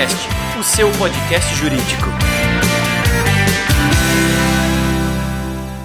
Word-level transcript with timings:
Juriscast, 0.00 0.28
o 0.58 0.62
seu 0.62 0.90
podcast 0.92 1.54
jurídico. 1.56 2.06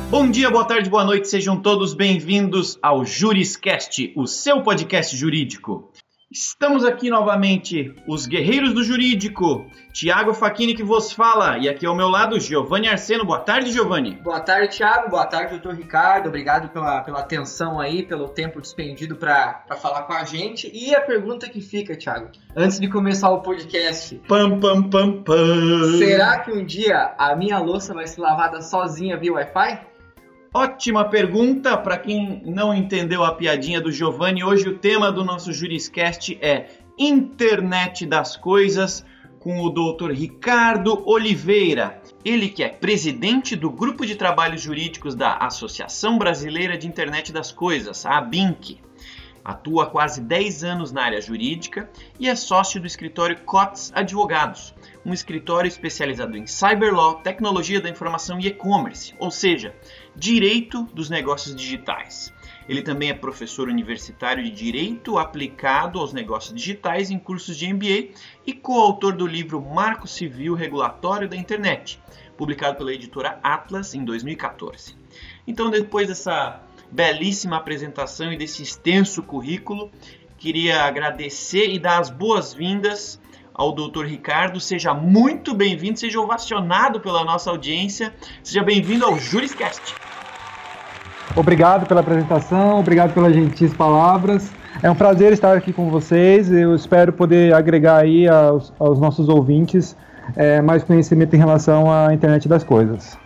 Bom 0.10 0.30
dia, 0.30 0.50
boa 0.50 0.64
tarde, 0.64 0.90
boa 0.90 1.04
noite, 1.04 1.28
sejam 1.28 1.60
todos 1.60 1.94
bem-vindos 1.94 2.80
ao 2.82 3.04
Juriscast, 3.04 4.14
o 4.16 4.26
seu 4.26 4.62
podcast 4.62 5.18
jurídico. 5.18 5.90
Estamos 6.32 6.84
aqui 6.84 7.08
novamente, 7.08 7.94
os 8.08 8.26
guerreiros 8.26 8.74
do 8.74 8.84
jurídico. 8.84 9.70
Tiago 9.94 10.34
Facchini 10.34 10.74
que 10.74 10.84
vos 10.84 11.14
fala. 11.14 11.60
E 11.60 11.70
aqui 11.70 11.86
ao 11.86 11.96
meu 11.96 12.10
lado, 12.10 12.40
Giovanni 12.40 12.88
Arseno. 12.88 13.24
Boa 13.24 13.40
tarde, 13.40 13.72
Giovanni. 13.72 14.16
Boa 14.24 14.40
tarde, 14.40 14.76
Tiago. 14.76 15.12
Boa 15.12 15.28
tarde, 15.28 15.52
doutor 15.52 15.76
Ricardo. 15.76 16.28
Obrigado 16.28 16.70
pela, 16.70 17.02
pela 17.02 17.20
atenção 17.20 17.80
aí, 17.80 18.02
pelo 18.02 18.28
tempo 18.28 18.60
despendido 18.60 19.16
para 19.16 19.64
falar 19.80 20.02
com 20.04 20.14
a 20.14 20.24
gente. 20.24 20.70
E 20.74 20.96
a 20.96 21.02
pergunta 21.02 21.48
que 21.48 21.62
fica, 21.62 21.96
Tiago, 21.96 22.32
antes 22.56 22.80
de 22.80 22.90
começar 22.90 23.30
o 23.30 23.42
podcast. 23.42 24.16
Pam, 24.28 24.60
pam, 24.60 24.90
pam, 24.90 25.22
pam. 25.22 25.98
Será 26.00 26.40
que 26.40 26.52
um 26.52 26.66
dia 26.66 27.14
a 27.20 27.36
minha 27.36 27.60
louça 27.60 27.94
vai 27.94 28.08
ser 28.08 28.22
lavada 28.22 28.64
sozinha 28.64 29.16
via 29.16 29.32
Wi-Fi? 29.32 29.95
Ótima 30.58 31.04
pergunta 31.04 31.76
para 31.76 31.98
quem 31.98 32.42
não 32.46 32.74
entendeu 32.74 33.26
a 33.26 33.34
piadinha 33.34 33.82
do 33.82 33.92
Giovanni. 33.92 34.42
Hoje 34.42 34.70
o 34.70 34.78
tema 34.78 35.12
do 35.12 35.22
nosso 35.22 35.52
Juriscast 35.52 36.38
é 36.42 36.70
Internet 36.98 38.06
das 38.06 38.38
Coisas 38.38 39.06
com 39.38 39.60
o 39.60 39.70
Dr. 39.70 40.12
Ricardo 40.12 41.04
Oliveira. 41.06 42.02
Ele 42.24 42.48
que 42.48 42.64
é 42.64 42.70
presidente 42.70 43.54
do 43.54 43.70
Grupo 43.70 44.06
de 44.06 44.16
Trabalhos 44.16 44.62
Jurídicos 44.62 45.14
da 45.14 45.36
Associação 45.36 46.18
Brasileira 46.18 46.78
de 46.78 46.88
Internet 46.88 47.34
das 47.34 47.52
Coisas, 47.52 48.06
a 48.06 48.18
ABINC. 48.18 48.80
Atua 49.46 49.84
há 49.84 49.86
quase 49.86 50.22
10 50.22 50.64
anos 50.64 50.92
na 50.92 51.04
área 51.04 51.22
jurídica 51.22 51.88
e 52.20 52.28
é 52.28 52.36
sócio 52.36 52.82
do 52.82 52.88
escritório 52.88 53.42
COTS 53.42 53.92
Advogados, 53.94 54.74
um 55.06 55.14
escritório 55.14 55.68
especializado 55.68 56.36
em 56.36 56.48
cyberlaw, 56.48 57.22
tecnologia 57.22 57.80
da 57.80 57.88
informação 57.88 58.40
e 58.40 58.48
e-commerce, 58.48 59.14
ou 59.20 59.30
seja, 59.30 59.76
direito 60.16 60.84
dos 60.94 61.10
negócios 61.10 61.56
digitais. 61.56 62.34
Ele 62.68 62.82
também 62.82 63.10
é 63.10 63.14
professor 63.14 63.68
universitário 63.68 64.44
de 64.44 64.50
Direito 64.50 65.18
aplicado 65.18 66.00
aos 66.00 66.14
negócios 66.14 66.56
digitais 66.56 67.12
em 67.12 67.20
cursos 67.20 67.56
de 67.58 67.72
MBA 67.72 68.10
e 68.46 68.54
coautor 68.54 69.16
do 69.16 69.28
livro 69.28 69.62
Marco 69.62 70.08
Civil 70.08 70.56
Regulatório 70.56 71.30
da 71.30 71.36
Internet, 71.36 72.02
publicado 72.36 72.78
pela 72.78 72.94
editora 72.94 73.40
Atlas 73.44 73.94
em 73.94 74.04
2014. 74.04 74.96
Então, 75.46 75.70
depois 75.70 76.08
dessa 76.08 76.62
belíssima 76.92 77.58
apresentação 77.58 78.32
e 78.32 78.38
desse 78.38 78.64
extenso 78.64 79.22
currículo, 79.22 79.92
queria 80.38 80.84
agradecer 80.84 81.70
e 81.70 81.78
dar 81.78 82.00
as 82.00 82.10
boas-vindas 82.10 83.20
ao 83.56 83.72
Dr. 83.72 84.04
Ricardo. 84.04 84.60
Seja 84.60 84.94
muito 84.94 85.54
bem-vindo, 85.56 85.98
seja 85.98 86.20
ovacionado 86.20 87.00
pela 87.00 87.24
nossa 87.24 87.50
audiência. 87.50 88.14
Seja 88.44 88.62
bem-vindo 88.62 89.06
ao 89.06 89.18
Juriscast. 89.18 89.96
Obrigado 91.36 91.88
pela 91.88 92.02
apresentação, 92.02 92.80
obrigado 92.80 93.14
pelas 93.14 93.34
gentis 93.34 93.74
palavras. 93.74 94.52
É 94.84 94.92
um 94.92 94.96
prazer 94.96 95.32
estar 95.32 95.56
aqui 95.56 95.72
com 95.72 95.90
vocês. 95.90 96.52
Eu 96.52 96.76
espero 96.76 97.14
poder 97.14 97.54
agregar 97.54 97.98
aí 97.98 98.28
aos, 98.28 98.74
aos 98.78 99.00
nossos 99.00 99.30
ouvintes 99.30 99.96
é, 100.36 100.62
mais 100.62 100.84
conhecimento 100.84 101.34
em 101.36 101.40
relação 101.40 101.92
à 101.92 102.14
internet 102.14 102.48
das 102.48 102.64
coisas. 102.64 103.18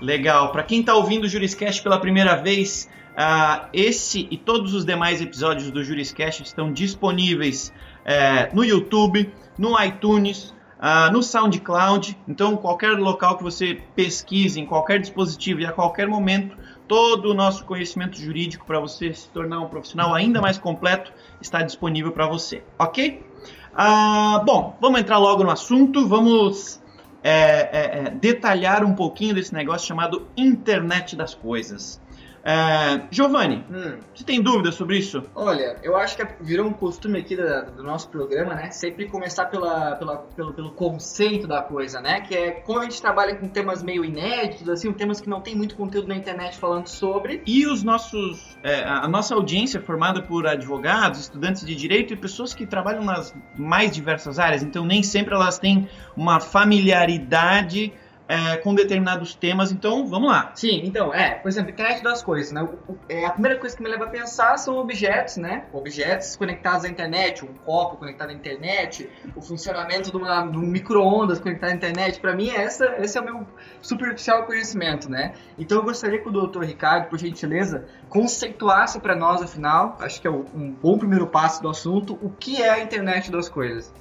Legal. 0.00 0.52
Para 0.52 0.62
quem 0.62 0.80
está 0.80 0.94
ouvindo 0.94 1.24
o 1.24 1.28
Juriscast 1.28 1.82
pela 1.82 1.98
primeira 1.98 2.36
vez, 2.36 2.88
uh, 3.12 3.66
esse 3.72 4.26
e 4.30 4.36
todos 4.36 4.74
os 4.74 4.84
demais 4.84 5.20
episódios 5.20 5.70
do 5.70 5.82
Juriscast 5.82 6.42
estão 6.42 6.72
disponíveis 6.72 7.72
uh, 8.04 8.54
no 8.54 8.64
YouTube, 8.64 9.32
no 9.58 9.80
iTunes, 9.82 10.54
uh, 10.78 11.12
no 11.12 11.22
SoundCloud. 11.22 12.16
Então, 12.28 12.56
qualquer 12.56 12.92
local 12.92 13.36
que 13.36 13.42
você 13.42 13.82
pesquise, 13.94 14.60
em 14.60 14.66
qualquer 14.66 15.00
dispositivo 15.00 15.60
e 15.60 15.66
a 15.66 15.72
qualquer 15.72 16.08
momento, 16.08 16.56
todo 16.86 17.30
o 17.30 17.34
nosso 17.34 17.64
conhecimento 17.64 18.16
jurídico 18.18 18.64
para 18.66 18.78
você 18.78 19.12
se 19.12 19.28
tornar 19.28 19.60
um 19.60 19.68
profissional 19.68 20.14
ainda 20.14 20.40
mais 20.40 20.58
completo 20.58 21.12
está 21.40 21.62
disponível 21.62 22.12
para 22.12 22.26
você, 22.26 22.62
ok? 22.78 23.24
Uh, 23.72 24.44
bom, 24.44 24.76
vamos 24.80 25.00
entrar 25.00 25.18
logo 25.18 25.44
no 25.44 25.50
assunto, 25.50 26.06
vamos 26.06 26.80
é, 27.22 27.32
é, 27.32 27.98
é, 28.06 28.10
detalhar 28.10 28.84
um 28.84 28.94
pouquinho 28.94 29.34
desse 29.34 29.52
negócio 29.52 29.86
chamado 29.86 30.28
internet 30.36 31.16
das 31.16 31.34
coisas. 31.34 32.00
É, 32.48 33.02
Giovanni, 33.10 33.64
hum. 33.68 33.98
você 34.14 34.22
tem 34.22 34.40
dúvidas 34.40 34.76
sobre 34.76 34.98
isso? 34.98 35.20
Olha, 35.34 35.78
eu 35.82 35.96
acho 35.96 36.16
que 36.16 36.24
virou 36.40 36.68
um 36.68 36.72
costume 36.72 37.18
aqui 37.18 37.34
da, 37.34 37.62
do 37.62 37.82
nosso 37.82 38.08
programa, 38.08 38.54
né? 38.54 38.70
Sempre 38.70 39.08
começar 39.08 39.46
pela, 39.46 39.96
pela, 39.96 40.18
pelo, 40.18 40.54
pelo 40.54 40.70
conceito 40.70 41.48
da 41.48 41.60
coisa, 41.60 42.00
né? 42.00 42.20
Que 42.20 42.36
é 42.36 42.50
como 42.52 42.78
a 42.78 42.84
gente 42.84 43.02
trabalha 43.02 43.34
com 43.34 43.48
temas 43.48 43.82
meio 43.82 44.04
inéditos, 44.04 44.68
assim, 44.68 44.92
temas 44.92 45.20
que 45.20 45.28
não 45.28 45.40
tem 45.40 45.56
muito 45.56 45.74
conteúdo 45.74 46.06
na 46.06 46.14
internet 46.14 46.56
falando 46.56 46.86
sobre. 46.86 47.42
E 47.44 47.66
os 47.66 47.82
nossos. 47.82 48.56
É, 48.62 48.84
a 48.84 49.08
nossa 49.08 49.34
audiência 49.34 49.78
é 49.78 49.80
formada 49.80 50.22
por 50.22 50.46
advogados, 50.46 51.18
estudantes 51.18 51.66
de 51.66 51.74
direito 51.74 52.12
e 52.12 52.16
pessoas 52.16 52.54
que 52.54 52.64
trabalham 52.64 53.02
nas 53.02 53.34
mais 53.56 53.90
diversas 53.90 54.38
áreas, 54.38 54.62
então 54.62 54.84
nem 54.84 55.02
sempre 55.02 55.34
elas 55.34 55.58
têm 55.58 55.88
uma 56.16 56.38
familiaridade 56.38 57.92
é, 58.28 58.56
com 58.56 58.74
determinados 58.74 59.34
temas, 59.34 59.70
então 59.70 60.06
vamos 60.06 60.28
lá. 60.28 60.52
Sim, 60.54 60.82
então, 60.84 61.14
é, 61.14 61.30
por 61.34 61.48
exemplo, 61.48 61.70
internet 61.70 62.02
das 62.02 62.22
coisas, 62.22 62.52
né? 62.52 62.68
É, 63.08 63.24
a 63.24 63.30
primeira 63.30 63.58
coisa 63.58 63.76
que 63.76 63.82
me 63.82 63.88
leva 63.88 64.04
a 64.04 64.08
pensar 64.08 64.56
são 64.58 64.76
objetos, 64.78 65.36
né? 65.36 65.66
Objetos 65.72 66.34
conectados 66.36 66.84
à 66.84 66.88
internet, 66.88 67.44
um 67.44 67.54
copo 67.54 67.96
conectado 67.96 68.30
à 68.30 68.32
internet, 68.32 69.08
o 69.34 69.40
funcionamento 69.40 70.10
de, 70.10 70.16
uma, 70.16 70.46
de 70.46 70.56
um 70.56 70.62
micro-ondas 70.62 71.38
conectado 71.38 71.70
à 71.70 71.74
internet. 71.74 72.20
Para 72.20 72.34
mim, 72.34 72.50
essa, 72.50 72.96
esse 72.98 73.16
é 73.16 73.20
o 73.20 73.24
meu 73.24 73.46
superficial 73.80 74.44
conhecimento, 74.44 75.08
né? 75.10 75.32
Então 75.58 75.78
eu 75.78 75.84
gostaria 75.84 76.18
que 76.18 76.28
o 76.28 76.32
doutor 76.32 76.64
Ricardo, 76.64 77.08
por 77.08 77.18
gentileza, 77.18 77.86
conceituasse 78.08 78.98
para 79.00 79.14
nós, 79.14 79.42
afinal, 79.42 79.96
acho 80.00 80.20
que 80.20 80.26
é 80.26 80.30
um 80.30 80.70
bom 80.70 80.98
primeiro 80.98 81.26
passo 81.26 81.62
do 81.62 81.68
assunto, 81.68 82.18
o 82.22 82.30
que 82.30 82.62
é 82.62 82.70
a 82.70 82.80
internet 82.80 83.30
das 83.30 83.48
coisas. 83.48 83.92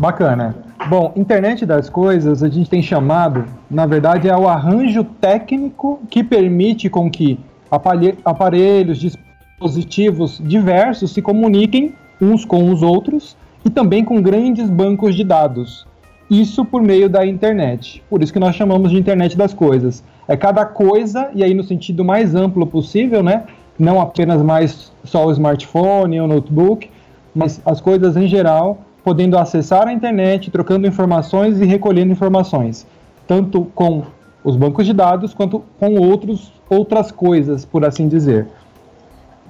Bacana. 0.00 0.56
Bom, 0.88 1.12
internet 1.14 1.66
das 1.66 1.90
coisas 1.90 2.42
a 2.42 2.48
gente 2.48 2.70
tem 2.70 2.80
chamado, 2.80 3.44
na 3.70 3.84
verdade, 3.84 4.30
é 4.30 4.34
o 4.34 4.48
arranjo 4.48 5.04
técnico 5.04 6.00
que 6.08 6.24
permite 6.24 6.88
com 6.88 7.10
que 7.10 7.38
aparelhos, 8.24 8.98
dispositivos 8.98 10.40
diversos 10.42 11.12
se 11.12 11.20
comuniquem 11.20 11.92
uns 12.18 12.46
com 12.46 12.72
os 12.72 12.82
outros 12.82 13.36
e 13.62 13.68
também 13.68 14.02
com 14.02 14.22
grandes 14.22 14.70
bancos 14.70 15.14
de 15.14 15.22
dados. 15.22 15.86
Isso 16.30 16.64
por 16.64 16.80
meio 16.80 17.06
da 17.10 17.26
internet. 17.26 18.02
Por 18.08 18.22
isso 18.22 18.32
que 18.32 18.40
nós 18.40 18.56
chamamos 18.56 18.92
de 18.92 18.96
internet 18.96 19.36
das 19.36 19.52
coisas. 19.52 20.02
É 20.26 20.34
cada 20.34 20.64
coisa, 20.64 21.28
e 21.34 21.44
aí 21.44 21.52
no 21.52 21.62
sentido 21.62 22.02
mais 22.02 22.34
amplo 22.34 22.66
possível, 22.66 23.22
né? 23.22 23.42
Não 23.78 24.00
apenas 24.00 24.42
mais 24.42 24.90
só 25.04 25.26
o 25.26 25.30
smartphone 25.30 26.22
ou 26.22 26.26
notebook, 26.26 26.88
mas 27.34 27.60
as 27.66 27.82
coisas 27.82 28.16
em 28.16 28.26
geral 28.26 28.78
podendo 29.10 29.36
acessar 29.36 29.88
a 29.88 29.92
internet, 29.92 30.52
trocando 30.52 30.86
informações 30.86 31.60
e 31.60 31.64
recolhendo 31.64 32.12
informações, 32.12 32.86
tanto 33.26 33.64
com 33.74 34.04
os 34.44 34.54
bancos 34.54 34.86
de 34.86 34.92
dados 34.92 35.34
quanto 35.34 35.64
com 35.80 35.96
outros, 35.96 36.52
outras 36.68 37.10
coisas, 37.10 37.64
por 37.64 37.84
assim 37.84 38.06
dizer. 38.06 38.46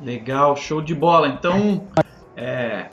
Legal, 0.02 0.56
show 0.56 0.80
de 0.80 0.94
bola. 0.94 1.28
Então, 1.28 1.82
é, 2.34 2.86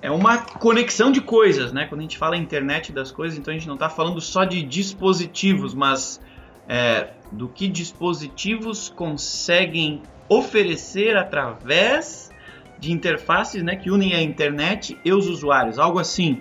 é 0.00 0.10
uma 0.10 0.38
conexão 0.38 1.12
de 1.12 1.20
coisas, 1.20 1.74
né? 1.74 1.84
Quando 1.84 1.98
a 1.98 2.04
gente 2.04 2.16
fala 2.16 2.38
internet 2.38 2.90
das 2.90 3.12
coisas, 3.12 3.38
então 3.38 3.52
a 3.52 3.54
gente 3.54 3.68
não 3.68 3.74
está 3.74 3.90
falando 3.90 4.18
só 4.18 4.44
de 4.44 4.62
dispositivos, 4.62 5.74
mas 5.74 6.22
é, 6.66 7.08
do 7.30 7.48
que 7.48 7.68
dispositivos 7.68 8.88
conseguem 8.88 10.00
oferecer 10.26 11.18
através 11.18 12.27
de 12.80 12.92
interfaces 12.92 13.62
né, 13.62 13.76
que 13.76 13.90
unem 13.90 14.14
a 14.14 14.22
internet 14.22 14.96
e 15.04 15.12
os 15.12 15.28
usuários, 15.28 15.78
algo 15.78 15.98
assim. 15.98 16.40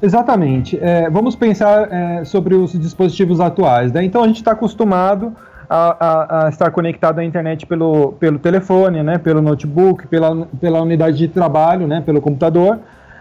Exatamente. 0.00 0.78
É, 0.80 1.08
vamos 1.08 1.34
pensar 1.34 1.90
é, 1.90 2.24
sobre 2.24 2.54
os 2.54 2.72
dispositivos 2.78 3.40
atuais. 3.40 3.92
Né? 3.92 4.04
Então 4.04 4.22
a 4.22 4.26
gente 4.26 4.36
está 4.36 4.52
acostumado 4.52 5.34
a, 5.68 5.96
a, 6.06 6.46
a, 6.46 6.48
estar 6.48 6.70
conectado 6.70 7.18
à 7.18 7.24
internet 7.24 7.66
pelo, 7.66 8.12
pelo 8.12 8.38
telefone, 8.38 9.02
né, 9.02 9.18
pelo 9.18 9.42
notebook, 9.42 10.06
pela, 10.06 10.46
pela 10.60 10.80
unidade 10.80 11.16
de 11.18 11.28
trabalho, 11.28 11.86
né, 11.86 12.02
pelo 12.04 12.20
computador. 12.20 12.78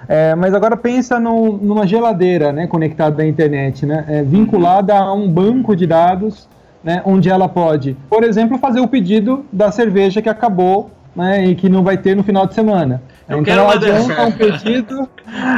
É, 0.08 0.36
mas 0.36 0.54
agora 0.54 0.78
pensa 0.78 1.20
numa 1.20 1.88
geladeira 1.88 2.54
né, 2.54 2.68
conectada 2.68 3.24
à 3.24 3.28
internet, 3.28 3.86
né, 3.86 4.06
é, 4.08 4.24
vinculada 4.24 4.96
a 4.96 5.12
um 5.14 5.28
banco 5.28 5.76
de 5.76 5.88
dados, 5.88 6.48
né, 6.84 7.02
onde 7.04 7.30
ela 7.30 7.50
pode, 7.50 7.98
por 8.08 8.24
exemplo, 8.24 8.60
fazer 8.60 8.80
o 8.80 8.88
pedido 8.88 9.44
da 9.52 9.72
cerveja 9.72 10.22
que 10.22 10.30
acabou 10.30 10.92
né, 11.16 11.46
e 11.48 11.56
que 11.56 11.70
não 11.70 11.84
vai 11.84 11.98
ter 11.98 12.16
no 12.16 12.24
final 12.24 12.46
de 12.46 12.54
semana. 12.54 13.02
Eu 13.28 13.40
então 13.40 13.70
adianta 13.70 14.26
um 14.26 14.32
pedido, 14.32 15.10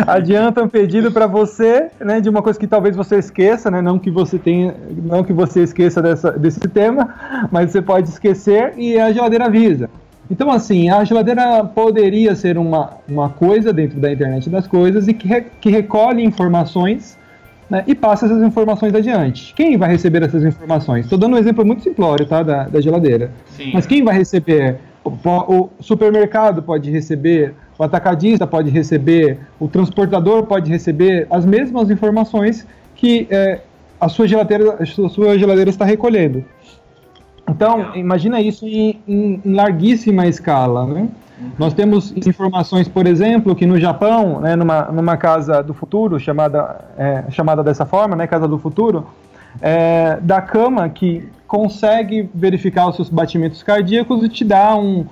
adianta 0.06 0.64
um 0.64 0.70
pedido 0.70 1.12
para 1.12 1.28
você, 1.28 1.90
né, 2.00 2.22
de 2.22 2.30
uma 2.30 2.42
coisa 2.42 2.58
que 2.58 2.68
talvez 2.68 2.96
você 2.96 3.18
esqueça, 3.18 3.72
né, 3.72 3.82
não 3.82 3.98
que 3.98 4.12
você 4.12 4.38
tenha, 4.38 4.76
não 5.04 5.24
que 5.24 5.34
você 5.34 5.64
esqueça 5.64 6.02
dessa, 6.02 6.32
desse 6.32 6.60
tema, 6.60 7.16
mas 7.52 7.72
você 7.72 7.82
pode 7.82 8.10
esquecer 8.10 8.74
e 8.78 9.00
a 9.00 9.12
geladeira 9.12 9.46
avisa. 9.46 9.90
Então, 10.30 10.52
assim, 10.52 10.90
a 10.90 11.04
geladeira 11.04 11.64
poderia 11.64 12.36
ser 12.36 12.58
uma, 12.58 12.98
uma 13.08 13.30
coisa 13.30 13.72
dentro 13.72 14.00
da 14.00 14.12
internet 14.12 14.50
das 14.50 14.68
coisas 14.68 15.08
e 15.08 15.14
que, 15.14 15.28
re, 15.28 15.46
que 15.62 15.70
recolhe 15.70 16.24
informações 16.24 17.18
né, 17.70 17.84
e 17.88 17.96
passa 17.96 18.26
essas 18.26 18.42
informações 18.44 18.94
adiante. 18.94 19.54
Quem 19.54 19.78
vai 19.78 19.90
receber 19.90 20.24
essas 20.24 20.44
informações? 20.44 21.06
Estou 21.06 21.18
dando 21.18 21.36
um 21.36 21.40
exemplo 21.40 21.66
muito 21.66 21.84
simplório 21.84 22.26
tá, 22.26 22.44
da, 22.44 22.64
da 22.64 22.82
geladeira. 22.82 23.32
Sim. 23.56 23.72
Mas 23.74 23.86
quem 23.86 24.04
vai 24.04 24.16
receber? 24.16 24.80
O, 25.08 25.70
supermercado 25.80 26.62
pode 26.62 26.90
receber, 26.92 27.54
o 27.78 27.84
atacadista 27.84 28.46
pode 28.46 28.70
receber, 28.70 29.40
o 29.60 29.68
transportador 29.68 30.44
pode 30.44 30.70
receber 30.70 31.28
as 31.30 31.46
mesmas 31.46 31.90
informações 31.90 32.68
que 32.96 33.28
é, 33.30 33.62
a, 34.00 34.10
sua 34.10 34.28
geladeira, 34.28 34.78
a 34.80 35.10
sua 35.10 35.38
geladeira 35.38 35.70
está 35.70 35.86
recolhendo. 35.86 36.44
Então, 37.50 37.96
imagina 37.96 38.42
isso 38.42 38.66
em, 38.68 39.00
em, 39.08 39.42
em 39.46 39.54
larguíssima 39.54 40.28
escala, 40.28 40.86
né? 40.86 41.08
Uhum. 41.40 41.52
Nós 41.58 41.74
temos 41.74 42.12
informações, 42.18 42.88
por 42.88 43.06
exemplo, 43.06 43.56
que 43.56 43.66
no 43.66 43.80
Japão, 43.80 44.40
né, 44.42 44.56
numa, 44.56 44.86
numa 44.86 45.18
casa 45.18 45.62
do 45.62 45.74
futuro, 45.74 46.20
chamada, 46.20 46.84
é, 46.98 47.26
chamada 47.30 47.64
dessa 47.64 47.86
forma, 47.86 48.16
né, 48.16 48.26
casa 48.26 48.48
do 48.48 48.58
futuro, 48.58 49.06
é, 49.62 50.18
da 50.22 50.42
cama 50.42 50.88
que 50.90 51.28
consegue 51.48 52.30
verificar 52.34 52.90
os 52.90 52.96
seus 52.96 53.10
batimentos 53.10 53.64
cardíacos 53.64 54.24
e 54.24 54.30
te 54.30 54.44
dá 54.44 54.76
um, 54.76 55.06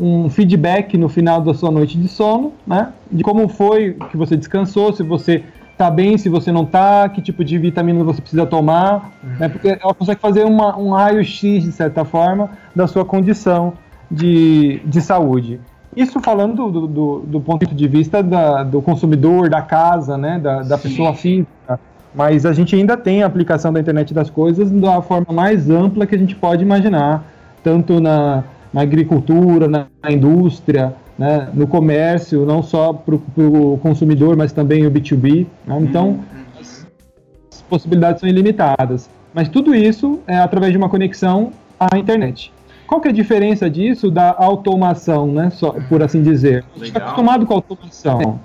um 0.00 0.28
feedback 0.28 0.96
no 0.96 1.08
final 1.08 1.40
da 1.40 1.52
sua 1.52 1.70
noite 1.70 1.98
de 1.98 2.08
sono, 2.08 2.52
né, 2.66 2.92
de 3.10 3.22
como 3.22 3.46
foi 3.48 3.96
que 4.10 4.16
você 4.16 4.36
descansou, 4.36 4.92
se 4.92 5.02
você 5.02 5.44
tá 5.76 5.90
bem, 5.90 6.16
se 6.16 6.28
você 6.28 6.50
não 6.50 6.64
tá, 6.64 7.08
que 7.08 7.20
tipo 7.20 7.44
de 7.44 7.58
vitamina 7.58 8.02
você 8.04 8.20
precisa 8.20 8.46
tomar, 8.46 9.12
né, 9.38 9.48
porque 9.48 9.78
ela 9.80 9.94
consegue 9.94 10.20
fazer 10.20 10.44
uma, 10.44 10.76
um 10.78 10.90
raio-x, 10.90 11.62
de 11.62 11.72
certa 11.72 12.04
forma, 12.04 12.50
da 12.74 12.86
sua 12.86 13.04
condição 13.04 13.74
de, 14.10 14.80
de 14.84 15.00
saúde. 15.00 15.60
Isso 15.94 16.20
falando 16.20 16.70
do, 16.70 16.86
do, 16.86 17.18
do 17.20 17.40
ponto 17.40 17.66
de 17.66 17.88
vista 17.88 18.22
da, 18.22 18.62
do 18.62 18.80
consumidor, 18.80 19.50
da 19.50 19.60
casa, 19.60 20.16
né, 20.16 20.38
da, 20.38 20.62
da 20.62 20.78
pessoa 20.78 21.12
física, 21.14 21.78
mas 22.14 22.44
a 22.44 22.52
gente 22.52 22.74
ainda 22.76 22.96
tem 22.96 23.22
a 23.22 23.26
aplicação 23.26 23.72
da 23.72 23.80
internet 23.80 24.12
das 24.12 24.28
coisas 24.28 24.70
da 24.70 25.00
forma 25.00 25.32
mais 25.32 25.70
ampla 25.70 26.06
que 26.06 26.14
a 26.14 26.18
gente 26.18 26.36
pode 26.36 26.62
imaginar, 26.62 27.24
tanto 27.62 28.00
na, 28.00 28.44
na 28.72 28.82
agricultura, 28.82 29.66
na, 29.66 29.86
na 30.02 30.12
indústria, 30.12 30.94
né, 31.18 31.48
no 31.54 31.66
comércio, 31.66 32.44
não 32.44 32.62
só 32.62 32.92
para 32.92 33.14
o 33.14 33.78
consumidor, 33.82 34.36
mas 34.36 34.52
também 34.52 34.86
o 34.86 34.90
B2B. 34.90 35.46
Né? 35.66 35.78
Então, 35.80 36.08
uhum. 36.08 36.18
as 36.60 37.62
possibilidades 37.68 38.20
são 38.20 38.28
ilimitadas. 38.28 39.08
Mas 39.32 39.48
tudo 39.48 39.74
isso 39.74 40.20
é 40.26 40.36
através 40.36 40.72
de 40.72 40.78
uma 40.78 40.88
conexão 40.88 41.52
à 41.78 41.96
internet. 41.96 42.52
Qual 42.86 43.00
que 43.00 43.08
é 43.08 43.10
a 43.10 43.14
diferença 43.14 43.70
disso 43.70 44.10
da 44.10 44.34
automação, 44.36 45.26
né, 45.26 45.48
só, 45.50 45.72
por 45.88 46.02
assim 46.02 46.22
dizer? 46.22 46.64
A 46.74 46.78
gente 46.78 46.88
está 46.88 47.00
acostumado 47.00 47.46
com 47.46 47.54
a 47.54 47.56
automação. 47.56 48.40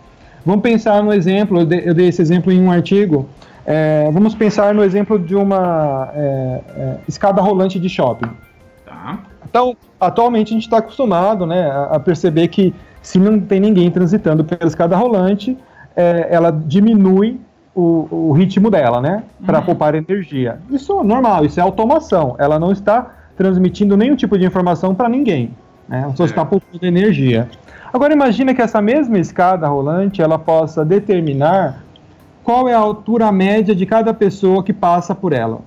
Vamos 0.45 0.61
pensar 0.61 1.03
no 1.03 1.11
exemplo, 1.11 1.59
eu 1.59 1.65
dei, 1.65 1.81
eu 1.83 1.93
dei 1.93 2.07
esse 2.07 2.21
exemplo 2.21 2.53
em 2.53 2.61
um 2.61 2.71
artigo, 2.71 3.27
é, 3.69 4.09
vamos 4.13 4.33
pensar 4.33 4.73
no 4.73 4.81
exemplo 4.81 5.19
de 5.19 5.35
uma 5.35 6.09
é, 6.15 6.61
é, 6.69 6.97
escada 7.05 7.41
rolante 7.41 7.77
de 7.77 7.89
shopping. 7.89 8.29
Tá. 8.85 9.19
Então, 9.43 9.75
atualmente 9.99 10.51
a 10.51 10.53
gente 10.53 10.63
está 10.63 10.77
acostumado 10.77 11.45
né, 11.45 11.69
a, 11.91 11.99
perceber 11.99 12.47
que 12.47 12.73
se 13.01 13.19
não 13.19 13.37
tem 13.41 13.59
ninguém 13.59 13.91
transitando 13.91 14.45
pela 14.45 14.65
escada 14.65 14.95
rolante, 14.95 15.57
é, 15.97 16.27
ela 16.31 16.49
diminui 16.49 17.41
o, 17.75 18.07
o, 18.09 18.31
ritmo 18.31 18.71
dela, 18.71 19.01
né? 19.01 19.23
Para 19.45 19.59
uhum. 19.59 19.65
poupar 19.65 19.95
energia. 19.95 20.59
Isso 20.69 20.97
é 20.97 21.03
normal, 21.03 21.43
isso 21.43 21.59
é 21.59 21.63
automação. 21.63 22.37
Ela 22.39 22.57
não 22.57 22.71
está 22.71 23.15
transmitindo 23.35 23.97
nenhum 23.97 24.15
tipo 24.15 24.37
de 24.37 24.45
informação 24.45 24.95
para 24.95 25.09
ninguém. 25.09 25.51
Né? 25.89 26.09
Só 26.15 26.23
está 26.23 26.45
poupando 26.45 26.85
energia. 26.85 27.49
Agora 27.93 28.13
imagina 28.13 28.53
que 28.53 28.61
essa 28.61 28.81
mesma 28.81 29.19
escada 29.19 29.67
rolante 29.67 30.21
ela 30.21 30.39
possa 30.39 30.85
determinar 30.85 31.83
qual 32.47 32.69
é 32.69 32.73
a 32.73 32.79
altura 32.79 33.29
média 33.29 33.75
de 33.75 33.85
cada 33.85 34.13
pessoa 34.13 34.63
que 34.63 34.71
passa 34.71 35.13
por 35.13 35.33
ela. 35.33 35.59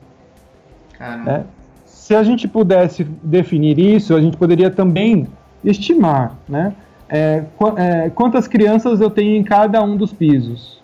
Né? 0.99 1.45
se 1.85 2.15
a 2.15 2.23
gente 2.23 2.49
pudesse 2.49 3.05
definir 3.23 3.79
isso, 3.79 4.15
a 4.15 4.21
gente 4.21 4.37
poderia 4.37 4.71
também 4.71 5.27
estimar, 5.63 6.37
né? 6.49 6.73
É, 7.07 7.45
qu 7.59 7.79
é, 7.79 8.11
quantas 8.11 8.49
crianças 8.49 9.01
eu 9.01 9.11
tenho 9.11 9.37
em 9.37 9.45
cada 9.45 9.83
um 9.83 9.95
dos 9.95 10.13
pisos. 10.13 10.81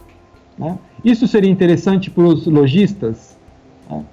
Né? 0.58 0.76
Isso 1.02 1.26
seria 1.26 1.50
interessante 1.50 2.10
para 2.10 2.25
os 2.25 2.46
lojistas? 2.46 3.38
Né? 3.90 4.04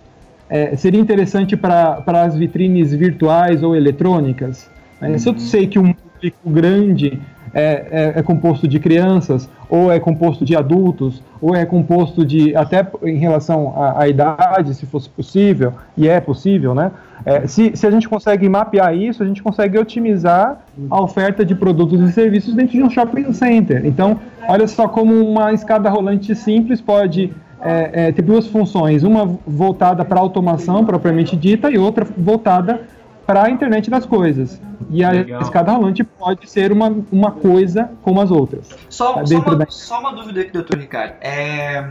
É, 0.50 0.76
seria 0.78 1.02
interessante 1.02 1.58
para 1.58 2.02
as 2.08 2.36
vitrines 2.36 2.94
virtuais 2.94 3.62
ou 3.62 3.76
eletrônicas? 3.76 4.70
Uhum. 5.02 5.20
Se 5.20 5.28
eu 5.28 5.38
sei 5.38 5.68
que 5.68 5.78
um 5.78 5.94
público 5.94 6.50
grande 6.50 7.22
é, 7.54 8.14
é, 8.16 8.20
é, 8.20 8.24
composto 8.24 8.68
de 8.68 8.80
crianças, 8.80 9.50
ou 9.70 9.92
é 9.92 10.00
composto 10.00 10.44
de 10.44 10.56
adultos, 10.56 11.22
ou 11.42 11.56
é 11.56 11.66
composto 11.66 12.26
de, 12.26 12.56
até 12.56 12.86
em 13.04 13.18
relação 13.18 13.74
à, 13.76 14.02
à 14.02 14.08
idade, 14.08 14.74
se 14.74 14.86
fosse 14.86 15.10
possível, 15.10 15.74
e 15.96 16.08
é 16.08 16.20
possível, 16.20 16.74
né? 16.74 16.92
É, 17.26 17.48
se, 17.48 17.76
se 17.76 17.88
a 17.88 17.92
gente 17.92 18.10
consegue 18.10 18.50
mapear 18.50 18.96
isso, 18.96 19.24
a 19.24 19.26
gente 19.26 19.42
consegue 19.42 19.78
otimizar 19.78 20.62
a 20.90 21.02
oferta 21.02 21.46
de 21.46 21.56
produtos 21.56 22.02
e 22.02 22.12
serviços 22.12 22.54
dentro 22.54 22.74
de 22.74 22.84
um 22.84 22.90
shopping 22.90 23.32
center. 23.32 23.86
Então, 23.86 24.20
olha 24.48 24.68
só 24.68 24.88
como 24.88 25.14
uma 25.14 25.54
escada 25.54 25.90
rolante 25.90 26.36
simples 26.36 26.82
pode 26.82 27.32
é, 27.62 28.08
é, 28.08 28.12
ter 28.12 28.22
duas 28.22 28.46
funções, 28.48 29.04
uma 29.04 29.26
voltada 29.48 30.04
para 30.04 30.20
automação 30.20 30.84
propriamente 30.84 31.36
dita 31.36 31.72
e 31.72 31.78
outra 31.78 32.06
voltada 32.18 32.82
para 33.26 33.44
a 33.44 33.50
internet 33.50 33.90
das 33.90 34.06
coisas. 34.06 34.62
E 34.90 35.04
a 35.04 35.12
Legal. 35.12 35.42
escada 35.42 35.72
rolante 35.72 36.04
pode 36.04 36.50
ser 36.50 36.72
uma, 36.72 36.94
uma 37.12 37.32
coisa 37.32 37.90
como 38.02 38.22
as 38.22 38.32
outras. 38.32 38.70
Só, 38.90 39.14
tá 39.14 39.26
só, 39.26 39.40
uma, 39.40 39.56
da... 39.56 39.66
só 39.70 40.00
uma 40.00 40.14
dúvida 40.14 40.42
aqui, 40.42 40.52
doutor 40.52 40.78
Ricardo. 40.78 41.16
É, 41.22 41.90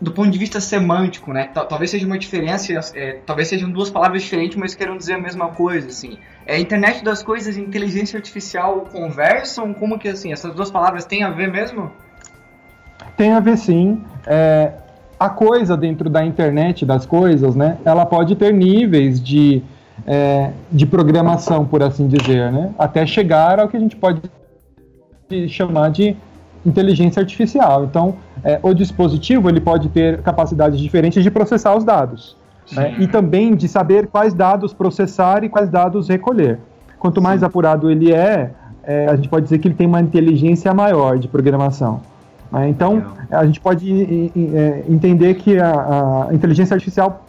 do 0.00 0.12
ponto 0.12 0.30
de 0.30 0.38
vista 0.38 0.60
semântico, 0.60 1.32
né? 1.32 1.48
Talvez 1.54 1.90
seja 1.90 2.06
uma 2.06 2.18
diferença, 2.18 2.72
é, 2.94 3.18
talvez 3.24 3.48
sejam 3.48 3.70
duas 3.70 3.90
palavras 3.90 4.22
diferentes, 4.22 4.56
mas 4.56 4.74
queiram 4.74 4.96
dizer 4.96 5.14
a 5.14 5.20
mesma 5.20 5.48
coisa, 5.48 5.88
assim. 5.88 6.18
É 6.46 6.58
internet 6.60 7.02
das 7.02 7.22
coisas 7.22 7.56
e 7.56 7.60
inteligência 7.60 8.16
artificial 8.16 8.86
conversam? 8.92 9.72
Como 9.72 9.98
que, 9.98 10.08
assim, 10.08 10.32
essas 10.32 10.54
duas 10.54 10.70
palavras 10.70 11.04
têm 11.04 11.22
a 11.22 11.30
ver 11.30 11.50
mesmo? 11.50 11.90
Tem 13.16 13.32
a 13.32 13.40
ver, 13.40 13.56
sim. 13.56 14.04
É, 14.26 14.72
a 15.18 15.30
coisa 15.30 15.76
dentro 15.76 16.10
da 16.10 16.24
internet 16.24 16.84
das 16.84 17.06
coisas, 17.06 17.56
né? 17.56 17.78
Ela 17.84 18.04
pode 18.04 18.36
ter 18.36 18.52
níveis 18.52 19.20
de 19.20 19.62
é, 20.06 20.50
de 20.70 20.86
programação, 20.86 21.64
por 21.64 21.82
assim 21.82 22.08
dizer, 22.08 22.52
né? 22.52 22.72
até 22.78 23.06
chegar 23.06 23.60
ao 23.60 23.68
que 23.68 23.76
a 23.76 23.80
gente 23.80 23.96
pode 23.96 24.20
chamar 25.48 25.90
de 25.90 26.16
inteligência 26.64 27.20
artificial. 27.20 27.84
Então, 27.84 28.16
é, 28.42 28.58
o 28.62 28.74
dispositivo 28.74 29.48
ele 29.48 29.60
pode 29.60 29.88
ter 29.88 30.20
capacidades 30.22 30.78
diferentes 30.80 31.22
de 31.22 31.30
processar 31.30 31.76
os 31.76 31.84
dados 31.84 32.36
né? 32.72 32.96
e 32.98 33.06
também 33.06 33.54
de 33.54 33.68
saber 33.68 34.08
quais 34.08 34.34
dados 34.34 34.72
processar 34.72 35.44
e 35.44 35.48
quais 35.48 35.70
dados 35.70 36.08
recolher. 36.08 36.58
Quanto 36.98 37.22
mais 37.22 37.40
Sim. 37.40 37.46
apurado 37.46 37.90
ele 37.90 38.12
é, 38.12 38.50
é, 38.82 39.06
a 39.08 39.16
gente 39.16 39.28
pode 39.28 39.44
dizer 39.44 39.58
que 39.58 39.68
ele 39.68 39.74
tem 39.74 39.86
uma 39.86 40.00
inteligência 40.00 40.72
maior 40.72 41.18
de 41.18 41.28
programação. 41.28 42.00
Né? 42.50 42.68
Então, 42.68 43.02
a 43.30 43.44
gente 43.44 43.60
pode 43.60 44.32
é, 44.54 44.84
entender 44.88 45.34
que 45.34 45.58
a, 45.58 46.28
a 46.30 46.34
inteligência 46.34 46.74
artificial 46.74 47.25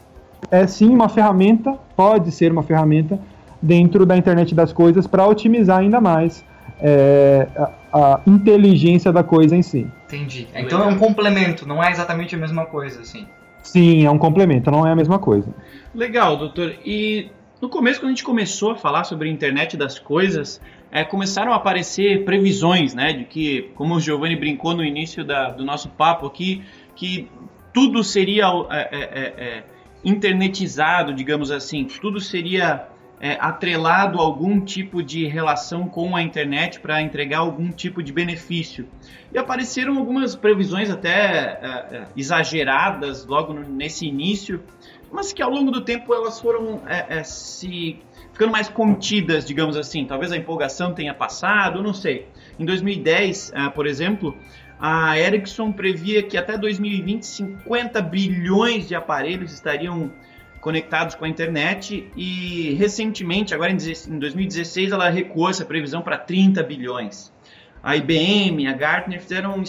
é 0.52 0.66
sim 0.68 0.90
uma 0.90 1.10
ferramenta, 1.10 1.78
pode 1.96 2.32
ser 2.32 2.52
uma 2.52 2.64
ferramenta 2.64 3.20
dentro 3.62 4.06
da 4.06 4.16
internet 4.16 4.54
das 4.54 4.72
coisas 4.72 5.08
para 5.08 5.26
otimizar 5.28 5.80
ainda 5.80 6.00
mais 6.00 6.46
é, 6.80 7.48
a, 7.56 7.72
a, 7.94 8.22
inteligência 8.28 9.12
da 9.12 9.24
coisa 9.24 9.56
em 9.56 9.62
si. 9.62 9.88
Entendi. 10.06 10.48
Então 10.56 10.82
é 10.82 10.86
um 10.86 10.98
complemento, 10.98 11.68
não 11.68 11.84
é 11.84 11.92
exatamente 11.92 12.36
a 12.36 12.38
mesma 12.38 12.66
coisa, 12.66 13.02
assim. 13.02 13.28
Sim, 13.64 14.06
é 14.06 14.12
um 14.12 14.18
complemento, 14.18 14.72
não 14.72 14.88
é 14.88 14.92
a 14.92 14.96
mesma 14.96 15.20
coisa. 15.20 15.54
Legal, 15.94 16.38
doutor. 16.38 16.76
E 16.86 17.30
no 17.62 17.70
começo, 17.70 18.00
quando 18.00 18.08
a 18.08 18.12
gente 18.12 18.24
começou 18.24 18.72
a 18.72 18.76
falar 18.76 19.04
sobre 19.04 19.28
a 19.28 19.32
internet 19.32 19.76
das 19.76 20.00
coisas, 20.00 20.62
é, 20.92 21.04
começaram 21.04 21.52
a 21.52 21.56
aparecer 21.56 22.24
previsões, 22.24 22.94
né? 22.94 23.12
De 23.12 23.26
que, 23.26 23.72
como 23.76 23.96
o 23.96 24.00
Giovanni 24.00 24.36
brincou 24.36 24.74
no 24.74 24.84
início 24.84 25.26
da, 25.26 25.50
do 25.50 25.66
nosso 25.66 25.90
papo 25.90 26.26
aqui, 26.26 26.64
que 26.96 27.30
tudo 27.74 28.04
seria 28.04 28.46
é, 28.70 28.80
é, 28.80 29.00
é, 29.00 29.48
é 29.48 29.64
internetizado, 30.04 31.14
digamos 31.14 31.52
assim, 31.52 31.86
tudo 31.86 32.20
seria 32.20 32.88
é, 33.20 33.38
atrelado 33.40 34.20
a 34.20 34.24
algum 34.24 34.60
tipo 34.60 35.02
de 35.02 35.26
relação 35.26 35.88
com 35.88 36.16
a 36.16 36.22
internet 36.22 36.80
para 36.80 37.02
entregar 37.02 37.40
algum 37.40 37.72
tipo 37.72 38.04
de 38.04 38.12
benefício. 38.12 38.88
E 39.34 39.38
apareceram 39.38 39.98
algumas 39.98 40.36
previsões 40.36 40.90
até 40.90 41.10
é, 41.10 41.88
é, 41.92 42.08
exageradas 42.16 43.26
logo 43.26 43.54
no, 43.54 43.68
nesse 43.68 44.06
início, 44.06 44.64
mas 45.12 45.34
que 45.34 45.42
ao 45.42 45.50
longo 45.50 45.72
do 45.72 45.82
tempo 45.82 46.14
elas 46.14 46.40
foram 46.40 46.82
é, 46.88 47.20
é, 47.20 47.24
se 47.24 48.00
ficando 48.32 48.52
mais 48.52 48.70
contidas, 48.70 49.46
digamos 49.46 49.76
assim. 49.76 50.06
Talvez 50.06 50.32
a 50.32 50.38
empolgação 50.38 50.94
tenha 50.94 51.14
passado, 51.14 51.82
não 51.82 51.94
sei. 51.94 52.28
Em 52.60 52.66
2010, 52.66 53.52
é, 53.54 53.70
por 53.70 53.88
exemplo, 53.88 54.38
a 54.80 55.18
Ericsson 55.18 55.72
previa 55.72 56.22
que 56.22 56.38
até 56.38 56.58
2020 56.58 57.26
50 57.26 58.02
bilhões 58.02 58.88
de 58.88 58.96
aparelhos 58.96 59.54
estariam 59.54 60.12
conectados 60.62 61.16
com 61.16 61.26
a 61.26 61.30
internet 61.30 62.12
e 62.16 62.74
recentemente, 62.74 63.54
agora 63.54 63.72
em 63.72 63.78
2016, 63.78 64.92
ela 64.92 65.10
recuou 65.10 65.50
essa 65.50 65.66
previsão 65.66 66.02
para 66.02 66.18
30 66.18 66.62
bilhões. 66.64 67.32
A 67.82 67.96
IBM, 67.96 68.68
a 68.68 68.74
Gartner 68.74 69.22
fizeram 69.22 69.64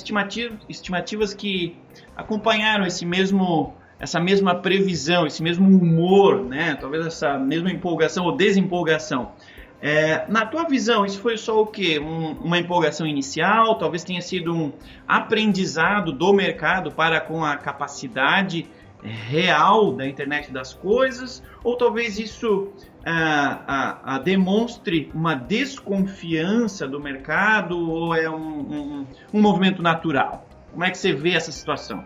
estimativas 0.68 1.34
que 1.34 1.76
acompanharam 2.16 2.86
esse 2.86 3.06
mesmo 3.06 3.74
essa 4.00 4.20
mesma 4.20 4.54
previsão, 4.54 5.26
esse 5.26 5.42
mesmo 5.42 5.66
humor, 5.68 6.44
né? 6.44 6.76
Talvez 6.80 7.04
essa 7.04 7.36
mesma 7.36 7.70
empolgação 7.70 8.24
ou 8.26 8.36
desempolgação. 8.36 9.32
É, 9.80 10.24
na 10.28 10.44
tua 10.44 10.64
visão, 10.64 11.06
isso 11.06 11.20
foi 11.20 11.36
só 11.36 11.62
o 11.62 11.66
quê? 11.66 12.00
Um, 12.00 12.32
uma 12.44 12.58
empolgação 12.58 13.06
inicial? 13.06 13.76
Talvez 13.76 14.02
tenha 14.02 14.20
sido 14.20 14.52
um 14.52 14.72
aprendizado 15.06 16.12
do 16.12 16.32
mercado 16.32 16.90
para 16.90 17.20
com 17.20 17.44
a 17.44 17.56
capacidade 17.56 18.66
real 19.02 19.92
da 19.92 20.06
internet 20.06 20.50
das 20.52 20.74
coisas? 20.74 21.42
Ou 21.62 21.76
talvez 21.76 22.18
isso 22.18 22.68
ah, 23.06 24.20
demonstre 24.24 25.10
uma 25.14 25.34
desconfiança 25.34 26.86
do 26.88 27.00
mercado 27.00 27.78
ou 27.78 28.14
é 28.14 28.28
um, 28.28 28.34
um, 28.34 29.06
um 29.32 29.40
movimento 29.40 29.80
natural? 29.80 30.46
Como 30.72 30.84
é 30.84 30.90
que 30.90 30.98
você 30.98 31.12
vê 31.12 31.34
essa 31.34 31.52
situação? 31.52 32.04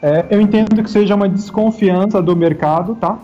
É, 0.00 0.26
eu 0.30 0.40
entendo 0.40 0.82
que 0.82 0.90
seja 0.90 1.14
uma 1.14 1.28
desconfiança 1.28 2.22
do 2.22 2.36
mercado, 2.36 2.94
tá? 2.94 3.18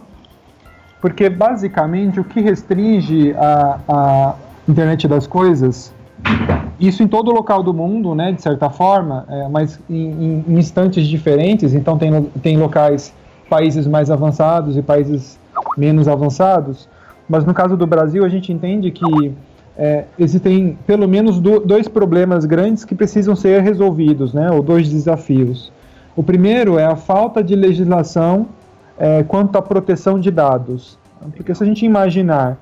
Porque 1.01 1.29
basicamente 1.31 2.21
o 2.21 2.25
que 2.25 2.41
restringe 2.41 3.33
a, 3.35 3.79
a 3.89 4.35
internet 4.69 5.09
das 5.09 5.27
coisas, 5.27 5.93
isso 6.79 7.03
em 7.03 7.09
todo 7.09 7.31
local 7.31 7.63
do 7.63 7.73
mundo, 7.73 8.15
né, 8.15 8.33
de 8.33 8.43
certa 8.43 8.69
forma, 8.71 9.25
é, 9.29 9.49
mas 9.49 9.81
em, 9.89 10.45
em, 10.49 10.59
instantes 10.59 11.07
diferentes. 11.07 11.75
Então 11.75 11.97
tem, 11.97 12.23
tem 12.43 12.59
locais, 12.59 13.15
países 13.49 13.87
mais 13.87 14.11
avançados 14.11 14.77
e 14.77 14.83
países 14.83 15.39
menos 15.77 16.07
avançados. 16.07 16.89
Mas 17.29 17.45
no 17.45 17.55
caso 17.55 17.77
do 17.77 17.87
Brasil, 17.87 18.25
a 18.25 18.29
gente 18.29 18.53
entende 18.53 18.91
que 18.91 19.33
é, 19.77 20.05
existem 20.19 20.77
pelo 20.87 21.09
menos 21.09 21.41
do, 21.41 21.61
dois 21.61 21.89
problemas 21.89 22.45
grandes 22.45 22.85
que 22.85 22.95
precisam 22.95 23.35
ser 23.35 23.63
resolvidos, 23.63 24.35
né, 24.35 24.51
ou 24.51 24.63
dois 24.63 24.91
desafios. 24.91 25.73
O 26.15 26.23
primeiro 26.23 26.79
é 26.79 26.85
a 26.85 26.97
falta 26.97 27.43
de 27.43 27.55
legislação 27.55 28.49
é, 29.01 29.23
quanto 29.23 29.57
à 29.57 29.63
proteção 29.63 30.21
de 30.21 30.31
dados. 30.31 30.99
Porque 31.35 31.55
se 31.55 31.63
a 31.63 31.67
gente 31.67 31.87
imaginar 31.87 32.59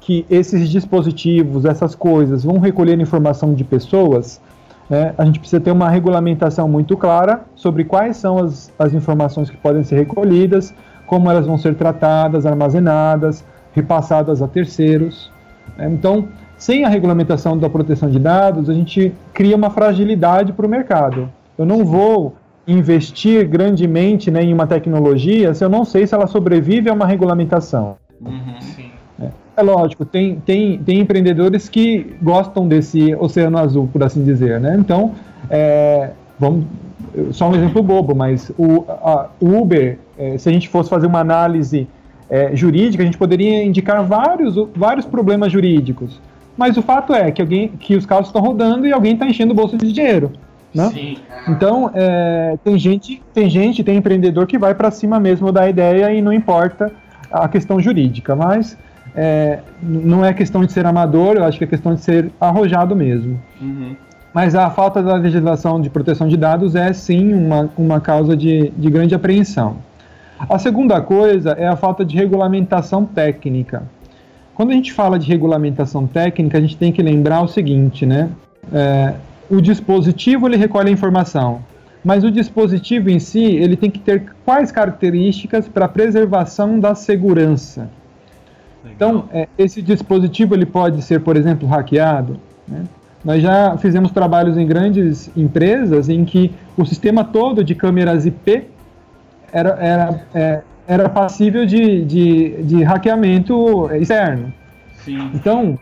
que 0.00 0.24
esses 0.30 0.68
dispositivos, 0.70 1.64
essas 1.64 1.94
coisas, 1.94 2.44
vão 2.44 2.58
recolher 2.58 2.98
informação 3.00 3.52
de 3.52 3.64
pessoas, 3.64 4.40
né, 4.88 5.12
a 5.18 5.24
gente 5.24 5.40
precisa 5.40 5.60
ter 5.60 5.72
uma 5.72 5.88
regulamentação 5.88 6.68
muito 6.68 6.96
clara 6.96 7.42
sobre 7.54 7.84
quais 7.84 8.16
são 8.16 8.38
as, 8.38 8.72
as 8.78 8.94
informações 8.94 9.50
que 9.50 9.56
podem 9.56 9.82
ser 9.82 9.96
recolhidas, 9.96 10.72
como 11.06 11.28
elas 11.30 11.46
vão 11.46 11.58
ser 11.58 11.74
tratadas, 11.74 12.46
armazenadas, 12.46 13.44
repassadas 13.72 14.40
a 14.40 14.48
terceiros. 14.48 15.30
Né. 15.76 15.88
Então, 15.92 16.28
sem 16.56 16.84
a 16.84 16.88
regulamentação 16.88 17.58
da 17.58 17.68
proteção 17.68 18.08
de 18.08 18.18
dados, 18.18 18.70
a 18.70 18.74
gente 18.74 19.12
cria 19.32 19.56
uma 19.56 19.70
fragilidade 19.70 20.52
para 20.52 20.66
o 20.66 20.68
mercado. 20.68 21.28
Eu 21.58 21.66
não 21.66 21.84
vou 21.84 22.34
investir 22.66 23.48
grandemente 23.48 24.30
né, 24.30 24.42
em 24.42 24.52
uma 24.52 24.66
tecnologia 24.66 25.52
se 25.52 25.64
eu 25.64 25.68
não 25.68 25.84
sei 25.84 26.06
se 26.06 26.14
ela 26.14 26.26
sobrevive 26.26 26.88
a 26.88 26.92
uma 26.92 27.06
regulamentação. 27.06 27.96
Uhum, 28.20 28.54
é, 29.20 29.28
é, 29.56 29.62
lógico, 29.62 30.04
tem, 30.04 30.36
tem, 30.36 30.78
tem 30.78 31.00
empreendedores 31.00 31.68
que 31.68 32.14
gostam 32.22 32.68
desse 32.68 33.14
oceano 33.16 33.58
azul, 33.58 33.88
por 33.92 34.02
assim 34.02 34.24
dizer. 34.24 34.60
Né? 34.60 34.76
Então, 34.78 35.12
é, 35.50 36.10
vamos, 36.38 36.66
só 37.32 37.50
um 37.50 37.54
exemplo 37.54 37.82
bobo, 37.82 38.14
mas 38.14 38.50
o, 38.56 38.84
a, 38.88 39.28
Uber, 39.40 39.98
é, 40.16 40.38
se 40.38 40.48
a 40.48 40.52
gente 40.52 40.68
fosse 40.68 40.88
fazer 40.88 41.06
uma 41.06 41.20
análise 41.20 41.88
é, 42.30 42.54
jurídica, 42.54 43.02
a 43.02 43.06
gente 43.06 43.18
poderia 43.18 43.62
indicar 43.64 44.02
vários, 44.04 44.54
vários 44.74 45.04
problemas 45.04 45.52
jurídicos. 45.52 46.20
Mas 46.56 46.76
o 46.76 46.82
fato 46.82 47.14
é 47.14 47.30
que, 47.30 47.42
alguém, 47.42 47.68
que 47.68 47.96
os 47.96 48.06
carros 48.06 48.28
estão 48.28 48.40
rodando 48.40 48.86
e 48.86 48.92
alguém 48.92 49.14
está 49.14 49.26
enchendo 49.26 49.52
o 49.52 49.56
bolso 49.56 49.76
de 49.76 49.92
dinheiro. 49.92 50.30
Né? 50.74 50.88
Sim. 50.90 51.16
Então, 51.48 51.90
é, 51.94 52.56
tem 52.64 52.78
gente, 52.78 53.22
tem 53.34 53.50
gente, 53.50 53.84
tem 53.84 53.96
empreendedor 53.96 54.46
que 54.46 54.58
vai 54.58 54.74
para 54.74 54.90
cima 54.90 55.20
mesmo 55.20 55.52
da 55.52 55.68
ideia 55.68 56.12
e 56.12 56.22
não 56.22 56.32
importa 56.32 56.90
a 57.30 57.48
questão 57.48 57.80
jurídica, 57.80 58.34
mas 58.34 58.76
é, 59.14 59.60
não 59.82 60.24
é 60.24 60.32
questão 60.32 60.64
de 60.64 60.72
ser 60.72 60.86
amador, 60.86 61.36
eu 61.36 61.44
acho 61.44 61.58
que 61.58 61.64
é 61.64 61.66
questão 61.66 61.94
de 61.94 62.00
ser 62.00 62.30
arrojado 62.40 62.96
mesmo. 62.96 63.40
Uhum. 63.60 63.94
Mas 64.32 64.54
a 64.54 64.70
falta 64.70 65.02
da 65.02 65.14
legislação 65.14 65.80
de 65.80 65.90
proteção 65.90 66.26
de 66.26 66.36
dados 66.36 66.74
é 66.74 66.92
sim 66.92 67.34
uma, 67.34 67.68
uma 67.76 68.00
causa 68.00 68.34
de, 68.36 68.70
de 68.70 68.90
grande 68.90 69.14
apreensão. 69.14 69.76
A 70.48 70.58
segunda 70.58 71.00
coisa 71.00 71.52
é 71.52 71.68
a 71.68 71.76
falta 71.76 72.04
de 72.04 72.16
regulamentação 72.16 73.04
técnica. 73.04 73.82
Quando 74.54 74.70
a 74.70 74.74
gente 74.74 74.92
fala 74.92 75.18
de 75.18 75.28
regulamentação 75.28 76.06
técnica, 76.06 76.58
a 76.58 76.60
gente 76.60 76.76
tem 76.76 76.92
que 76.92 77.02
lembrar 77.02 77.42
o 77.42 77.48
seguinte, 77.48 78.04
né? 78.06 78.30
É, 78.72 79.14
o 79.52 79.60
dispositivo 79.60 80.48
ele 80.48 80.56
recolhe 80.56 80.88
a 80.88 80.92
informação, 80.92 81.62
mas 82.02 82.24
o 82.24 82.30
dispositivo 82.30 83.10
em 83.10 83.18
si 83.18 83.44
ele 83.44 83.76
tem 83.76 83.90
que 83.90 83.98
ter 83.98 84.24
quais 84.46 84.72
características 84.72 85.68
para 85.68 85.86
preservação 85.86 86.80
da 86.80 86.94
segurança. 86.94 87.90
Legal. 88.82 88.94
Então, 88.96 89.24
é, 89.30 89.46
esse 89.58 89.82
dispositivo 89.82 90.54
ele 90.54 90.64
pode 90.64 91.02
ser, 91.02 91.20
por 91.20 91.36
exemplo, 91.36 91.68
hackeado. 91.68 92.40
Né? 92.66 92.84
Nós 93.22 93.42
já 93.42 93.76
fizemos 93.76 94.10
trabalhos 94.10 94.56
em 94.56 94.66
grandes 94.66 95.30
empresas 95.36 96.08
em 96.08 96.24
que 96.24 96.50
o 96.74 96.86
sistema 96.86 97.22
todo 97.22 97.62
de 97.62 97.74
câmeras 97.74 98.24
IP 98.24 98.64
era, 99.52 99.68
era, 99.78 100.26
é, 100.34 100.62
era 100.88 101.08
passível 101.10 101.66
de, 101.66 102.04
de, 102.06 102.62
de 102.62 102.82
hackeamento 102.82 103.88
externo. 103.92 104.50
Sim. 105.04 105.30
Então, 105.34 105.78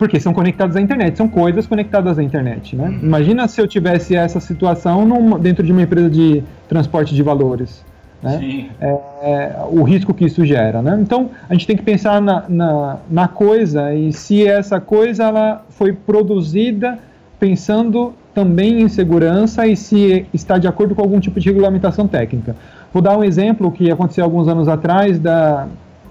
porque 0.00 0.18
são 0.18 0.32
conectados 0.32 0.76
à 0.76 0.80
internet, 0.80 1.14
são 1.18 1.28
coisas 1.28 1.66
conectadas 1.66 2.18
à 2.18 2.22
internet, 2.22 2.74
né? 2.74 2.88
Uhum. 2.88 3.00
Imagina 3.02 3.46
se 3.46 3.60
eu 3.60 3.68
tivesse 3.68 4.16
essa 4.16 4.40
situação 4.40 5.04
num, 5.04 5.38
dentro 5.38 5.62
de 5.62 5.70
uma 5.70 5.82
empresa 5.82 6.08
de 6.08 6.42
transporte 6.66 7.14
de 7.14 7.22
valores, 7.22 7.84
né? 8.22 8.70
É, 8.80 8.98
é, 9.22 9.56
o 9.68 9.82
risco 9.82 10.14
que 10.14 10.24
isso 10.24 10.42
gera, 10.46 10.80
né? 10.80 10.98
Então, 11.02 11.28
a 11.46 11.52
gente 11.52 11.66
tem 11.66 11.76
que 11.76 11.82
pensar 11.82 12.18
na, 12.18 12.44
na, 12.48 12.96
na 13.10 13.28
coisa 13.28 13.94
e 13.94 14.10
se 14.10 14.46
essa 14.46 14.80
coisa 14.80 15.24
ela 15.24 15.66
foi 15.68 15.92
produzida 15.92 16.98
pensando 17.38 18.14
também 18.34 18.80
em 18.80 18.88
segurança 18.88 19.66
e 19.66 19.76
se 19.76 20.24
está 20.32 20.56
de 20.56 20.66
acordo 20.66 20.94
com 20.94 21.02
algum 21.02 21.20
tipo 21.20 21.38
de 21.38 21.46
regulamentação 21.46 22.08
técnica. 22.08 22.56
Vou 22.90 23.02
dar 23.02 23.18
um 23.18 23.22
exemplo 23.22 23.70
que 23.70 23.90
aconteceu 23.90 24.24
alguns 24.24 24.48
anos 24.48 24.66
atrás 24.66 25.18
da, 25.18 25.66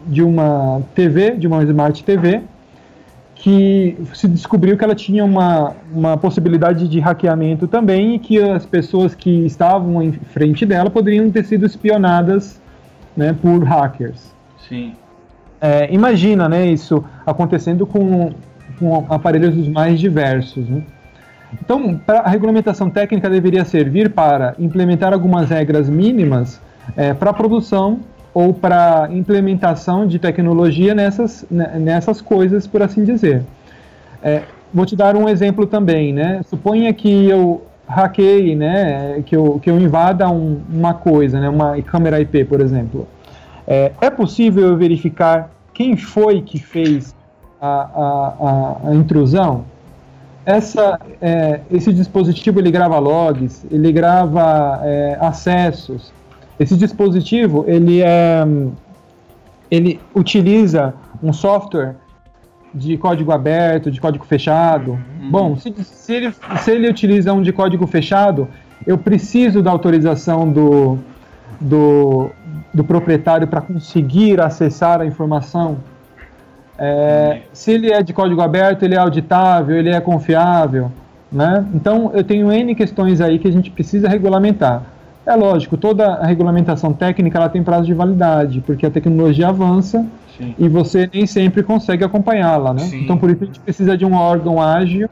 de 0.05 0.22
uma 0.22 0.79
TV, 0.93 1.31
de 1.31 1.48
uma 1.48 1.63
Smart 1.63 2.03
TV, 2.03 2.43
que 3.39 3.98
se 4.13 4.27
descobriu 4.27 4.77
que 4.77 4.84
ela 4.84 4.93
tinha 4.93 5.24
uma, 5.24 5.74
uma 5.93 6.17
possibilidade 6.17 6.89
de 6.89 7.00
hackeamento 7.00 7.69
também 7.69 8.15
e 8.15 8.19
que 8.19 8.38
as 8.38 8.65
pessoas 8.65 9.15
que 9.15 9.46
estavam 9.46 10.03
em 10.03 10.12
frente 10.12 10.65
dela 10.65 10.89
poderiam 10.89 11.31
ter 11.31 11.46
sido 11.46 11.65
espionadas 11.65 12.62
né, 13.15 13.34
por 13.41 13.63
hackers. 13.63 14.36
Sim. 14.67 14.93
É, 15.62 15.91
imagina 15.93 16.50
né, 16.50 16.67
isso 16.67 17.03
acontecendo 17.25 17.88
com, 17.88 18.34
com 18.77 19.05
aparelhos 19.10 19.55
dos 19.55 19.69
mais 19.69 20.01
diversos. 20.01 20.67
Né? 20.67 20.84
Então, 21.53 22.00
a 22.08 22.29
regulamentação 22.29 22.89
técnica 22.89 23.29
deveria 23.29 23.63
servir 23.63 24.10
para 24.10 24.53
implementar 24.60 25.13
algumas 25.13 25.50
regras 25.50 25.88
mínimas 25.88 26.62
é, 26.98 27.13
para 27.13 27.29
a 27.29 27.34
produção 27.34 28.01
ou 28.33 28.53
para 28.53 29.09
implementação 29.12 30.05
de 30.05 30.19
tecnologia 30.19 30.93
nessas, 30.93 31.45
né, 31.50 31.77
nessas 31.79 32.21
coisas, 32.21 32.67
por 32.67 32.81
assim 32.81 33.03
dizer. 33.03 33.43
É, 34.21 34.43
vou 34.74 34.86
te 34.86 34.95
dar 34.95 35.15
um 35.15 35.27
exemplo 35.27 35.65
também, 35.65 36.13
né? 36.13 36.41
Suponha 36.48 36.93
que 36.93 37.27
eu 37.29 37.63
hackeie, 37.88 38.55
né? 38.55 39.21
Que 39.25 39.36
eu, 39.36 39.59
que 39.59 39.69
eu 39.69 39.79
invada 39.79 40.29
um, 40.29 40.62
uma 40.69 40.93
coisa, 40.93 41.39
né? 41.39 41.50
Uma 41.50 41.81
câmera 41.81 42.21
IP, 42.21 42.45
por 42.45 42.62
exemplo. 42.62 43.07
É, 43.67 43.91
é 44.01 44.09
possível 44.09 44.67
eu 44.67 44.77
verificar 44.77 45.50
quem 45.74 45.95
foi 45.98 46.41
que 46.41 46.59
fez 46.59 47.15
a, 47.62 47.67
a, 47.67 48.33
a, 48.88 48.89
a 48.89 48.95
intrusão? 48.95 49.65
Essa, 50.45 51.00
é, 51.21 51.59
esse 51.69 51.93
dispositivo 51.93 52.59
ele 52.59 52.71
grava 52.71 52.98
logs, 52.98 53.65
ele 53.69 53.91
grava 53.91 54.81
é, 54.83 55.17
acessos, 55.19 56.12
esse 56.60 56.75
dispositivo 56.75 57.63
ele 57.68 58.01
é 58.01 58.46
ele 59.72 60.00
utiliza 60.16 60.94
um 61.22 61.32
software 61.32 61.96
de 62.74 62.98
código 62.98 63.32
aberto, 63.32 63.92
de 63.92 64.00
código 64.00 64.25
fechado. 64.25 64.92
Uhum. 64.92 65.32
Bom, 65.32 65.56
se, 65.56 65.74
se, 65.84 66.13
ele, 66.13 66.34
se 66.60 66.72
ele 66.72 66.89
utiliza 66.89 67.34
um 67.34 67.42
de 67.42 67.51
código 67.51 67.86
fechado, 67.88 68.48
eu 68.86 68.98
preciso 68.98 69.62
da 69.62 69.72
autorização 69.72 70.51
do, 70.51 70.98
do, 71.60 72.30
do 72.74 72.84
proprietário 72.84 73.48
para 73.48 73.62
conseguir 73.62 74.39
acessar 74.39 75.01
a 75.01 75.06
informação. 75.06 75.78
É. 76.78 77.42
Se 77.51 77.72
ele 77.72 77.92
é 77.92 78.01
de 78.01 78.13
código 78.13 78.42
aberto, 78.42 78.84
ele 78.84 78.96
é 78.96 79.00
auditável, 79.00 79.75
ele 79.75 79.89
é 79.89 80.00
confiável. 80.00 80.92
Né? 81.32 81.66
Então, 81.74 82.12
eu 82.13 82.24
tenho 82.24 82.51
N 82.51 82.74
questões 82.74 83.22
aí 83.22 83.38
que 83.38 83.48
a 83.48 83.51
gente 83.51 83.70
precisa 83.70 84.08
regulamentar. 84.08 84.84
É 85.29 85.36
lógico, 85.36 85.77
toda 85.77 86.07
a 86.15 86.25
regulamentação 86.25 86.91
técnica 86.91 87.38
ela 87.38 87.50
tem 87.50 87.62
prazo 87.62 87.86
de 87.86 87.93
validade, 87.93 88.62
porque 88.65 88.83
a 88.83 88.89
tecnologia 88.89 89.50
avança 89.50 90.03
Sim. 90.36 90.55
e 90.57 90.67
você 90.67 91.07
nem 91.13 91.27
sempre 91.27 91.62
consegue 91.62 92.03
acompanhá-la, 92.03 92.74
né? 92.74 92.89
Então 92.93 93.15
por 93.15 93.29
isso 93.29 93.43
a 93.43 93.45
gente 93.45 93.59
precisa 93.59 93.95
de 93.95 94.03
um 94.03 94.15
órgão 94.15 94.59
ágil 94.59 95.07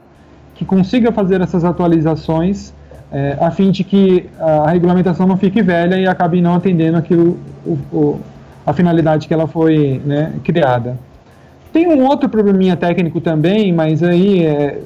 que 0.55 0.65
consiga 0.65 1.11
fazer 1.11 1.39
essas 1.39 1.63
atualizações 1.63 2.73
é, 3.11 3.37
a 3.39 3.51
fim 3.51 3.69
de 3.69 3.83
que 3.83 4.27
a 4.39 4.71
regulamentação 4.71 5.27
não 5.27 5.37
fique 5.37 5.61
velha 5.61 5.97
e 5.97 6.07
acabe 6.07 6.41
não 6.41 6.55
atendendo 6.55 6.97
aquilo, 6.97 7.37
o, 7.63 7.77
o, 7.93 8.19
a 8.65 8.73
finalidade 8.73 9.27
que 9.27 9.33
ela 9.35 9.45
foi 9.45 10.01
né, 10.03 10.33
criada. 10.43 10.97
Tem 11.71 11.87
um 11.87 12.07
outro 12.07 12.27
probleminha 12.27 12.75
técnico 12.75 13.21
também, 13.21 13.71
mas 13.71 14.01
aí 14.01 14.43
é, 14.43 14.81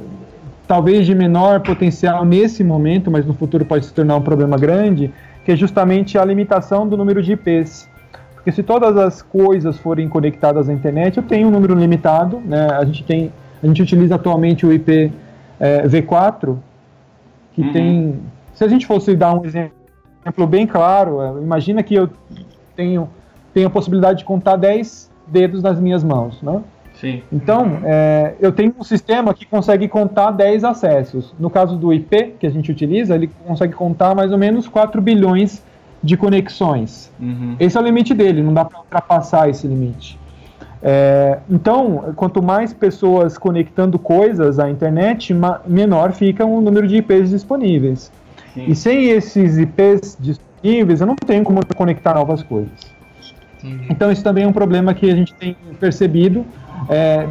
talvez 0.72 1.06
de 1.06 1.14
menor 1.14 1.60
potencial 1.60 2.24
nesse 2.24 2.64
momento, 2.64 3.12
mas 3.12 3.26
no 3.26 3.34
futuro 3.34 3.66
pode 3.66 3.86
se 3.86 3.94
tornar 3.94 4.16
um 4.16 4.22
problema 4.22 4.58
grande, 4.58 5.14
que 5.44 5.52
é 5.52 5.56
justamente 5.58 6.18
a 6.18 6.24
limitação 6.24 6.88
do 6.88 6.96
número 6.96 7.22
de 7.22 7.34
IPs. 7.34 7.90
Porque 8.36 8.54
se 8.54 8.64
todas 8.64 8.96
as 8.96 9.22
coisas 9.22 9.78
forem 9.78 10.08
conectadas 10.08 10.70
à 10.70 10.74
internet, 10.74 11.18
eu 11.18 11.24
tenho 11.24 11.50
um 11.50 11.52
número 11.52 11.76
limitado, 11.76 12.40
né? 12.46 12.70
A 12.72 12.86
gente 12.86 13.04
tem, 13.04 13.34
a 13.62 13.68
gente 13.68 13.82
utiliza 13.82 14.16
atualmente 14.16 14.66
o 14.66 14.72
IP 14.72 15.12
é, 15.60 15.86
V4, 15.86 16.56
que 17.52 17.64
uhum. 17.64 17.74
tem. 17.74 18.20
Se 18.54 18.64
a 18.64 18.70
gente 18.70 18.88
fosse 18.88 19.14
dar 19.14 19.34
um 19.34 19.44
exemplo 19.44 20.48
bem 20.48 20.66
claro, 20.66 21.22
é, 21.22 21.44
imagina 21.44 21.84
que 21.84 21.96
eu 21.96 22.10
tenho, 22.78 23.10
tenho 23.54 23.68
a 23.68 23.70
possibilidade 23.70 24.20
de 24.20 24.24
contar 24.24 24.56
10 24.56 25.12
dedos 25.28 25.62
nas 25.62 25.82
minhas 25.82 26.02
mãos, 26.02 26.42
né? 26.42 26.62
Sim. 27.02 27.24
Então, 27.34 27.80
é, 27.84 28.36
eu 28.40 28.52
tenho 28.52 28.76
um 28.80 28.84
sistema 28.84 29.34
que 29.34 29.44
consegue 29.44 29.88
contar 29.88 30.30
10 30.30 30.64
acessos. 30.64 31.34
No 31.40 31.50
caso 31.50 31.76
do 31.76 31.92
IP, 31.92 32.36
que 32.40 32.46
a 32.46 32.50
gente 32.50 32.72
utiliza, 32.72 33.16
ele 33.16 33.28
consegue 33.44 33.74
contar 33.74 34.14
mais 34.14 34.32
ou 34.32 34.38
menos 34.38 34.68
4 34.68 35.02
bilhões 35.02 35.64
de 36.04 36.16
conexões. 36.16 37.12
Uhum. 37.20 37.56
Esse 37.60 37.76
é 37.76 37.82
o 37.82 37.84
limite 37.84 38.14
dele, 38.14 38.44
não 38.44 38.54
dá 38.54 38.64
para 38.64 38.78
ultrapassar 38.80 39.50
esse 39.50 39.66
limite. 39.68 40.20
É, 40.84 41.40
então, 41.50 42.14
quanto 42.16 42.42
mais 42.42 42.72
pessoas 42.72 43.36
conectando 43.36 43.98
coisas 43.98 44.60
à 44.60 44.70
internet, 44.70 45.36
menor 45.66 46.12
fica 46.12 46.46
o 46.46 46.62
número 46.62 46.88
de 46.88 46.98
IPs 46.98 47.32
disponíveis. 47.32 48.12
Sim. 48.54 48.66
E 48.68 48.76
sem 48.76 49.10
esses 49.10 49.58
IPs 49.58 50.18
disponíveis, 50.20 51.02
eu 51.02 51.08
não 51.08 51.16
tenho 51.16 51.44
como 51.44 51.66
conectar 51.76 52.14
novas 52.14 52.44
coisas. 52.44 52.72
Sim. 53.60 53.80
Então, 53.90 54.12
isso 54.12 54.24
também 54.24 54.44
é 54.44 54.48
um 54.48 54.54
problema 54.54 54.94
que 54.94 55.10
a 55.10 55.16
gente 55.16 55.34
tem 55.34 55.56
percebido. 55.80 56.46
É, 56.90 57.28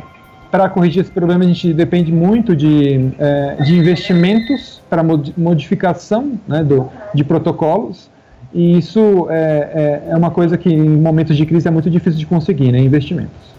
para 0.50 0.68
corrigir 0.68 1.02
esse 1.02 1.10
problema, 1.10 1.44
a 1.44 1.46
gente 1.46 1.72
depende 1.72 2.12
muito 2.12 2.56
de, 2.56 3.10
é, 3.18 3.62
de 3.62 3.78
investimentos 3.78 4.82
para 4.90 5.02
modificação 5.36 6.38
né, 6.46 6.64
do, 6.64 6.90
de 7.14 7.22
protocolos. 7.22 8.10
E 8.52 8.78
isso 8.78 9.28
é, 9.30 10.02
é, 10.06 10.10
é, 10.10 10.16
uma 10.16 10.32
coisa 10.32 10.58
que 10.58 10.68
em 10.68 10.88
momentos 10.88 11.36
de 11.36 11.46
crise 11.46 11.68
é 11.68 11.70
muito 11.70 11.88
difícil 11.88 12.18
de 12.18 12.26
conseguir, 12.26 12.72
né? 12.72 12.80
Investimentos. 12.80 13.54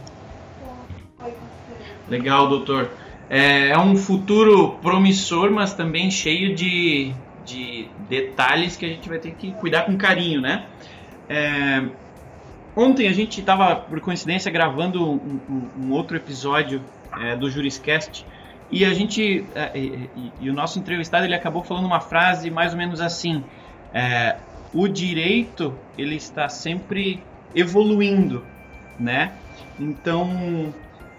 Legal, 2.09 2.49
doutor. 2.49 2.89
É, 3.29 3.69
é 3.69 3.79
um 3.79 3.95
futuro 3.95 4.75
promissor, 4.81 5.49
mas 5.49 5.73
também 5.73 6.11
cheio 6.11 6.53
de, 6.53 7.13
de 7.45 7.87
detalhes 8.09 8.75
que 8.75 8.85
a 8.85 8.89
gente 8.89 9.07
vai 9.07 9.19
ter 9.19 9.31
que 9.31 9.51
cuidar 9.51 9.85
com 9.85 9.95
carinho, 9.95 10.41
né? 10.41 10.65
É, 11.29 11.83
ontem 12.75 13.07
a 13.07 13.13
gente 13.13 13.39
estava, 13.39 13.75
por 13.75 13.99
coincidência, 13.99 14.51
gravando 14.51 15.11
um, 15.11 15.39
um, 15.49 15.85
um 15.85 15.91
outro 15.91 16.17
episódio 16.17 16.81
é, 17.19 17.35
do 17.35 17.49
Juriscast 17.49 18.25
e 18.71 18.85
a 18.85 18.93
gente 18.93 19.45
é, 19.53 19.77
e, 19.77 20.09
e, 20.15 20.31
e, 20.41 20.49
o 20.49 20.53
nosso 20.53 20.79
entrevistado 20.79 21.25
ele 21.25 21.35
acabou 21.35 21.63
falando 21.63 21.85
uma 21.85 21.99
frase 21.99 22.49
mais 22.49 22.71
ou 22.71 22.77
menos 22.77 23.01
assim: 23.01 23.43
é, 23.93 24.37
o 24.73 24.87
direito 24.87 25.73
ele 25.97 26.15
está 26.15 26.47
sempre 26.47 27.21
evoluindo, 27.53 28.45
né? 28.97 29.33
Então, 29.77 30.73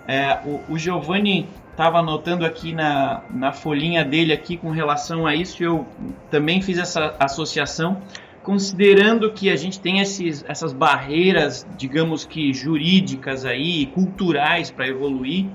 é, 0.09 0.39
o, 0.47 0.73
o 0.73 0.79
Giovanni 0.79 1.47
estava 1.71 1.99
anotando 1.99 2.45
aqui 2.47 2.73
na, 2.73 3.23
na 3.31 3.53
folhinha 3.53 4.05
dele 4.05 4.33
aqui 4.33 4.57
com 4.57 4.71
relação 4.71 5.27
a 5.27 5.35
isso, 5.35 5.63
eu 5.63 5.87
também 6.31 6.63
fiz 6.63 6.79
essa 6.79 7.15
associação, 7.19 8.01
considerando 8.43 9.33
que 9.33 9.51
a 9.51 9.57
gente 9.57 9.81
tem 9.81 10.01
esses, 10.01 10.45
essas 10.49 10.73
barreiras, 10.73 11.67
digamos 11.77 12.25
que 12.25 12.53
jurídicas 12.53 13.45
aí, 13.45 13.87
culturais 13.87 14.71
para 14.71 14.87
evoluir. 14.89 15.47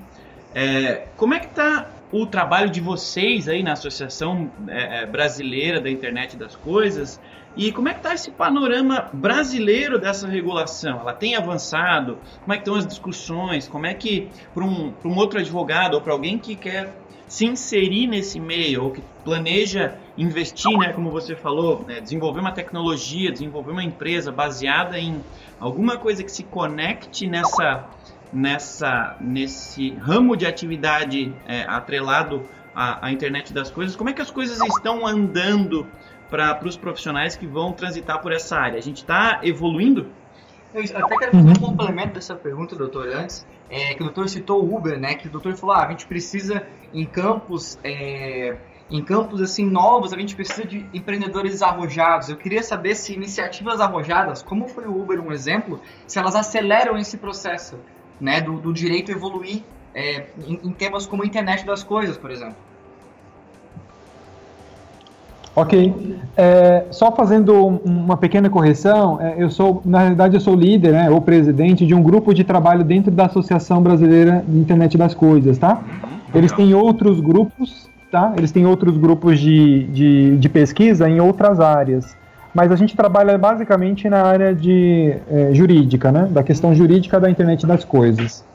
É, 0.56 1.08
como 1.18 1.34
é 1.34 1.40
que 1.40 1.48
está 1.48 1.90
o 2.12 2.26
trabalho 2.26 2.70
de 2.70 2.80
vocês 2.80 3.50
aí 3.50 3.62
na 3.62 3.74
Associação 3.74 4.50
é, 4.68 5.06
Brasileira 5.06 5.82
da 5.82 5.90
Internet 5.90 6.38
das 6.38 6.56
Coisas? 6.56 7.20
E 7.56 7.72
como 7.72 7.90
é 7.90 7.94
que 7.94 8.00
está 8.00 8.14
esse 8.14 8.30
panorama 8.30 9.10
brasileiro 9.12 9.98
dessa 10.00 10.28
regulação? 10.28 11.00
Ela 11.00 11.14
tem 11.14 11.36
avançado? 11.36 12.20
Como 12.42 12.54
é 12.54 12.56
que 12.56 12.62
estão 12.62 12.76
as 12.76 12.86
discussões? 12.86 13.68
Como 13.68 13.86
é 13.86 13.96
que, 13.96 14.30
para 14.54 14.64
um, 14.64 14.94
um 15.04 15.16
outro 15.16 15.40
advogado 15.40 15.96
ou 15.96 16.02
para 16.02 16.14
alguém 16.14 16.38
que 16.38 16.56
quer 16.56 16.94
se 17.28 17.46
inserir 17.46 18.08
nesse 18.08 18.40
meio 18.40 18.86
ou 18.86 18.92
que 18.92 19.04
planeja 19.24 19.96
investir, 20.18 20.78
né, 20.78 20.94
como 20.94 21.12
você 21.12 21.36
falou, 21.36 21.84
né, 21.86 22.00
desenvolver 22.00 22.40
uma 22.40 22.52
tecnologia, 22.52 23.32
desenvolver 23.32 23.72
uma 23.72 23.84
empresa 23.84 24.32
baseada 24.32 24.98
em 24.98 25.22
alguma 25.60 25.98
coisa 25.98 26.24
que 26.24 26.32
se 26.32 26.44
conecte 26.44 27.28
nessa, 27.28 27.86
nessa, 28.32 29.18
nesse 29.20 29.92
ramo 29.96 30.38
de 30.38 30.46
atividade 30.46 31.34
é, 31.46 31.64
atrelado 31.64 32.44
à, 32.74 33.08
à 33.08 33.12
internet 33.12 33.54
das 33.54 33.70
coisas, 33.70 33.96
como 33.96 34.10
é 34.10 34.14
que 34.14 34.22
as 34.22 34.32
coisas 34.32 34.60
estão 34.62 35.06
andando 35.06 35.86
para 36.30 36.60
os 36.66 36.78
profissionais 36.78 37.36
que 37.36 37.46
vão 37.46 37.74
transitar 37.74 38.22
por 38.22 38.32
essa 38.32 38.58
área? 38.58 38.78
A 38.78 38.82
gente 38.82 38.98
está 38.98 39.42
evoluindo? 39.44 40.08
Eu 40.74 40.84
até 40.84 41.18
quero 41.18 41.32
fazer 41.32 41.50
um 41.50 41.54
complemento 41.54 42.14
dessa 42.14 42.36
pergunta, 42.36 42.76
doutor, 42.76 43.08
antes, 43.08 43.46
é, 43.70 43.94
que 43.94 44.02
o 44.02 44.06
doutor 44.06 44.30
citou 44.30 44.64
o 44.64 44.76
Uber, 44.76 45.00
né? 45.00 45.16
Que 45.16 45.28
o 45.28 45.32
doutor 45.32 45.56
falou, 45.56 45.76
ah, 45.76 45.86
a 45.86 45.92
gente 45.92 46.06
precisa 46.08 46.66
em 46.94 47.06
campos, 47.06 47.78
é, 47.84 48.58
em 48.90 49.04
campos 49.04 49.42
assim 49.42 49.66
novos, 49.66 50.14
a 50.14 50.18
gente 50.18 50.36
precisa 50.36 50.66
de 50.66 50.86
empreendedores 50.94 51.62
arrojados. 51.62 52.30
Eu 52.30 52.38
queria 52.38 52.64
saber 52.64 52.96
se 52.96 53.14
iniciativas 53.14 53.80
arrojadas, 53.80 54.42
como 54.42 54.68
foi 54.68 54.86
o 54.86 55.02
Uber 55.02 55.20
um 55.20 55.32
exemplo, 55.32 55.82
se 56.06 56.18
elas 56.18 56.36
aceleram 56.36 56.98
esse 56.98 57.18
processo, 57.18 57.78
né? 58.20 58.42
Do, 58.42 58.60
do 58.60 58.74
direito 58.74 59.12
evoluir 59.12 59.64
é, 59.94 60.28
em, 60.46 60.60
em 60.64 60.72
temas 60.72 61.06
como 61.06 61.24
a 61.24 61.26
internet 61.26 61.66
das 61.66 61.84
coisas, 61.84 62.18
por 62.18 62.32
exemplo. 62.32 62.67
Ok. 65.58 66.20
É, 66.38 66.84
só 66.92 67.12
fazendo 67.12 67.80
uma 67.84 68.16
pequena 68.16 68.48
correção, 68.48 69.20
é, 69.20 69.38
eu 69.40 69.50
sou, 69.50 69.82
na 69.84 70.02
realidade, 70.02 70.36
eu 70.36 70.40
sou 70.40 70.54
líder, 70.54 70.92
né, 70.92 71.10
ou 71.10 71.20
presidente 71.20 71.84
de 71.84 71.96
um 71.96 72.04
grupo 72.04 72.32
de 72.32 72.44
trabalho 72.44 72.84
dentro 72.84 73.10
da 73.10 73.26
Associação 73.26 73.82
Brasileira 73.82 74.46
de 74.48 74.60
Internet 74.60 74.96
das 75.00 75.16
Coisas, 75.16 75.58
tá? 75.58 75.82
Eles 76.32 76.52
têm 76.52 76.76
outros 76.76 77.20
grupos, 77.20 77.90
tá? 78.12 78.34
Eles 78.38 78.52
têm 78.52 78.68
outros 78.68 78.98
grupos 78.98 79.40
de, 79.40 79.86
de, 79.86 80.38
de 80.38 80.48
pesquisa 80.48 81.10
em 81.10 81.20
outras 81.20 81.60
áreas. 81.60 82.16
Mas 82.54 82.72
a 82.72 82.76
gente 82.76 82.96
trabalha 82.96 83.36
basicamente 83.36 84.08
na 84.08 84.22
área 84.22 84.54
de 84.54 85.16
é, 85.28 85.50
jurídica, 85.54 86.12
né? 86.12 86.28
Da 86.30 86.44
questão 86.44 86.76
jurídica 86.76 87.20
da 87.20 87.32
internet 87.32 87.66
das 87.66 87.84
coisas. 87.84 88.46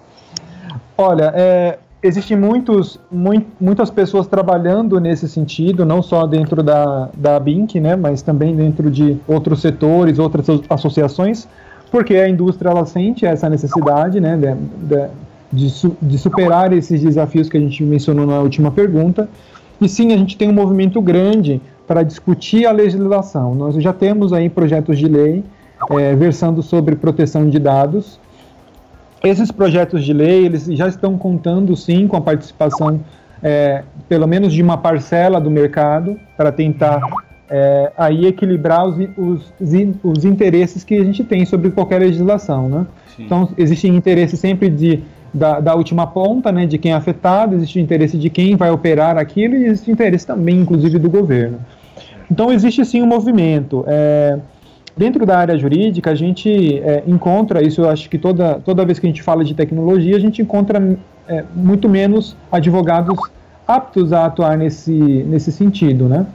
Olha, 0.97 1.33
é, 1.35 1.79
existem 2.03 2.37
muitos, 2.37 2.99
muito, 3.11 3.47
muitas 3.61 3.91
pessoas 3.91 4.27
trabalhando 4.27 4.99
nesse 4.99 5.29
sentido, 5.29 5.87
não 5.87 6.03
só 6.03 6.27
dentro 6.27 6.63
da, 6.63 7.09
da 7.17 7.39
BINC, 7.39 7.77
né, 7.81 7.95
mas 7.95 8.23
também 8.23 8.57
dentro 8.57 8.91
de 8.91 9.17
outros 9.27 9.61
setores, 9.61 10.19
outras 10.19 10.47
associações, 10.69 11.47
porque 11.91 12.17
a 12.17 12.29
indústria 12.29 12.71
ela 12.71 12.85
sente 12.85 13.25
essa 13.25 13.49
necessidade 13.49 14.21
né, 14.21 14.37
de, 14.37 15.69
de, 15.69 15.93
de, 16.01 16.19
superar 16.19 16.73
esses 16.73 17.01
desafios 17.01 17.49
que 17.49 17.57
a 17.57 17.61
gente 17.61 17.85
mencionou 17.85 18.27
na 18.27 18.41
última 18.41 18.71
pergunta. 18.71 19.29
E 19.81 19.89
sim, 19.89 20.13
a 20.13 20.17
gente 20.17 20.37
tem 20.37 20.49
um 20.49 20.55
movimento 20.55 21.01
grande 21.01 21.61
para 21.87 22.03
discutir 22.03 22.67
a 22.67 22.73
legislação. 22.73 23.55
Nós 23.55 23.75
já 23.77 23.93
temos 23.93 24.33
aí 24.33 24.49
projetos 24.49 24.99
de 24.99 25.07
lei 25.07 25.45
é, 25.91 26.15
versando 26.15 26.63
sobre 26.63 26.97
proteção 26.97 27.49
de 27.49 27.59
dados, 27.59 28.19
esses 29.25 29.51
projetos 29.51 30.05
de 30.05 30.13
lei, 30.13 30.47
eles 30.47 30.65
já 30.67 30.89
estão 30.89 31.17
contando, 31.17 31.77
sim, 31.77 32.07
com 32.07 32.17
a 32.17 32.21
participação, 32.21 33.01
é, 33.43 33.83
pelo 34.09 34.27
menos 34.27 34.53
de 34.53 34.63
uma 34.63 34.77
parcela 34.77 35.41
do 35.41 35.51
mercado, 35.51 36.19
para 36.37 36.51
tentar 36.51 37.01
é, 37.49 37.93
aí 37.97 38.27
equilibrar 38.27 38.87
os, 38.87 38.97
os, 39.17 39.53
os, 40.03 40.25
interesses 40.25 40.83
que 40.85 40.95
a 40.95 41.05
gente 41.05 41.23
tem 41.23 41.45
sobre 41.45 41.71
qualquer 41.71 42.01
legislação, 42.01 42.69
né? 42.69 42.87
Então, 43.19 43.51
existe 43.59 43.87
interesse 43.89 44.37
sempre 44.37 44.71
de, 44.71 45.01
da, 45.35 45.61
da, 45.61 45.75
última 45.75 46.07
ponta, 46.07 46.51
né, 46.51 46.65
de 46.65 46.79
quem 46.79 46.93
é 46.93 46.95
afetado, 46.95 47.55
existe 47.55 47.79
interesse 47.79 48.17
de 48.17 48.31
quem 48.31 48.57
vai 48.57 48.71
operar 48.71 49.19
aquilo 49.19 49.55
e 49.55 49.67
existe 49.67 49.91
interesse 49.91 50.27
também, 50.27 50.61
inclusive, 50.61 50.99
do 50.99 51.11
governo. 51.11 51.59
Então, 52.31 52.51
existe 52.51 52.85
sim 52.87 53.03
um 53.03 53.07
movimento. 53.07 53.85
É, 53.87 54.39
Dentro 54.97 55.25
da 55.25 55.39
área 55.39 55.57
jurídica, 55.57 56.11
a 56.11 56.15
gente 56.15 56.79
é, 56.81 57.03
encontra, 57.07 57.63
isso 57.63 57.81
eu 57.81 57.89
acho 57.89 58.11
que 58.11 58.19
toda, 58.19 58.61
toda 58.65 58.85
vez 58.85 58.99
que 58.99 59.07
a 59.07 59.09
gente 59.09 59.23
fala 59.23 59.45
de 59.45 59.55
tecnologia, 59.55 60.17
a 60.17 60.21
gente 60.21 60.43
encontra 60.43 60.99
é, 61.27 61.45
muito 61.55 61.89
menos 61.89 62.37
advogados 62.51 63.19
aptos 63.67 64.13
a 64.13 64.27
atuar 64.27 64.59
nesse, 64.59 64.93
nesse 64.93 65.51
sentido, 65.51 66.09
né? 66.09 66.27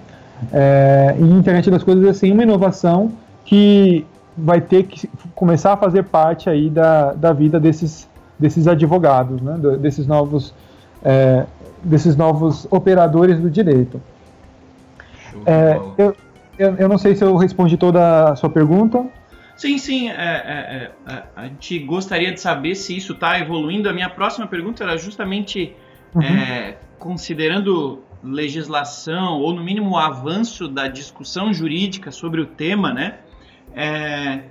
É, 0.51 1.15
e 1.19 1.23
internet 1.23 1.69
das 1.69 1.83
coisas 1.83 2.05
é 2.05 2.13
sim 2.13 2.31
uma 2.31 2.43
inovação 2.43 3.11
que 3.45 4.05
vai 4.37 4.61
ter 4.61 4.83
que 4.83 5.09
começar 5.33 5.73
a 5.73 5.77
fazer 5.77 6.03
parte 6.03 6.49
aí 6.49 6.69
da, 6.69 7.13
da 7.13 7.33
vida 7.33 7.59
desses, 7.59 8.07
desses 8.37 8.67
advogados, 8.67 9.41
né, 9.41 9.57
desses 9.79 10.05
novos 10.05 10.53
é, 11.03 11.45
desses 11.83 12.15
novos 12.15 12.67
operadores 12.69 13.39
do 13.39 13.49
direito. 13.49 14.01
É, 15.45 15.79
eu, 15.97 16.15
eu, 16.57 16.75
eu, 16.75 16.89
não 16.89 16.97
sei 16.97 17.15
se 17.15 17.23
eu 17.23 17.35
respondi 17.35 17.77
toda 17.77 18.31
a 18.31 18.35
sua 18.35 18.49
pergunta. 18.49 19.05
Sim, 19.55 19.77
sim. 19.77 20.09
É, 20.09 20.13
é, 20.13 20.91
é 21.07 21.23
a 21.35 21.45
gente 21.45 21.79
gostaria 21.79 22.31
de 22.31 22.39
saber 22.39 22.75
se 22.75 22.95
isso 22.95 23.13
está 23.13 23.39
evoluindo. 23.39 23.89
A 23.89 23.93
minha 23.93 24.09
próxima 24.09 24.47
pergunta 24.47 24.83
era 24.83 24.97
justamente 24.97 25.75
uhum. 26.13 26.21
É, 26.21 26.77
considerando 26.99 28.03
legislação 28.23 29.39
ou 29.39 29.53
no 29.53 29.63
mínimo 29.63 29.91
o 29.91 29.97
avanço 29.97 30.67
da 30.67 30.87
discussão 30.87 31.53
jurídica 31.53 32.11
sobre 32.11 32.41
o 32.41 32.45
tema, 32.45 32.93
né? 32.93 33.19
É, 33.75 34.43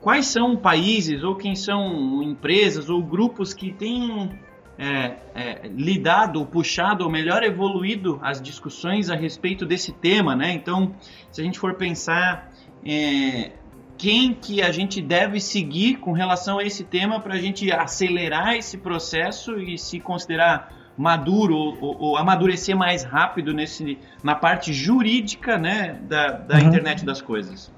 quais 0.00 0.26
são 0.26 0.56
países 0.56 1.22
ou 1.22 1.36
quem 1.36 1.54
são 1.54 2.22
empresas 2.22 2.88
ou 2.88 3.02
grupos 3.02 3.54
que 3.54 3.72
têm 3.72 4.30
é, 4.78 5.16
é, 5.34 5.68
lidado, 5.68 6.44
puxado, 6.46 7.04
ou 7.04 7.10
melhor, 7.10 7.42
evoluído 7.42 8.18
as 8.22 8.40
discussões 8.40 9.10
a 9.10 9.14
respeito 9.14 9.66
desse 9.66 9.92
tema, 9.92 10.34
né? 10.34 10.52
Então, 10.52 10.94
se 11.30 11.40
a 11.40 11.44
gente 11.44 11.58
for 11.58 11.74
pensar 11.74 12.50
é, 12.84 13.52
quem 13.96 14.34
que 14.34 14.62
a 14.62 14.72
gente 14.72 15.00
deve 15.00 15.40
seguir 15.40 15.96
com 15.96 16.12
relação 16.12 16.58
a 16.58 16.64
esse 16.64 16.84
tema 16.84 17.20
para 17.20 17.34
a 17.34 17.38
gente 17.38 17.70
acelerar 17.70 18.54
esse 18.54 18.78
processo 18.78 19.58
e 19.58 19.78
se 19.78 20.00
considerar 20.00 20.72
maduro 20.96 21.56
ou, 21.56 21.78
ou, 21.80 21.96
ou, 22.00 22.16
amadurecer 22.16 22.76
mais 22.76 23.02
rápido 23.02 23.54
nesse, 23.54 23.98
na 24.22 24.34
parte 24.34 24.72
jurídica 24.72 25.56
né, 25.56 25.98
da, 26.02 26.32
da 26.32 26.56
uhum. 26.56 26.68
internet 26.68 27.04
das 27.04 27.22
coisas. 27.22 27.72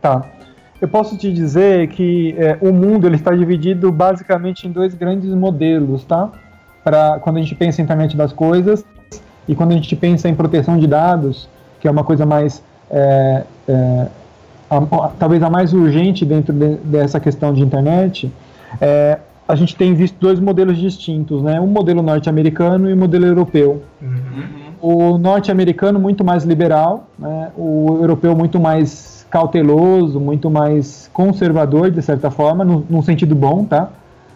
Tá. 0.00 0.28
Eu 0.80 0.88
posso 0.88 1.16
te 1.16 1.30
dizer 1.30 1.88
que 1.88 2.34
é, 2.38 2.56
o 2.60 2.72
mundo 2.72 3.06
ele 3.06 3.16
está 3.16 3.34
dividido 3.34 3.92
basicamente 3.92 4.66
em 4.66 4.72
dois 4.72 4.94
grandes 4.94 5.32
modelos, 5.34 6.04
tá? 6.04 6.30
Para 6.82 7.18
quando 7.20 7.36
a 7.36 7.40
gente 7.40 7.54
pensa 7.54 7.80
em 7.80 7.84
internet 7.84 8.16
das 8.16 8.32
coisas 8.32 8.84
e 9.46 9.54
quando 9.54 9.72
a 9.72 9.74
gente 9.74 9.94
pensa 9.94 10.28
em 10.28 10.34
proteção 10.34 10.78
de 10.78 10.86
dados, 10.86 11.48
que 11.80 11.86
é 11.86 11.90
uma 11.90 12.02
coisa 12.02 12.24
mais 12.24 12.62
é, 12.90 13.44
é, 13.68 14.06
a, 14.70 15.08
talvez 15.18 15.42
a 15.42 15.50
mais 15.50 15.74
urgente 15.74 16.24
dentro 16.24 16.52
de, 16.52 16.76
dessa 16.76 17.20
questão 17.20 17.52
de 17.52 17.60
internet, 17.60 18.32
é, 18.80 19.18
a 19.46 19.54
gente 19.54 19.76
tem 19.76 19.94
visto 19.94 20.16
dois 20.18 20.40
modelos 20.40 20.78
distintos, 20.78 21.42
né? 21.42 21.60
Um 21.60 21.66
modelo 21.66 22.02
norte-americano 22.02 22.88
e 22.88 22.94
um 22.94 22.96
modelo 22.96 23.26
europeu. 23.26 23.82
Uhum. 24.00 24.70
O 24.80 25.18
norte-americano 25.18 25.98
muito 25.98 26.24
mais 26.24 26.44
liberal, 26.44 27.06
né? 27.18 27.50
o 27.54 27.98
europeu 28.00 28.34
muito 28.34 28.58
mais 28.58 29.19
cauteloso, 29.30 30.18
muito 30.18 30.50
mais 30.50 31.08
conservador, 31.12 31.90
de 31.90 32.02
certa 32.02 32.30
forma, 32.30 32.64
no, 32.64 32.84
num 32.90 33.00
sentido 33.00 33.34
bom, 33.34 33.64
tá? 33.64 33.88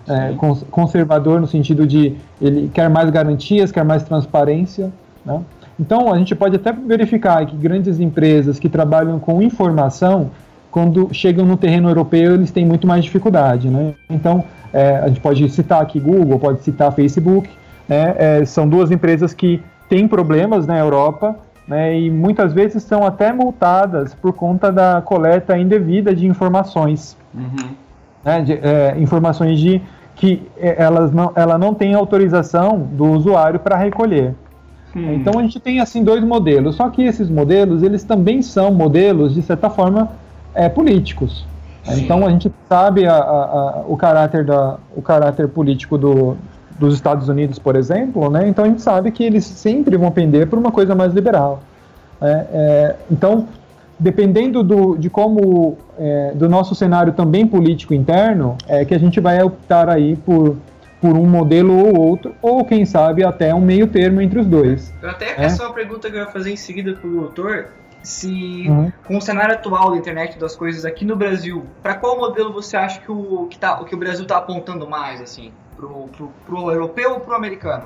É, 0.06 0.34
conservador 0.70 1.40
no 1.40 1.46
sentido 1.46 1.86
de 1.86 2.14
ele 2.40 2.70
quer 2.72 2.90
mais 2.90 3.08
garantias, 3.10 3.72
quer 3.72 3.84
mais 3.84 4.02
transparência, 4.02 4.92
né? 5.24 5.40
Então, 5.78 6.12
a 6.12 6.18
gente 6.18 6.34
pode 6.34 6.56
até 6.56 6.72
verificar 6.72 7.44
que 7.46 7.56
grandes 7.56 7.98
empresas 7.98 8.58
que 8.58 8.68
trabalham 8.68 9.18
com 9.18 9.42
informação, 9.42 10.30
quando 10.70 11.08
chegam 11.12 11.44
no 11.44 11.56
terreno 11.56 11.88
europeu, 11.88 12.34
eles 12.34 12.50
têm 12.50 12.64
muito 12.64 12.86
mais 12.86 13.04
dificuldade. 13.04 13.68
Né? 13.68 13.94
Então, 14.08 14.44
é, 14.72 14.98
a 14.98 15.08
gente 15.08 15.20
pode 15.20 15.48
citar 15.50 15.82
aqui 15.82 15.98
Google, 15.98 16.38
pode 16.38 16.62
citar 16.62 16.92
Facebook, 16.92 17.50
né? 17.88 18.14
é, 18.18 18.44
são 18.44 18.68
duas 18.68 18.90
empresas 18.90 19.34
que 19.34 19.60
têm 19.88 20.06
problemas 20.06 20.66
na 20.66 20.78
Europa 20.78 21.36
né, 21.66 21.98
e 21.98 22.10
muitas 22.10 22.52
vezes 22.52 22.82
são 22.82 23.06
até 23.06 23.32
multadas 23.32 24.14
por 24.14 24.32
conta 24.32 24.70
da 24.70 25.00
coleta 25.00 25.56
indevida 25.56 26.14
de 26.14 26.26
informações. 26.26 27.16
Uhum. 27.34 27.74
Né, 28.24 28.42
de, 28.42 28.52
é, 28.52 28.94
informações 28.98 29.58
de 29.58 29.82
que 30.14 30.42
é, 30.56 30.82
elas 30.82 31.12
não, 31.12 31.32
ela 31.34 31.58
não 31.58 31.74
tem 31.74 31.94
autorização 31.94 32.78
do 32.78 33.04
usuário 33.12 33.58
para 33.60 33.76
recolher. 33.76 34.34
Hum. 34.94 35.14
Então 35.14 35.38
a 35.38 35.42
gente 35.42 35.58
tem 35.58 35.80
assim 35.80 36.04
dois 36.04 36.22
modelos, 36.22 36.76
só 36.76 36.88
que 36.88 37.02
esses 37.02 37.28
modelos 37.28 37.82
eles 37.82 38.04
também 38.04 38.42
são 38.42 38.72
modelos 38.72 39.34
de 39.34 39.42
certa 39.42 39.68
forma 39.68 40.10
é, 40.54 40.68
políticos. 40.68 41.44
Sim. 41.82 42.02
Então 42.02 42.24
a 42.26 42.30
gente 42.30 42.50
sabe 42.68 43.06
a, 43.06 43.14
a, 43.14 43.18
a, 43.18 43.84
o 43.86 43.96
caráter 43.96 44.44
da, 44.44 44.76
o 44.94 45.02
caráter 45.02 45.48
político 45.48 45.98
do, 45.98 46.36
dos 46.78 46.94
Estados 46.94 47.28
Unidos, 47.28 47.58
por 47.58 47.76
exemplo, 47.76 48.30
né? 48.30 48.48
Então 48.48 48.64
a 48.64 48.68
gente 48.68 48.82
sabe 48.82 49.10
que 49.10 49.22
eles 49.22 49.44
sempre 49.44 49.96
vão 49.96 50.10
pender 50.10 50.48
por 50.48 50.58
uma 50.58 50.72
coisa 50.72 50.94
mais 50.94 51.12
liberal. 51.12 51.62
É, 52.20 52.46
é, 52.52 52.96
então, 53.10 53.46
dependendo 53.98 54.62
do, 54.62 54.96
de 54.96 55.08
como 55.08 55.78
é, 55.98 56.32
do 56.34 56.48
nosso 56.48 56.74
cenário 56.74 57.12
também 57.12 57.46
político 57.46 57.94
interno, 57.94 58.56
é 58.66 58.84
que 58.84 58.94
a 58.94 58.98
gente 58.98 59.20
vai 59.20 59.42
optar 59.42 59.88
aí 59.88 60.16
por 60.16 60.56
por 61.04 61.18
um 61.18 61.26
modelo 61.26 61.76
ou 61.76 62.00
outro, 62.00 62.34
ou 62.40 62.64
quem 62.64 62.86
sabe 62.86 63.22
até 63.22 63.54
um 63.54 63.60
meio 63.60 63.86
termo 63.86 64.22
entre 64.22 64.38
os 64.38 64.46
dois. 64.46 64.90
Eu 65.02 65.10
até 65.10 65.32
é? 65.32 65.44
essa 65.44 65.62
é 65.62 65.66
uma 65.66 65.74
pergunta 65.74 66.10
que 66.10 66.16
eu 66.16 66.20
ia 66.20 66.28
fazer 66.28 66.50
em 66.50 66.56
seguida 66.56 66.94
para 66.94 67.06
o 67.06 67.12
doutor. 67.12 67.66
Se 68.02 68.66
uhum. 68.66 68.90
com 69.06 69.18
o 69.18 69.20
cenário 69.20 69.54
atual 69.54 69.90
da 69.90 69.98
internet 69.98 70.38
das 70.38 70.56
coisas 70.56 70.86
aqui 70.86 71.04
no 71.04 71.14
Brasil, 71.14 71.66
para 71.82 71.94
qual 71.94 72.16
modelo 72.16 72.54
você 72.54 72.74
acha 72.74 73.00
que 73.00 73.12
o 73.12 73.46
que, 73.50 73.58
tá, 73.58 73.76
que 73.84 73.94
o 73.94 73.98
Brasil 73.98 74.22
está 74.22 74.38
apontando 74.38 74.88
mais 74.88 75.20
assim? 75.20 75.52
Pro, 75.86 76.08
pro, 76.08 76.32
pro 76.46 76.70
europeu 76.70 77.14
ou 77.14 77.20
pro 77.20 77.34
americano? 77.34 77.84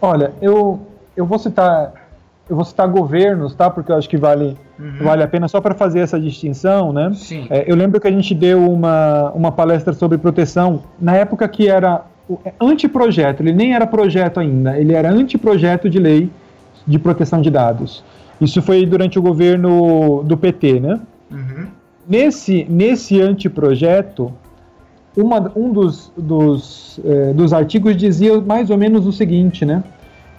Olha, 0.00 0.32
eu, 0.40 0.80
eu 1.16 1.26
vou 1.26 1.38
citar 1.38 1.92
eu 2.48 2.56
vou 2.56 2.64
citar 2.64 2.88
governos, 2.88 3.54
tá? 3.54 3.70
Porque 3.70 3.92
eu 3.92 3.96
acho 3.96 4.08
que 4.08 4.16
vale, 4.16 4.58
uhum. 4.76 5.04
vale 5.04 5.22
a 5.22 5.28
pena 5.28 5.46
só 5.46 5.60
para 5.60 5.72
fazer 5.72 6.00
essa 6.00 6.18
distinção, 6.18 6.92
né? 6.92 7.12
Sim. 7.14 7.46
É, 7.48 7.70
eu 7.70 7.76
lembro 7.76 8.00
que 8.00 8.08
a 8.08 8.10
gente 8.10 8.34
deu 8.34 8.68
uma, 8.68 9.30
uma 9.30 9.52
palestra 9.52 9.92
sobre 9.92 10.18
proteção 10.18 10.82
na 11.00 11.14
época 11.14 11.46
que 11.46 11.68
era 11.68 12.04
é, 12.44 12.52
anteprojeto, 12.60 13.40
ele 13.40 13.52
nem 13.52 13.72
era 13.72 13.86
projeto 13.86 14.40
ainda, 14.40 14.76
ele 14.76 14.92
era 14.94 15.08
anteprojeto 15.12 15.88
de 15.88 16.00
lei 16.00 16.28
de 16.84 16.98
proteção 16.98 17.40
de 17.40 17.50
dados. 17.50 18.02
Isso 18.40 18.60
foi 18.60 18.84
durante 18.84 19.16
o 19.16 19.22
governo 19.22 20.24
do 20.24 20.36
PT, 20.36 20.80
né? 20.80 21.00
Uhum. 21.30 21.68
Nesse, 22.08 22.66
nesse 22.68 23.20
anteprojeto, 23.20 24.32
uma, 25.16 25.50
um 25.56 25.72
dos, 25.72 26.12
dos, 26.16 27.00
eh, 27.04 27.32
dos 27.32 27.52
artigos 27.52 27.96
dizia 27.96 28.40
mais 28.40 28.70
ou 28.70 28.78
menos 28.78 29.06
o 29.06 29.12
seguinte, 29.12 29.64
né? 29.64 29.82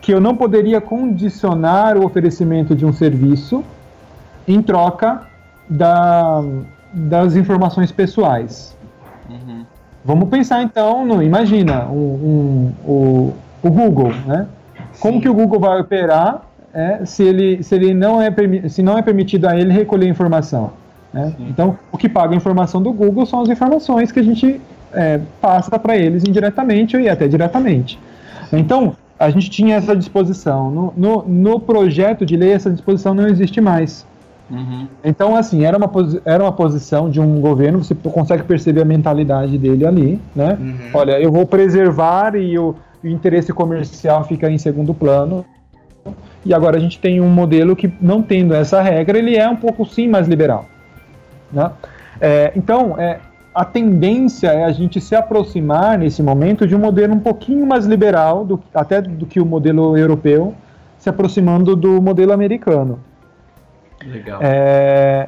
Que 0.02 0.14
eu 0.14 0.22
não 0.22 0.36
poderia 0.36 0.80
condicionar 0.80 1.98
o 1.98 2.06
oferecimento 2.06 2.76
de 2.76 2.86
um 2.86 2.94
serviço 2.94 3.64
em 4.48 4.62
troca 4.62 5.22
da, 5.70 6.42
das 6.94 7.36
informações 7.36 7.92
pessoais. 7.92 8.76
Uhum. 9.30 9.66
Vamos 10.04 10.30
pensar 10.30 10.64
então 10.64 11.06
no, 11.06 11.22
imagina, 11.22 11.86
um, 11.86 11.94
um, 11.96 12.74
o, 12.86 13.34
o 13.62 13.70
Google, 13.70 14.14
né? 14.26 14.48
Como 15.00 15.22
que 15.22 15.30
o 15.30 15.34
Google 15.34 15.60
vai 15.60 15.80
operar 15.80 16.42
é, 16.74 17.06
se 17.06 17.24
ele, 17.24 17.64
se 17.64 17.76
ele 17.76 17.94
não 17.94 18.22
é 18.22 18.34
se 18.70 18.82
não 18.82 18.98
é 18.98 19.02
permitido 19.02 19.46
a 19.46 19.58
ele 19.58 19.72
recolher 19.72 20.08
informação? 20.08 20.72
Né? 21.14 21.34
Então, 21.40 21.78
o 21.92 21.98
que 21.98 22.08
paga 22.08 22.34
a 22.34 22.38
informação 22.38 22.82
do 22.82 22.92
Google 22.94 23.26
são 23.26 23.42
as 23.42 23.50
informações 23.50 24.12
que 24.12 24.20
a 24.20 24.24
gente 24.24 24.62
é, 24.94 25.20
passa 25.42 25.78
para 25.78 25.98
eles 25.98 26.24
indiretamente 26.24 26.98
e 26.98 27.10
até 27.10 27.28
diretamente. 27.28 28.00
Então, 28.52 28.96
a 29.20 29.30
gente 29.30 29.50
tinha 29.50 29.76
essa 29.76 29.96
disposição. 29.96 30.72
No, 30.72 30.94
no, 30.96 31.24
no 31.28 31.60
projeto 31.60 32.26
de 32.26 32.36
lei, 32.36 32.54
essa 32.54 32.70
disposição 32.70 33.14
não 33.14 33.28
existe 33.28 33.62
mais. 33.62 34.06
Uhum. 34.50 34.88
Então, 35.04 35.36
assim, 35.36 35.64
era 35.64 35.78
uma, 35.78 35.90
era 36.26 36.44
uma 36.44 36.52
posição 36.52 37.10
de 37.10 37.22
um 37.22 37.40
governo, 37.40 37.84
você 37.84 37.96
consegue 37.96 38.44
perceber 38.44 38.82
a 38.82 38.86
mentalidade 38.86 39.58
dele 39.58 39.86
ali, 39.86 40.20
né? 40.36 40.58
Uhum. 40.60 40.76
Olha, 40.94 41.22
eu 41.22 41.32
vou 41.32 41.46
preservar 41.46 42.36
e 42.36 42.60
o, 42.60 42.76
o 43.02 43.08
interesse 43.08 43.54
comercial 43.54 44.26
fica 44.26 44.50
em 44.50 44.58
segundo 44.58 44.94
plano. 44.94 45.46
E 46.44 46.54
agora 46.54 46.78
a 46.78 46.80
gente 46.80 47.00
tem 47.00 47.22
um 47.22 47.30
modelo 47.30 47.76
que, 47.76 47.94
não 48.02 48.22
tendo 48.22 48.54
essa 48.54 48.82
regra, 48.82 49.18
ele 49.18 49.38
é 49.38 49.48
um 49.48 49.56
pouco 49.56 49.86
sim 49.86 50.08
mais 50.08 50.28
liberal. 50.28 50.66
Né? 51.52 51.72
É, 52.20 52.52
então, 52.56 52.96
é, 52.98 53.20
a 53.54 53.66
tendência 53.66 54.48
é 54.48 54.64
a 54.64 54.72
gente 54.72 55.02
se 55.02 55.16
aproximar 55.16 55.98
nesse 55.98 56.24
momento 56.24 56.66
de 56.66 56.76
um 56.76 56.80
modelo 56.80 57.14
um 57.14 57.20
pouquinho 57.20 57.66
mais 57.66 57.86
liberal, 57.86 58.46
do, 58.46 58.62
até 58.74 59.02
do 59.02 59.26
que 59.26 59.40
o 59.40 59.46
modelo 59.46 59.98
europeu, 59.98 60.56
se 60.98 61.10
aproximando 61.10 61.76
do 61.76 62.02
modelo 62.02 62.32
americano. 62.32 63.00
Legal. 64.06 64.40
É, 64.42 65.28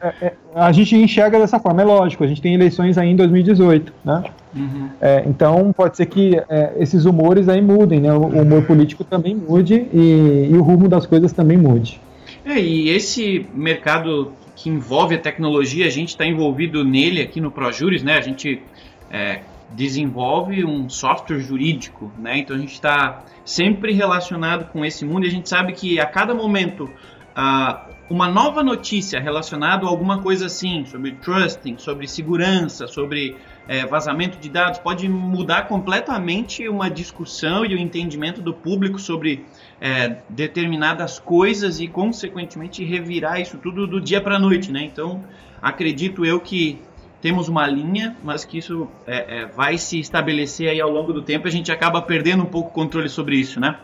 é, 0.00 0.14
é 0.20 0.32
a 0.54 0.72
gente 0.72 0.96
enxerga 0.96 1.38
dessa 1.38 1.58
forma, 1.58 1.82
é 1.82 1.84
lógico, 1.84 2.24
a 2.24 2.26
gente 2.26 2.42
tem 2.42 2.54
eleições 2.54 2.98
aí 2.98 3.08
em 3.10 3.16
2018, 3.16 3.92
né? 4.04 4.24
Uhum. 4.54 4.88
É, 5.00 5.22
então 5.26 5.72
pode 5.72 5.96
ser 5.96 6.06
que 6.06 6.40
é, 6.48 6.72
esses 6.78 7.04
humores 7.04 7.48
aí 7.48 7.60
mudem, 7.60 8.00
né? 8.00 8.12
O, 8.12 8.22
o 8.22 8.42
humor 8.42 8.64
político 8.64 9.04
também 9.04 9.34
mude 9.34 9.86
e, 9.92 10.48
e, 10.50 10.56
o 10.56 10.62
rumo 10.62 10.88
das 10.88 11.06
coisas 11.06 11.32
também 11.32 11.56
mude. 11.56 12.00
É, 12.48 12.58
e 12.58 12.88
esse 12.88 13.46
mercado 13.52 14.32
que 14.56 14.70
envolve 14.70 15.14
a 15.14 15.18
tecnologia, 15.18 15.86
a 15.86 15.90
gente 15.90 16.08
está 16.08 16.24
envolvido 16.24 16.82
nele 16.82 17.20
aqui 17.20 17.42
no 17.42 17.50
ProJuris, 17.50 18.02
né? 18.02 18.16
A 18.16 18.22
gente 18.22 18.62
é, 19.10 19.42
desenvolve 19.72 20.64
um 20.64 20.88
software 20.88 21.40
jurídico, 21.40 22.10
né? 22.18 22.38
Então 22.38 22.56
a 22.56 22.58
gente 22.58 22.72
está 22.72 23.22
sempre 23.44 23.92
relacionado 23.92 24.72
com 24.72 24.82
esse 24.82 25.04
mundo 25.04 25.26
e 25.26 25.28
a 25.28 25.30
gente 25.30 25.46
sabe 25.46 25.74
que 25.74 26.00
a 26.00 26.06
cada 26.06 26.34
momento 26.34 26.84
uh, 26.84 27.94
uma 28.10 28.26
nova 28.26 28.62
notícia 28.62 29.20
relacionada 29.20 29.84
a 29.84 29.88
alguma 29.88 30.22
coisa 30.22 30.46
assim, 30.46 30.86
sobre 30.86 31.12
trusting, 31.12 31.76
sobre 31.76 32.08
segurança, 32.08 32.86
sobre 32.86 33.36
é, 33.68 33.84
vazamento 33.84 34.38
de 34.38 34.48
dados, 34.48 34.78
pode 34.78 35.06
mudar 35.06 35.68
completamente 35.68 36.66
uma 36.66 36.88
discussão 36.88 37.66
e 37.66 37.74
o 37.74 37.78
entendimento 37.78 38.40
do 38.40 38.54
público 38.54 38.98
sobre 38.98 39.44
é, 39.80 40.16
determinadas 40.28 41.18
coisas 41.18 41.80
e, 41.80 41.86
consequentemente, 41.86 42.84
revirar 42.84 43.40
isso 43.40 43.58
tudo 43.58 43.86
do 43.86 44.00
dia 44.00 44.20
para 44.20 44.36
a 44.36 44.38
noite, 44.38 44.72
né? 44.72 44.82
Então, 44.82 45.20
acredito 45.62 46.24
eu 46.24 46.40
que 46.40 46.78
temos 47.20 47.48
uma 47.48 47.66
linha, 47.66 48.16
mas 48.22 48.44
que 48.44 48.58
isso 48.58 48.88
é, 49.06 49.42
é, 49.42 49.46
vai 49.46 49.76
se 49.76 49.98
estabelecer 49.98 50.68
aí 50.68 50.80
ao 50.80 50.90
longo 50.90 51.12
do 51.12 51.22
tempo. 51.22 51.46
A 51.46 51.50
gente 51.50 51.70
acaba 51.70 52.00
perdendo 52.00 52.42
um 52.42 52.46
pouco 52.46 52.70
o 52.70 52.72
controle 52.72 53.08
sobre 53.08 53.36
isso, 53.36 53.60
né? 53.60 53.76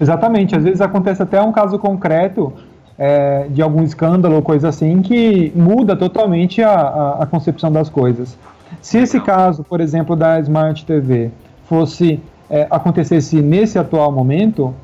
Exatamente. 0.00 0.56
Às 0.56 0.64
vezes 0.64 0.80
acontece 0.80 1.22
até 1.22 1.40
um 1.40 1.52
caso 1.52 1.78
concreto 1.78 2.52
é, 2.98 3.46
de 3.48 3.62
algum 3.62 3.82
escândalo 3.82 4.36
ou 4.36 4.42
coisa 4.42 4.68
assim 4.68 5.02
que 5.02 5.52
muda 5.54 5.96
totalmente 5.96 6.62
a, 6.62 6.72
a, 6.72 7.22
a 7.22 7.26
concepção 7.26 7.70
das 7.70 7.88
coisas. 7.88 8.36
Se 8.80 8.98
esse 8.98 9.20
caso, 9.20 9.62
por 9.62 9.80
exemplo, 9.80 10.16
da 10.16 10.40
Smart 10.40 10.84
TV 10.84 11.30
fosse 11.68 12.20
é, 12.50 12.66
acontecesse 12.70 13.40
nesse 13.40 13.78
atual 13.78 14.12
momento, 14.12 14.74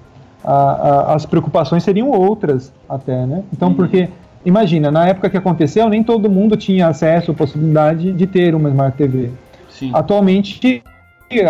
a, 0.45 0.53
a, 0.53 1.15
as 1.15 1.27
preocupações 1.27 1.83
seriam 1.83 2.11
outras 2.11 2.73
até, 2.89 3.27
né? 3.27 3.43
Então, 3.53 3.69
uhum. 3.69 3.75
porque 3.75 4.09
imagina, 4.45 4.91
na 4.91 5.07
época 5.07 5.29
que 5.31 5.37
aconteceu, 5.37 5.89
nem 5.89 6.03
todo 6.03 6.31
mundo 6.31 6.57
tinha 6.57 6.89
acesso, 6.89 7.35
possibilidade 7.35 8.13
de 8.13 8.27
ter 8.27 8.55
uma 8.55 8.69
Smart 8.69 8.97
TV. 8.97 9.31
Sim. 9.69 9.91
Atualmente, 9.95 10.83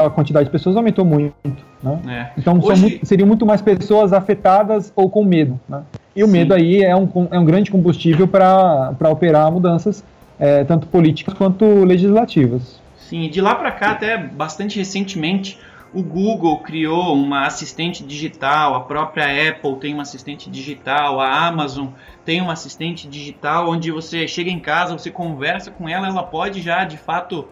a 0.04 0.10
quantidade 0.10 0.46
de 0.46 0.50
pessoas 0.50 0.76
aumentou 0.76 1.04
muito. 1.04 1.34
Né? 1.82 2.00
É. 2.08 2.40
Então, 2.40 2.58
Hoje... 2.60 2.80
muito, 2.80 3.06
seriam 3.06 3.26
muito 3.26 3.46
mais 3.46 3.62
pessoas 3.62 4.12
afetadas 4.12 4.92
ou 4.96 5.08
com 5.08 5.24
medo. 5.24 5.58
Né? 5.68 5.82
E 6.16 6.22
o 6.22 6.26
Sim. 6.26 6.32
medo 6.32 6.54
aí 6.54 6.82
é 6.82 6.96
um, 6.96 7.08
é 7.30 7.38
um 7.38 7.44
grande 7.44 7.70
combustível 7.70 8.26
para 8.26 9.10
operar 9.10 9.50
mudanças, 9.52 10.04
é, 10.38 10.64
tanto 10.64 10.86
políticas 10.86 11.34
quanto 11.34 11.64
legislativas. 11.84 12.80
Sim, 12.96 13.30
de 13.30 13.40
lá 13.40 13.54
para 13.54 13.70
cá, 13.70 13.92
até 13.92 14.18
bastante 14.18 14.78
recentemente, 14.78 15.58
o 15.92 16.02
Google 16.02 16.58
criou 16.58 17.14
uma 17.14 17.46
assistente 17.46 18.04
digital, 18.04 18.74
a 18.74 18.80
própria 18.80 19.50
Apple 19.50 19.76
tem 19.76 19.94
uma 19.94 20.02
assistente 20.02 20.50
digital, 20.50 21.20
a 21.20 21.46
Amazon 21.46 21.88
tem 22.24 22.40
uma 22.42 22.52
assistente 22.52 23.08
digital 23.08 23.70
onde 23.70 23.90
você 23.90 24.28
chega 24.28 24.50
em 24.50 24.60
casa, 24.60 24.96
você 24.96 25.10
conversa 25.10 25.70
com 25.70 25.88
ela, 25.88 26.06
ela 26.06 26.22
pode 26.22 26.60
já 26.60 26.84
de 26.84 26.98
fato, 26.98 27.48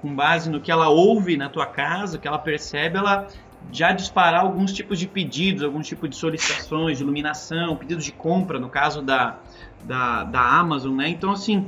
com 0.00 0.14
base 0.14 0.48
no 0.48 0.60
que 0.60 0.70
ela 0.70 0.88
ouve 0.88 1.36
na 1.36 1.48
tua 1.48 1.66
casa, 1.66 2.18
que 2.18 2.28
ela 2.28 2.38
percebe, 2.38 2.96
ela 2.96 3.26
já 3.72 3.92
disparar 3.92 4.40
alguns 4.40 4.72
tipos 4.72 4.98
de 4.98 5.06
pedidos, 5.06 5.62
alguns 5.62 5.86
tipos 5.86 6.08
de 6.08 6.16
solicitações 6.16 6.98
de 6.98 7.02
iluminação, 7.02 7.76
pedidos 7.76 8.04
de 8.04 8.12
compra, 8.12 8.58
no 8.58 8.68
caso 8.68 9.02
da, 9.02 9.38
da, 9.84 10.24
da 10.24 10.40
Amazon, 10.40 10.96
né? 10.96 11.08
Então, 11.08 11.32
assim, 11.32 11.66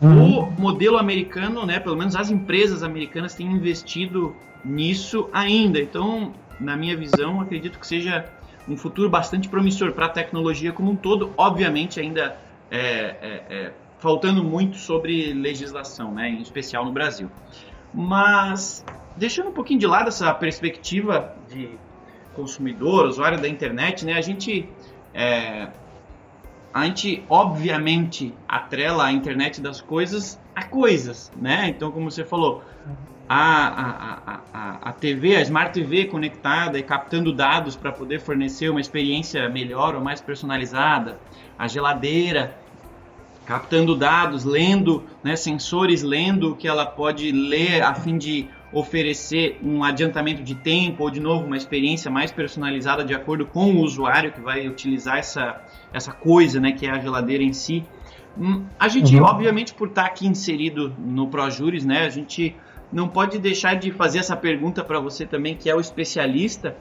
uhum. 0.00 0.40
o 0.40 0.60
modelo 0.60 0.98
americano, 0.98 1.64
né, 1.66 1.78
pelo 1.78 1.96
menos 1.96 2.16
as 2.16 2.30
empresas 2.30 2.82
americanas 2.82 3.34
têm 3.34 3.46
investido 3.46 4.34
nisso 4.64 5.28
ainda. 5.32 5.80
Então, 5.80 6.32
na 6.60 6.76
minha 6.76 6.96
visão, 6.96 7.40
acredito 7.40 7.78
que 7.78 7.86
seja 7.86 8.24
um 8.68 8.76
futuro 8.76 9.10
bastante 9.10 9.48
promissor 9.48 9.92
para 9.92 10.06
a 10.06 10.08
tecnologia 10.08 10.72
como 10.72 10.90
um 10.90 10.96
todo. 10.96 11.32
Obviamente, 11.36 12.00
ainda 12.00 12.36
é, 12.70 12.80
é, 12.80 13.42
é, 13.50 13.72
faltando 13.98 14.42
muito 14.42 14.76
sobre 14.76 15.32
legislação, 15.32 16.12
né, 16.12 16.28
em 16.28 16.40
especial 16.40 16.84
no 16.84 16.92
Brasil. 16.92 17.30
Mas, 17.92 18.84
deixando 19.16 19.50
um 19.50 19.52
pouquinho 19.52 19.80
de 19.80 19.86
lado 19.86 20.08
essa 20.08 20.32
perspectiva 20.34 21.34
de 21.48 21.70
consumidor, 22.34 23.06
usuário 23.06 23.40
da 23.40 23.48
internet, 23.48 24.04
né, 24.04 24.14
a 24.14 24.20
gente 24.20 24.68
é, 25.12 25.68
a 26.74 26.84
gente 26.86 27.24
obviamente 27.28 28.34
atrela 28.48 29.04
a 29.04 29.12
internet 29.12 29.60
das 29.60 29.80
coisas 29.80 30.40
a 30.54 30.64
coisas, 30.64 31.32
né? 31.40 31.68
Então, 31.68 31.90
como 31.90 32.10
você 32.10 32.24
falou, 32.24 32.62
a, 33.28 33.68
a, 33.68 34.40
a, 34.52 34.90
a 34.90 34.92
TV, 34.92 35.36
a 35.36 35.40
Smart 35.40 35.72
TV 35.72 36.06
conectada 36.06 36.78
e 36.78 36.82
captando 36.82 37.32
dados 37.32 37.74
para 37.74 37.90
poder 37.90 38.20
fornecer 38.20 38.68
uma 38.68 38.80
experiência 38.80 39.48
melhor 39.48 39.94
ou 39.94 40.00
mais 40.00 40.20
personalizada, 40.20 41.18
a 41.58 41.66
geladeira 41.66 42.56
captando 43.46 43.94
dados, 43.94 44.44
lendo, 44.44 45.04
né, 45.22 45.36
sensores 45.36 46.02
lendo 46.02 46.52
o 46.52 46.56
que 46.56 46.66
ela 46.66 46.86
pode 46.86 47.30
ler 47.30 47.82
a 47.82 47.94
fim 47.94 48.16
de 48.16 48.48
oferecer 48.74 49.58
um 49.62 49.84
adiantamento 49.84 50.42
de 50.42 50.56
tempo 50.56 51.04
ou 51.04 51.10
de 51.10 51.20
novo 51.20 51.46
uma 51.46 51.56
experiência 51.56 52.10
mais 52.10 52.32
personalizada 52.32 53.04
de 53.04 53.14
acordo 53.14 53.46
com 53.46 53.72
o 53.72 53.80
usuário 53.80 54.32
que 54.32 54.40
vai 54.40 54.66
utilizar 54.66 55.18
essa, 55.18 55.62
essa 55.92 56.12
coisa, 56.12 56.60
né, 56.60 56.72
que 56.72 56.86
é 56.86 56.90
a 56.90 56.98
geladeira 56.98 57.44
em 57.44 57.52
si. 57.52 57.84
Hum, 58.36 58.64
a 58.78 58.88
gente, 58.88 59.16
uhum. 59.16 59.22
obviamente, 59.22 59.72
por 59.72 59.88
estar 59.88 60.06
aqui 60.06 60.26
inserido 60.26 60.92
no 60.98 61.28
ProJuris, 61.28 61.84
né, 61.84 62.04
a 62.04 62.10
gente 62.10 62.56
não 62.92 63.08
pode 63.08 63.38
deixar 63.38 63.74
de 63.74 63.92
fazer 63.92 64.18
essa 64.18 64.36
pergunta 64.36 64.82
para 64.82 64.98
você 64.98 65.24
também, 65.24 65.54
que 65.54 65.70
é 65.70 65.74
o 65.74 65.80
especialista. 65.80 66.76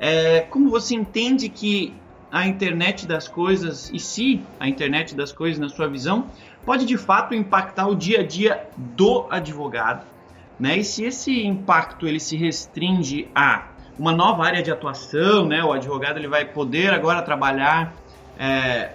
É, 0.00 0.40
como 0.40 0.70
você 0.70 0.94
entende 0.94 1.50
que 1.50 1.92
a 2.32 2.46
internet 2.46 3.06
das 3.06 3.28
coisas, 3.28 3.90
e 3.92 3.98
se 3.98 4.40
a 4.58 4.66
internet 4.66 5.14
das 5.14 5.30
coisas, 5.30 5.58
na 5.58 5.68
sua 5.68 5.88
visão, 5.88 6.26
pode 6.64 6.86
de 6.86 6.96
fato 6.96 7.34
impactar 7.34 7.86
o 7.86 7.94
dia 7.94 8.20
a 8.20 8.22
dia 8.22 8.66
do 8.76 9.26
advogado? 9.30 10.13
Né? 10.58 10.78
E 10.78 10.84
se 10.84 11.04
esse 11.04 11.44
impacto 11.44 12.06
ele 12.06 12.20
se 12.20 12.36
restringe 12.36 13.28
a 13.34 13.68
uma 13.98 14.12
nova 14.12 14.44
área 14.44 14.62
de 14.62 14.70
atuação, 14.70 15.46
né? 15.46 15.62
o 15.62 15.72
advogado 15.72 16.18
ele 16.18 16.28
vai 16.28 16.44
poder 16.44 16.92
agora 16.92 17.22
trabalhar 17.22 17.94
é, 18.38 18.90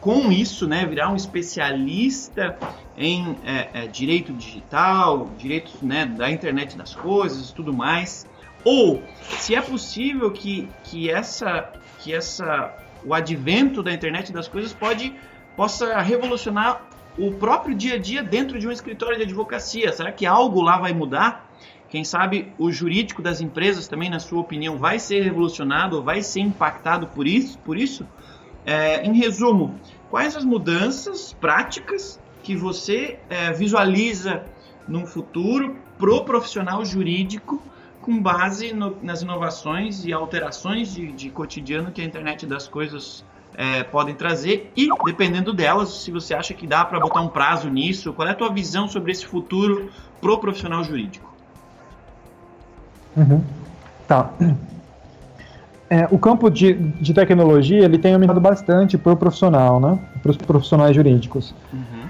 com 0.00 0.30
isso, 0.30 0.66
né, 0.66 0.86
virar 0.86 1.10
um 1.10 1.16
especialista 1.16 2.56
em 2.96 3.36
é, 3.44 3.68
é, 3.72 3.86
direito 3.86 4.32
digital, 4.32 5.30
direito 5.36 5.72
né, 5.82 6.06
da 6.06 6.30
internet 6.30 6.76
das 6.76 6.94
coisas, 6.94 7.50
tudo 7.50 7.72
mais, 7.72 8.26
ou 8.64 9.02
se 9.20 9.54
é 9.54 9.60
possível 9.60 10.30
que, 10.30 10.68
que 10.84 11.10
essa 11.10 11.72
que 12.00 12.14
essa 12.14 12.74
o 13.04 13.14
advento 13.14 13.82
da 13.82 13.92
internet 13.92 14.32
das 14.32 14.48
coisas 14.48 14.72
pode 14.72 15.14
possa 15.56 16.00
revolucionar 16.00 16.82
o 17.18 17.32
próprio 17.32 17.74
dia 17.74 17.94
a 17.94 17.98
dia 17.98 18.22
dentro 18.22 18.58
de 18.58 18.66
um 18.68 18.70
escritório 18.70 19.16
de 19.16 19.24
advocacia. 19.24 19.92
Será 19.92 20.12
que 20.12 20.24
algo 20.24 20.60
lá 20.62 20.78
vai 20.78 20.92
mudar? 20.92 21.48
Quem 21.88 22.04
sabe 22.04 22.52
o 22.58 22.70
jurídico 22.70 23.22
das 23.22 23.40
empresas 23.40 23.88
também, 23.88 24.10
na 24.10 24.20
sua 24.20 24.40
opinião, 24.40 24.76
vai 24.76 24.98
ser 24.98 25.22
revolucionado 25.22 25.96
ou 25.96 26.02
vai 26.02 26.22
ser 26.22 26.40
impactado 26.40 27.08
por 27.08 27.26
isso? 27.26 27.58
Por 27.60 27.78
isso, 27.78 28.06
é, 28.64 29.04
em 29.04 29.14
resumo, 29.14 29.74
quais 30.10 30.36
as 30.36 30.44
mudanças 30.44 31.32
práticas 31.32 32.20
que 32.42 32.54
você 32.54 33.18
é, 33.28 33.52
visualiza 33.52 34.44
no 34.86 35.06
futuro 35.06 35.76
pro 35.98 36.24
profissional 36.24 36.84
jurídico 36.84 37.62
com 38.00 38.22
base 38.22 38.72
no, 38.72 38.96
nas 39.02 39.22
inovações 39.22 40.04
e 40.04 40.12
alterações 40.12 40.94
de, 40.94 41.12
de, 41.12 41.30
cotidiano 41.30 41.90
que 41.90 42.00
a 42.00 42.04
internet 42.04 42.46
das 42.46 42.68
coisas 42.68 43.24
é, 43.58 43.82
podem 43.82 44.14
trazer 44.14 44.72
e, 44.76 44.88
dependendo 45.04 45.52
delas, 45.52 46.04
se 46.04 46.12
você 46.12 46.32
acha 46.32 46.54
que 46.54 46.64
dá 46.64 46.84
para 46.84 47.00
botar 47.00 47.20
um 47.20 47.28
prazo 47.28 47.68
nisso, 47.68 48.12
qual 48.12 48.28
é 48.28 48.30
a 48.30 48.34
tua 48.34 48.52
visão 48.52 48.86
sobre 48.86 49.10
esse 49.10 49.26
futuro 49.26 49.90
pro 50.20 50.38
profissional 50.38 50.84
jurídico? 50.84 51.28
Uhum. 53.16 53.42
Tá. 54.06 54.30
É, 55.90 56.06
o 56.08 56.18
campo 56.18 56.48
de, 56.48 56.74
de 56.74 57.12
tecnologia 57.12 57.84
ele 57.84 57.98
tem 57.98 58.14
aumentado 58.14 58.40
bastante 58.40 58.96
para 58.96 59.12
o 59.12 59.16
profissional, 59.16 59.80
né? 59.80 59.98
Para 60.22 60.30
os 60.30 60.36
profissionais 60.36 60.94
jurídicos. 60.94 61.52
Uhum. 61.72 62.08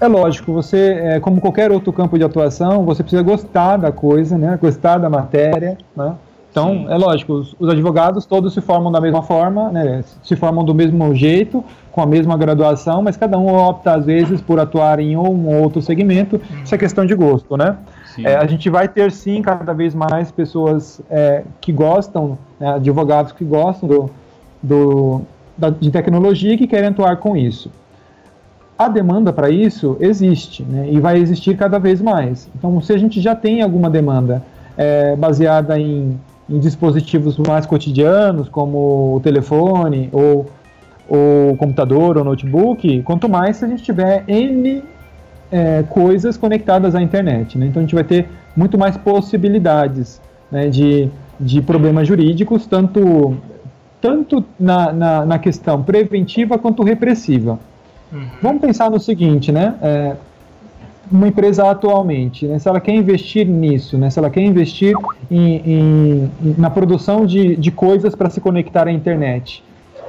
É 0.00 0.08
lógico, 0.08 0.52
você, 0.52 0.94
é, 1.00 1.20
como 1.20 1.40
qualquer 1.40 1.70
outro 1.70 1.92
campo 1.92 2.18
de 2.18 2.24
atuação, 2.24 2.84
você 2.84 3.04
precisa 3.04 3.22
gostar 3.22 3.76
da 3.76 3.92
coisa, 3.92 4.36
né? 4.36 4.58
Gostar 4.60 4.98
da 4.98 5.08
matéria, 5.08 5.78
né? 5.96 6.16
Então, 6.52 6.68
Sim. 6.68 6.86
é 6.90 6.96
lógico, 6.98 7.32
os, 7.32 7.56
os, 7.58 7.68
advogados 7.70 8.26
todos 8.26 8.52
se 8.52 8.60
formam 8.60 8.92
da 8.92 9.00
mesma 9.00 9.22
forma, 9.22 9.70
né? 9.70 10.04
Se 10.22 10.36
formam 10.36 10.62
do 10.62 10.74
mesmo 10.74 11.14
jeito, 11.14 11.64
com 11.90 12.02
a 12.02 12.06
mesma 12.06 12.36
graduação, 12.36 13.02
mas 13.02 13.16
cada 13.16 13.38
um 13.38 13.46
opta 13.54 13.94
às 13.94 14.04
vezes 14.04 14.42
por 14.42 14.60
atuar 14.60 15.00
em 15.00 15.16
um 15.16 15.48
ou 15.48 15.62
outro 15.62 15.80
segmento. 15.80 16.36
Uhum. 16.36 16.62
Isso 16.62 16.74
é 16.74 16.78
questão 16.78 17.06
de 17.06 17.14
gosto, 17.14 17.56
né? 17.56 17.78
É, 18.22 18.36
a 18.36 18.46
gente 18.46 18.68
vai 18.68 18.86
ter 18.86 19.10
sim 19.10 19.40
cada 19.40 19.72
vez 19.72 19.94
mais 19.94 20.30
pessoas 20.30 21.00
é, 21.08 21.42
que 21.58 21.72
gostam, 21.72 22.36
né, 22.60 22.74
advogados 22.74 23.32
que 23.32 23.42
gostam 23.42 23.88
do, 23.88 24.10
do, 24.62 25.22
da, 25.56 25.70
de 25.70 25.90
tecnologia 25.90 26.52
e 26.52 26.58
que 26.58 26.66
querem 26.66 26.90
atuar 26.90 27.16
com 27.16 27.34
isso. 27.34 27.70
A 28.78 28.88
demanda 28.88 29.32
para 29.32 29.48
isso 29.48 29.96
existe 29.98 30.62
né, 30.62 30.90
e 30.90 31.00
vai 31.00 31.18
existir 31.18 31.56
cada 31.56 31.78
vez 31.78 32.02
mais. 32.02 32.50
Então, 32.54 32.78
se 32.82 32.92
a 32.92 32.98
gente 32.98 33.22
já 33.22 33.34
tem 33.34 33.62
alguma 33.62 33.88
demanda 33.88 34.42
é, 34.76 35.16
baseada 35.16 35.78
em, 35.78 36.20
em 36.48 36.58
dispositivos 36.58 37.38
mais 37.38 37.66
cotidianos, 37.66 38.48
como 38.48 39.16
o 39.16 39.20
telefone 39.20 40.08
ou 40.12 40.46
o 41.08 41.56
computador 41.56 42.16
ou 42.16 42.24
notebook, 42.24 43.02
quanto 43.02 43.28
mais 43.28 43.56
se 43.56 43.64
a 43.64 43.68
gente 43.68 43.82
tiver 43.82 44.24
N 44.26 44.82
é, 45.50 45.82
coisas 45.82 46.36
conectadas 46.36 46.94
à 46.94 47.02
internet. 47.02 47.58
Né? 47.58 47.66
Então 47.66 47.80
a 47.80 47.84
gente 47.84 47.94
vai 47.94 48.04
ter 48.04 48.28
muito 48.56 48.78
mais 48.78 48.96
possibilidades 48.96 50.20
né, 50.50 50.68
de, 50.68 51.08
de 51.38 51.60
problemas 51.60 52.08
jurídicos, 52.08 52.66
tanto, 52.66 53.36
tanto 54.00 54.44
na, 54.58 54.92
na, 54.92 55.26
na 55.26 55.38
questão 55.38 55.82
preventiva 55.82 56.58
quanto 56.58 56.82
repressiva. 56.82 57.58
Uhum. 58.12 58.28
Vamos 58.42 58.60
pensar 58.60 58.90
no 58.90 59.00
seguinte, 59.00 59.50
né? 59.50 59.74
É, 59.80 60.16
uma 61.12 61.28
empresa 61.28 61.70
atualmente, 61.70 62.46
né, 62.46 62.58
se 62.58 62.68
ela 62.68 62.80
quer 62.80 62.94
investir 62.94 63.46
nisso, 63.46 63.98
né, 63.98 64.08
se 64.08 64.18
ela 64.18 64.30
quer 64.30 64.40
investir 64.40 64.94
em, 65.30 65.56
em, 65.56 66.30
na 66.56 66.70
produção 66.70 67.26
de, 67.26 67.54
de 67.56 67.70
coisas 67.70 68.14
para 68.14 68.30
se 68.30 68.40
conectar 68.40 68.88
à 68.88 68.92
internet, 68.92 69.62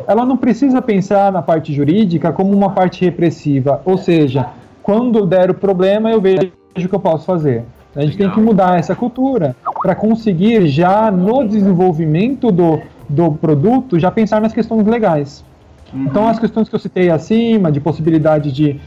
ela 0.07 0.25
não 0.25 0.37
precisa 0.37 0.81
pensar 0.81 1.31
na 1.31 1.41
parte 1.41 1.73
jurídica 1.73 2.31
como 2.31 2.51
uma 2.51 2.71
parte 2.71 3.03
repressiva, 3.03 3.81
ou 3.85 3.97
seja, 3.97 4.47
quando 4.81 5.25
der 5.25 5.51
o 5.51 5.53
problema 5.53 6.09
eu 6.09 6.21
vejo 6.21 6.51
o 6.75 6.89
que 6.89 6.93
eu 6.93 6.99
posso 6.99 7.25
fazer. 7.25 7.63
A 7.95 8.01
gente 8.01 8.17
tem 8.17 8.29
que 8.29 8.39
mudar 8.39 8.79
essa 8.79 8.95
cultura 8.95 9.55
para 9.81 9.93
conseguir 9.93 10.67
já 10.67 11.11
no 11.11 11.47
desenvolvimento 11.47 12.51
do, 12.51 12.81
do 13.07 13.31
produto 13.33 13.99
já 13.99 14.09
pensar 14.09 14.41
nas 14.41 14.51
questões 14.51 14.87
legais. 14.87 15.45
Uhum. 15.93 16.05
Então 16.05 16.27
as 16.27 16.39
questões 16.39 16.67
que 16.67 16.73
eu 16.73 16.79
citei 16.79 17.11
acima, 17.11 17.71
de 17.71 17.79
possibilidade 17.79 18.51
de 18.51 18.81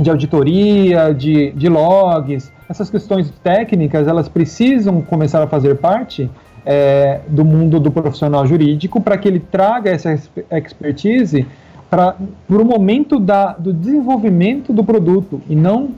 de 0.00 0.10
auditoria, 0.10 1.12
de, 1.14 1.52
de 1.52 1.68
logs, 1.68 2.52
essas 2.68 2.90
questões 2.90 3.30
técnicas, 3.42 4.08
elas 4.08 4.28
precisam 4.28 5.00
começar 5.02 5.42
a 5.42 5.46
fazer 5.46 5.76
parte 5.76 6.30
é, 6.66 7.20
do 7.28 7.44
mundo 7.44 7.78
do 7.78 7.90
profissional 7.90 8.46
jurídico 8.46 9.00
para 9.00 9.16
que 9.18 9.28
ele 9.28 9.38
traga 9.38 9.90
essa 9.90 10.18
expertise 10.52 11.46
para 11.90 12.16
o 12.48 12.64
momento 12.64 13.20
da, 13.20 13.52
do 13.52 13.72
desenvolvimento 13.72 14.72
do 14.72 14.82
produto 14.82 15.40
e 15.48 15.54
não 15.54 15.90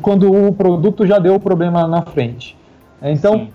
quando 0.00 0.32
o 0.32 0.52
produto 0.52 1.06
já 1.06 1.18
deu 1.18 1.34
o 1.34 1.40
problema 1.40 1.86
na 1.88 2.02
frente. 2.02 2.56
Então, 3.02 3.48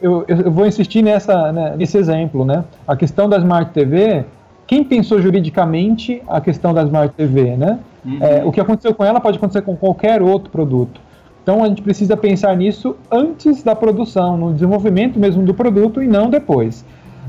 eu, 0.00 0.24
eu, 0.28 0.50
vou 0.50 0.66
insistir 0.66 1.02
nessa, 1.02 1.52
né, 1.52 1.74
nesse 1.76 1.98
exemplo, 1.98 2.44
né? 2.44 2.64
A 2.86 2.96
questão 2.96 3.28
da 3.28 3.36
Smart 3.38 3.72
TV, 3.72 4.24
quem 4.70 4.84
pensou 4.84 5.20
juridicamente 5.20 6.22
a 6.28 6.40
questão 6.40 6.72
da 6.72 6.84
Smart 6.84 7.12
TV, 7.16 7.56
né? 7.56 7.80
Uhum. 8.04 8.18
É, 8.20 8.44
o 8.44 8.52
que 8.52 8.60
aconteceu 8.60 8.94
com 8.94 9.04
ela 9.04 9.18
pode 9.18 9.36
acontecer 9.36 9.62
com 9.62 9.76
qualquer 9.76 10.22
outro 10.22 10.48
produto. 10.48 11.00
Então 11.42 11.64
a 11.64 11.66
gente 11.66 11.82
precisa 11.82 12.16
pensar 12.16 12.56
nisso 12.56 12.94
antes 13.10 13.64
da 13.64 13.74
produção, 13.74 14.36
no 14.36 14.52
desenvolvimento 14.52 15.18
mesmo 15.18 15.42
do 15.42 15.52
produto 15.52 16.00
e 16.00 16.06
não 16.06 16.30
depois. 16.30 16.84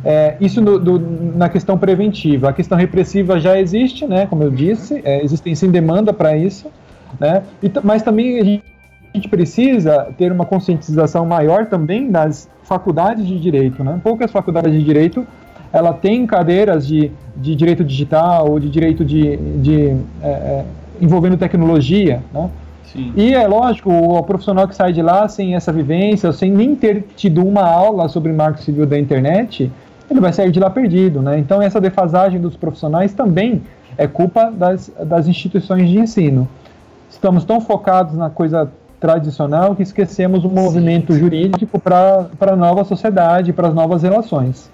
É, 0.06 0.38
isso 0.40 0.62
no, 0.62 0.78
do, 0.78 1.00
na 1.36 1.50
questão 1.50 1.80
preventiva. 1.80 2.50
A 2.50 2.54
questão 2.54 2.78
repressiva 2.78 3.40
já 3.40 3.60
existe, 3.60 4.06
né, 4.06 4.28
como 4.28 4.44
eu 4.44 4.52
disse, 4.52 5.02
é, 5.04 5.24
existem 5.24 5.56
sim 5.56 5.72
demanda 5.72 6.14
para 6.14 6.38
isso, 6.38 6.68
né, 7.20 7.42
e, 7.64 7.72
mas 7.84 8.04
também 8.04 8.40
a 8.40 8.44
gente, 8.44 8.64
a 9.12 9.18
gente, 9.18 9.28
precisa 9.28 10.14
ter 10.16 10.32
uma 10.32 10.46
conscientização 10.46 11.26
maior 11.26 11.66
também 11.66 12.12
das 12.12 12.48
faculdades 12.62 13.26
de 13.26 13.40
direito. 13.40 13.84
Né? 13.84 14.00
Poucas 14.04 14.32
faculdades 14.32 14.72
de 14.72 14.84
direito 14.84 15.26
ela 15.74 15.94
tem 15.94 16.26
cadeiras 16.26 16.86
de, 16.86 17.12
de 17.36 17.56
direito 17.56 17.84
digital 17.84 18.50
ou 18.50 18.60
de 18.60 18.70
direito 18.70 19.06
de, 19.06 19.38
de 19.38 19.96
é, 20.22 20.30
é, 20.30 20.66
envolvendo 21.00 21.38
tecnologia, 21.38 22.22
né? 22.34 22.50
Sim. 22.86 23.14
E 23.16 23.34
é 23.34 23.48
lógico, 23.48 23.90
o 23.90 24.22
profissional 24.24 24.68
que 24.68 24.76
sai 24.76 24.92
de 24.92 25.02
lá 25.02 25.26
sem 25.30 25.56
essa 25.56 25.72
vivência, 25.72 26.34
sem 26.34 26.52
nem 26.52 26.76
ter 26.76 27.06
tido 27.16 27.42
uma 27.46 27.64
aula 27.64 28.10
sobre 28.10 28.34
marco 28.34 28.60
civil 28.60 28.86
da 28.86 29.00
internet, 29.00 29.72
ele 30.10 30.20
vai 30.20 30.34
sair 30.34 30.52
de 30.52 30.60
lá 30.60 30.70
perdido, 30.70 31.22
né? 31.22 31.40
Então 31.40 31.62
essa 31.62 31.80
defasagem 31.80 32.42
dos 32.42 32.58
profissionais 32.58 33.14
também 33.14 33.62
é 33.98 34.08
culpa 34.08 34.52
das, 34.52 34.92
das 35.06 35.28
instituições 35.28 35.90
de 35.90 35.98
ensino. 35.98 36.50
Estamos 37.10 37.46
tão 37.46 37.62
focados 37.62 38.16
na 38.16 38.30
coisa 38.30 38.70
tradicional 39.00 39.76
que 39.76 39.84
esquecemos 39.84 40.44
o 40.44 40.50
movimento 40.50 41.14
jurídico 41.14 41.80
para 41.80 42.30
a 42.40 42.56
nova 42.56 42.84
sociedade, 42.84 43.54
para 43.54 43.70
as 43.70 43.74
novas 43.74 44.04
relações. 44.04 44.70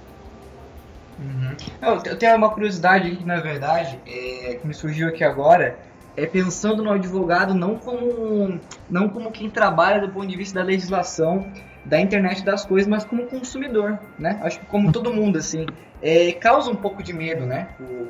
Eu 2.06 2.18
tenho 2.18 2.36
uma 2.36 2.50
curiosidade 2.50 3.12
aqui, 3.12 3.26
na 3.26 3.40
verdade, 3.40 4.00
é, 4.06 4.56
que 4.56 4.68
me 4.68 4.74
surgiu 4.74 5.08
aqui 5.08 5.24
agora, 5.24 5.78
é 6.16 6.26
pensando 6.26 6.84
no 6.84 6.92
advogado 6.92 7.54
não 7.54 7.78
como, 7.78 8.60
não 8.90 9.08
como 9.08 9.32
quem 9.32 9.50
trabalha 9.50 10.02
do 10.02 10.10
ponto 10.10 10.28
de 10.28 10.36
vista 10.36 10.60
da 10.60 10.66
legislação 10.66 11.52
da 11.86 12.00
internet 12.00 12.44
das 12.44 12.66
coisas, 12.66 12.88
mas 12.88 13.06
como 13.06 13.28
consumidor, 13.28 13.98
né? 14.20 14.40
Acho 14.44 14.60
que 14.60 14.66
como 14.66 14.92
todo 14.92 15.14
mundo, 15.14 15.38
assim, 15.38 15.66
é, 16.02 16.32
causa 16.34 16.70
um 16.70 16.76
pouco 16.76 17.02
de 17.02 17.14
medo, 17.14 17.46
né? 17.46 17.70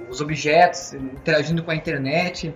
Os 0.09 0.19
objetos 0.19 0.93
interagindo 0.93 1.61
com 1.63 1.69
a 1.69 1.75
internet. 1.75 2.53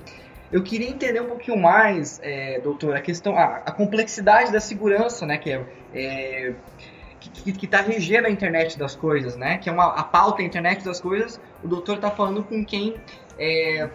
Eu 0.52 0.64
queria 0.64 0.90
entender 0.90 1.22
um 1.22 1.28
pouquinho 1.28 1.58
mais, 1.58 2.20
é, 2.24 2.60
doutor, 2.60 2.96
a 2.96 3.02
questão, 3.02 3.38
a, 3.38 3.58
a 3.58 3.72
complexidade 3.72 4.52
da 4.52 4.60
segurança, 4.60 5.26
né? 5.26 5.38
Que 5.38 5.52
é, 5.52 5.66
é 5.94 6.54
que 7.30 7.66
está 7.66 7.82
regendo 7.82 8.28
a 8.28 8.30
internet 8.32 8.78
das 8.78 8.96
coisas, 8.96 9.36
né? 9.36 9.58
Que 9.58 9.70
é 9.70 9.72
uma, 9.72 9.88
a 9.94 10.04
pauta 10.04 10.42
internet 10.42 10.84
das 10.84 11.00
coisas. 11.00 11.40
O 11.64 11.68
doutor 11.68 11.96
está 11.96 12.10
falando 12.10 12.44
com 12.44 12.66
quem 12.66 12.96
é, 13.38 13.90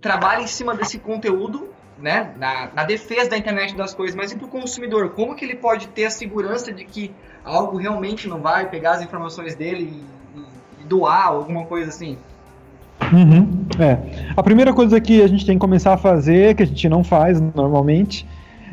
trabalha 0.00 0.42
em 0.42 0.46
cima 0.46 0.74
desse 0.74 0.98
conteúdo, 0.98 1.68
né? 1.98 2.32
Na, 2.36 2.70
na, 2.74 2.84
defesa 2.84 3.30
da 3.30 3.38
internet 3.38 3.76
das 3.76 3.94
coisas, 3.94 4.16
mas 4.16 4.32
e 4.32 4.36
para 4.36 4.46
o 4.46 4.48
consumidor? 4.48 5.10
Como 5.10 5.34
que 5.36 5.44
ele 5.44 5.54
pode 5.54 5.88
ter 5.88 6.06
a 6.06 6.10
segurança 6.10 6.72
de 6.72 6.84
que 6.84 7.14
algo 7.44 7.76
realmente 7.76 8.28
não 8.28 8.40
vai 8.40 8.68
pegar 8.68 8.92
as 8.92 9.02
informações 9.02 9.54
dele 9.54 10.04
e, 10.36 10.82
e 10.82 10.84
doar 10.84 11.28
alguma 11.28 11.64
coisa 11.66 11.90
assim? 11.90 12.18
Uhum, 13.12 13.66
é. 13.78 14.32
A 14.36 14.42
primeira 14.42 14.72
coisa 14.72 15.00
que 15.00 15.22
a 15.22 15.26
gente 15.26 15.44
tem 15.44 15.56
que 15.56 15.60
começar 15.60 15.92
a 15.92 15.96
fazer, 15.98 16.54
que 16.54 16.62
a 16.62 16.66
gente 16.66 16.88
não 16.88 17.02
faz 17.02 17.40
normalmente, 17.40 18.26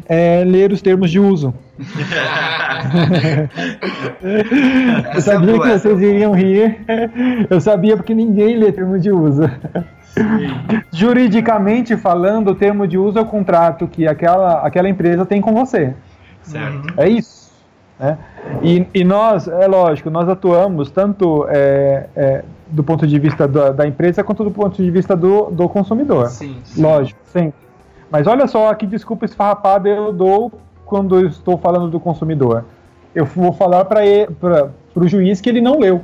é 0.10 0.44
ler 0.44 0.72
os 0.72 0.82
termos 0.82 1.12
de 1.12 1.20
uso. 1.20 1.54
eu 5.14 5.22
sabia 5.22 5.60
que 5.60 5.70
vocês 5.70 6.02
iriam 6.02 6.34
rir. 6.34 6.80
Eu 7.48 7.62
sabia 7.62 7.96
porque 7.96 8.16
ninguém 8.16 8.58
lê 8.58 8.72
termo 8.72 8.98
de 8.98 9.12
uso. 9.12 9.44
Sim. 10.10 10.82
Juridicamente 10.92 11.96
falando, 11.96 12.50
o 12.50 12.56
termo 12.56 12.88
de 12.88 12.98
uso 12.98 13.20
é 13.20 13.22
o 13.22 13.26
contrato 13.26 13.88
que 13.88 14.08
aquela, 14.08 14.66
aquela 14.66 14.90
empresa 14.90 15.28
tem 15.28 15.40
com 15.40 15.54
você. 15.54 15.94
Certo. 16.42 16.92
É 16.98 17.08
isso. 17.08 17.52
Né? 18.00 18.18
E, 18.64 18.88
e 18.94 19.04
nós, 19.04 19.48
é 19.48 19.68
lógico, 19.68 20.10
nós 20.10 20.28
atuamos 20.28 20.90
tanto 20.90 21.46
é, 21.50 22.08
é, 22.16 22.44
do 22.68 22.84
ponto 22.84 23.06
de 23.06 23.20
vista 23.20 23.48
da, 23.48 23.72
da, 23.72 23.86
empresa 23.86 24.24
quanto 24.24 24.44
do 24.44 24.50
ponto 24.50 24.82
de 24.82 24.90
vista 24.90 25.16
do, 25.16 25.52
do 25.52 25.70
consumidor. 25.70 26.30
Sim, 26.30 26.58
sim. 26.64 26.82
Lógico, 26.82 27.20
sim. 27.26 27.54
Mas 28.12 28.28
olha 28.28 28.48
só 28.48 28.74
que 28.74 28.88
desculpa 28.88 29.26
esfarrapada 29.26 29.88
eu 29.88 30.12
dou 30.12 30.52
quando 30.86 31.20
eu 31.20 31.28
estou 31.28 31.58
falando 31.58 31.90
do 31.90 32.00
consumidor. 32.00 32.66
Eu 33.14 33.26
vou 33.26 33.54
falar 33.54 33.86
para 33.86 34.02
o 34.96 35.08
juiz 35.08 35.40
que 35.42 35.50
ele 35.50 35.62
não 35.62 35.80
leu. 35.80 36.02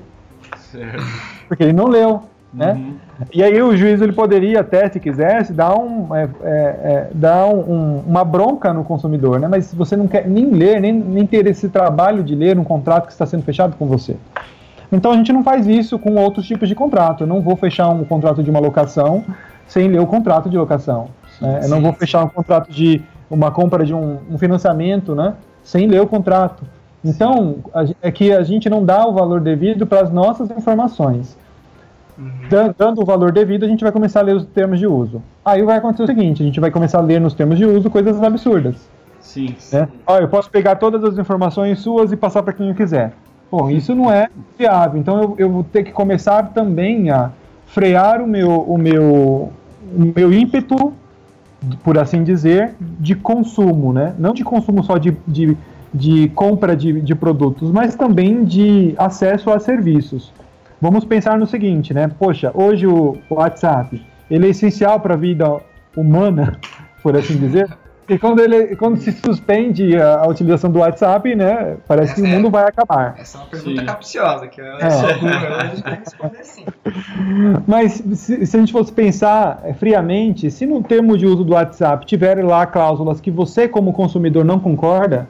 Certo. 0.58 1.04
Porque 1.48 1.64
ele 1.64 1.74
não 1.74 1.88
leu. 1.88 2.24
Né? 2.54 2.72
Uhum. 2.72 2.96
E 3.34 3.44
aí 3.44 3.62
o 3.62 3.76
juiz 3.76 4.02
ele 4.02 4.14
poderia 4.14 4.62
até, 4.62 4.90
se 4.90 4.98
quisesse, 4.98 5.52
dar, 5.52 5.78
um, 5.78 6.16
é, 6.16 6.24
é, 6.24 6.50
é, 6.50 7.10
dar 7.14 7.48
um, 7.48 7.60
um, 7.60 8.04
uma 8.08 8.24
bronca 8.24 8.72
no 8.72 8.84
consumidor, 8.86 9.42
né? 9.42 9.48
mas 9.50 9.74
você 9.74 9.98
não 9.98 10.08
quer 10.08 10.26
nem 10.26 10.52
ler, 10.52 10.80
nem, 10.80 10.94
nem 10.94 11.26
ter 11.26 11.46
esse 11.48 11.68
trabalho 11.68 12.24
de 12.24 12.34
ler 12.34 12.58
um 12.58 12.64
contrato 12.64 13.08
que 13.08 13.12
está 13.12 13.26
sendo 13.26 13.44
fechado 13.44 13.76
com 13.76 13.86
você. 13.88 14.16
Então 14.90 15.12
a 15.12 15.18
gente 15.18 15.34
não 15.34 15.44
faz 15.44 15.68
isso 15.68 16.00
com 16.00 16.16
outros 16.16 16.48
tipos 16.48 16.70
de 16.70 16.76
contrato. 16.76 17.24
Eu 17.24 17.28
não 17.28 17.42
vou 17.42 17.58
fechar 17.58 17.90
um 17.90 18.06
contrato 18.06 18.42
de 18.42 18.50
uma 18.50 18.60
locação 18.60 19.26
sem 19.68 19.90
ler 19.90 20.00
o 20.00 20.08
contrato 20.08 20.50
de 20.50 20.58
locação. 20.58 21.10
Né? 21.42 21.62
Eu 21.64 21.70
não 21.70 21.82
vou 21.82 21.94
fechar 21.94 22.24
um 22.24 22.30
contrato 22.30 22.72
de 22.72 23.02
uma 23.30 23.52
compra 23.52 23.86
de 23.86 23.94
um, 23.94 24.20
um 24.30 24.38
financiamento, 24.38 25.16
né? 25.16 25.34
Sem 25.64 25.88
ler 25.88 26.02
o 26.02 26.08
contrato. 26.08 26.64
Então, 27.04 27.58
a, 27.74 27.86
é 28.02 28.12
que 28.12 28.32
a 28.32 28.44
gente 28.44 28.70
não 28.70 28.84
dá 28.84 29.06
o 29.06 29.14
valor 29.14 29.40
devido 29.40 29.86
para 29.86 30.02
as 30.02 30.12
nossas 30.12 30.50
informações. 30.52 31.38
Uhum. 32.18 32.74
Dando 32.78 33.02
o 33.02 33.06
valor 33.06 33.32
devido, 33.32 33.66
a 33.66 33.68
gente 33.68 33.84
vai 33.84 33.92
começar 33.92 34.22
a 34.22 34.24
ler 34.24 34.36
os 34.36 34.46
termos 34.46 34.80
de 34.80 34.88
uso. 34.88 35.22
Aí 35.44 35.62
vai 35.64 35.78
acontecer 35.78 36.04
o 36.04 36.08
seguinte: 36.08 36.42
a 36.42 36.46
gente 36.46 36.60
vai 36.60 36.72
começar 36.72 37.00
a 37.00 37.02
ler 37.02 37.20
nos 37.20 37.34
termos 37.34 37.58
de 37.58 37.66
uso 37.66 37.90
coisas 37.90 38.22
absurdas. 38.24 38.90
Sim. 39.20 39.56
Né? 39.72 39.88
Ó, 40.08 40.18
eu 40.18 40.28
posso 40.28 40.50
pegar 40.50 40.76
todas 40.76 41.04
as 41.04 41.18
informações 41.18 41.80
suas 41.80 42.12
e 42.12 42.16
passar 42.16 42.42
para 42.44 42.54
quem 42.54 42.70
eu 42.70 42.76
quiser. 42.76 43.14
Bom, 43.52 43.70
isso 43.70 43.94
não 43.94 44.12
é 44.12 44.30
viável. 44.58 45.00
Então 45.00 45.22
eu, 45.22 45.36
eu 45.38 45.50
vou 45.50 45.64
ter 45.64 45.84
que 45.84 45.92
começar 45.92 46.52
também 46.54 47.10
a 47.10 47.32
frear 47.66 48.22
o 48.22 48.28
meu, 48.28 48.62
o 48.62 48.78
meu, 48.78 49.04
o 49.04 50.14
meu 50.16 50.34
ímpeto 50.34 50.94
por 51.84 51.98
assim 51.98 52.24
dizer, 52.24 52.76
de 52.80 53.16
consumo, 53.16 53.94
né? 53.94 54.14
Não 54.18 54.34
de 54.34 54.44
consumo 54.44 54.84
só 54.84 54.98
de, 54.98 55.16
de, 55.28 55.58
de 55.94 56.30
compra 56.30 56.76
de, 56.76 57.02
de 57.02 57.16
produtos, 57.16 57.72
mas 57.72 57.96
também 57.96 58.44
de 58.44 58.94
acesso 58.98 59.50
a 59.50 59.60
serviços. 59.60 60.32
Vamos 60.82 61.06
pensar 61.06 61.38
no 61.38 61.48
seguinte, 61.48 61.94
né? 61.94 62.08
Poxa, 62.20 62.52
hoje 62.54 62.86
o 62.86 63.18
WhatsApp, 63.30 64.02
ele 64.30 64.48
é 64.48 64.50
essencial 64.50 65.00
para 65.00 65.14
a 65.14 65.18
vida 65.18 65.58
humana, 65.96 66.60
por 67.02 67.16
assim 67.16 67.38
dizer. 67.38 67.68
E 68.08 68.20
quando, 68.20 68.40
ele, 68.40 68.76
quando 68.76 68.98
se 68.98 69.12
suspende 69.12 69.98
a, 69.98 70.20
a 70.22 70.28
utilização 70.28 70.70
do 70.72 70.80
WhatsApp, 70.80 71.34
né? 71.36 71.78
Parece 71.88 72.12
Essa 72.14 72.22
que 72.22 72.28
o 72.28 72.30
é- 72.30 72.36
mundo 72.36 72.52
vai 72.52 72.64
acabar. 72.64 73.16
Essa 73.20 73.40
é 73.40 73.42
uma 73.42 73.48
pergunta 73.48 73.80
Sim. 73.82 73.86
capciosa, 73.86 74.48
que 74.48 74.62
eu 74.62 74.78
É. 74.78 74.90
sou 74.92 75.10
responder 75.90 76.44
sim. 76.44 76.66
Mas 77.66 77.94
se, 77.94 78.46
se 78.46 78.56
a 78.56 78.60
gente 78.60 78.72
fosse 78.72 78.92
pensar 78.92 79.62
eh, 79.64 79.74
friamente, 79.74 80.52
se 80.52 80.68
no 80.68 80.84
termo 80.84 81.18
de 81.18 81.26
uso 81.26 81.44
do 81.44 81.54
WhatsApp 81.54 82.06
tiver 82.06 82.44
lá 82.46 82.66
cláusulas 82.68 83.20
que 83.20 83.32
você, 83.32 83.68
como 83.68 83.92
consumidor, 83.92 84.46
não 84.46 84.60
concorda, 84.60 85.28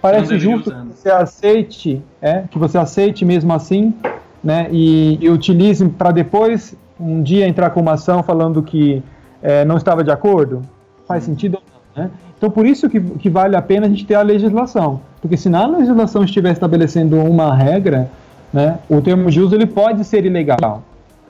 parece 0.00 0.30
deveria 0.30 0.56
justo 0.56 0.70
usar, 0.70 0.84
né? 0.84 0.90
que 0.90 0.96
você 0.98 1.10
aceite, 1.10 2.02
é, 2.22 2.44
que 2.50 2.58
você 2.58 2.78
aceite 2.78 3.24
mesmo 3.26 3.52
assim, 3.52 3.94
né, 4.42 4.68
e, 4.70 5.18
e 5.20 5.28
utilize 5.28 5.86
para 5.90 6.10
depois 6.10 6.74
um 6.98 7.22
dia 7.22 7.46
entrar 7.46 7.68
com 7.70 7.80
uma 7.80 7.92
ação 7.92 8.22
falando 8.22 8.62
que 8.62 9.02
eh, 9.42 9.66
não 9.66 9.76
estava 9.76 10.02
de 10.02 10.10
acordo. 10.10 10.62
Faz 11.06 11.24
sentido 11.24 11.56
ou 11.56 11.62
não, 11.69 11.69
né? 12.00 12.10
Então 12.36 12.50
por 12.50 12.66
isso 12.66 12.88
que, 12.88 13.00
que 13.00 13.28
vale 13.28 13.54
a 13.54 13.62
pena 13.62 13.86
a 13.86 13.88
gente 13.88 14.06
ter 14.06 14.14
a 14.14 14.22
legislação, 14.22 15.00
porque 15.20 15.36
se 15.36 15.48
na 15.48 15.66
legislação 15.66 16.24
estiver 16.24 16.52
estabelecendo 16.52 17.16
uma 17.16 17.54
regra, 17.54 18.10
né, 18.52 18.78
o 18.88 19.00
termo 19.00 19.30
de 19.30 19.40
uso 19.40 19.54
ele 19.54 19.66
pode 19.66 20.04
ser 20.04 20.24
ilegal. 20.24 20.82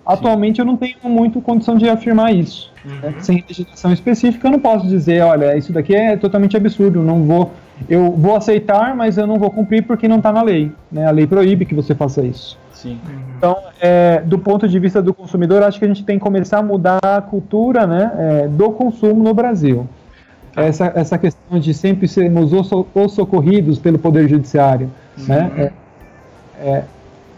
Atualmente 0.06 0.60
eu 0.60 0.64
não 0.64 0.76
tenho 0.76 0.96
muito 1.04 1.40
condição 1.40 1.76
de 1.76 1.88
afirmar 1.88 2.34
isso. 2.34 2.72
né? 2.84 3.14
Sem 3.20 3.44
legislação 3.46 3.92
específica 3.92 4.46
eu 4.48 4.52
não 4.52 4.58
posso 4.58 4.86
dizer, 4.86 5.22
olha, 5.22 5.56
isso 5.56 5.72
daqui 5.72 5.94
é 5.94 6.16
totalmente 6.16 6.56
absurdo, 6.56 7.02
não 7.02 7.24
vou, 7.24 7.50
eu 7.88 8.10
vou 8.12 8.34
aceitar, 8.36 8.94
mas 8.94 9.18
eu 9.18 9.26
não 9.26 9.38
vou 9.38 9.50
cumprir 9.50 9.82
porque 9.82 10.08
não 10.08 10.16
está 10.16 10.32
na 10.32 10.42
lei. 10.42 10.72
Né? 10.90 11.06
A 11.06 11.10
lei 11.10 11.26
proíbe 11.26 11.64
que 11.64 11.74
você 11.74 11.94
faça 11.94 12.22
isso. 12.22 12.58
Sim. 12.72 12.98
Então, 13.36 13.56
é, 13.80 14.22
do 14.24 14.38
ponto 14.38 14.66
de 14.66 14.78
vista 14.78 15.02
do 15.02 15.12
consumidor, 15.12 15.62
acho 15.62 15.78
que 15.78 15.84
a 15.84 15.88
gente 15.88 16.02
tem 16.02 16.18
que 16.18 16.24
começar 16.24 16.58
a 16.58 16.62
mudar 16.62 16.98
a 17.02 17.20
cultura 17.20 17.86
né, 17.86 18.12
é, 18.16 18.48
do 18.48 18.70
consumo 18.70 19.22
no 19.22 19.34
Brasil. 19.34 19.86
Essa, 20.56 20.92
essa 20.94 21.18
questão 21.18 21.58
de 21.58 21.72
sempre 21.72 22.08
sermos 22.08 22.52
os 22.52 22.70
os 22.94 23.12
socorridos 23.12 23.78
pelo 23.78 23.98
Poder 23.98 24.28
Judiciário, 24.28 24.90
né, 25.16 25.50
é, 25.56 26.68
é, 26.68 26.84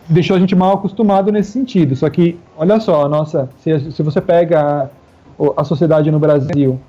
deixou 0.08 0.36
a 0.36 0.40
gente 0.40 0.54
mal 0.54 0.74
acostumado 0.74 1.30
nesse 1.30 1.52
sentido. 1.52 1.94
Só 1.94 2.08
que, 2.08 2.38
olha 2.56 2.80
só, 2.80 3.08
nossa, 3.08 3.48
se, 3.62 3.92
se 3.92 4.02
você 4.02 4.20
pega 4.20 4.90
a, 5.38 5.60
a 5.60 5.64
sociedade 5.64 6.10
no 6.10 6.18
Brasil 6.18 6.80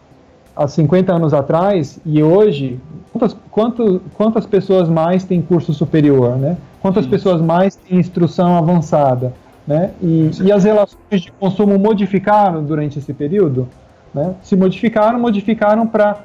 há 0.55 0.67
50 0.67 1.13
anos 1.13 1.33
atrás 1.33 1.99
e 2.05 2.21
hoje, 2.21 2.79
quantas, 3.11 3.35
quanto, 3.51 4.01
quantas 4.15 4.45
pessoas 4.45 4.87
mais 4.87 5.23
têm 5.23 5.41
curso 5.41 5.73
superior, 5.73 6.37
né? 6.37 6.57
Quantas 6.81 7.05
Sim. 7.05 7.11
pessoas 7.11 7.41
mais 7.41 7.75
têm 7.75 7.99
instrução 7.99 8.57
avançada, 8.57 9.33
né? 9.65 9.91
E, 10.01 10.31
e 10.43 10.51
as 10.51 10.63
relações 10.63 11.21
de 11.21 11.31
consumo 11.31 11.77
modificaram 11.79 12.63
durante 12.63 12.99
esse 12.99 13.13
período, 13.13 13.67
né? 14.13 14.35
Se 14.43 14.55
modificaram, 14.55 15.19
modificaram 15.19 15.87
para 15.87 16.23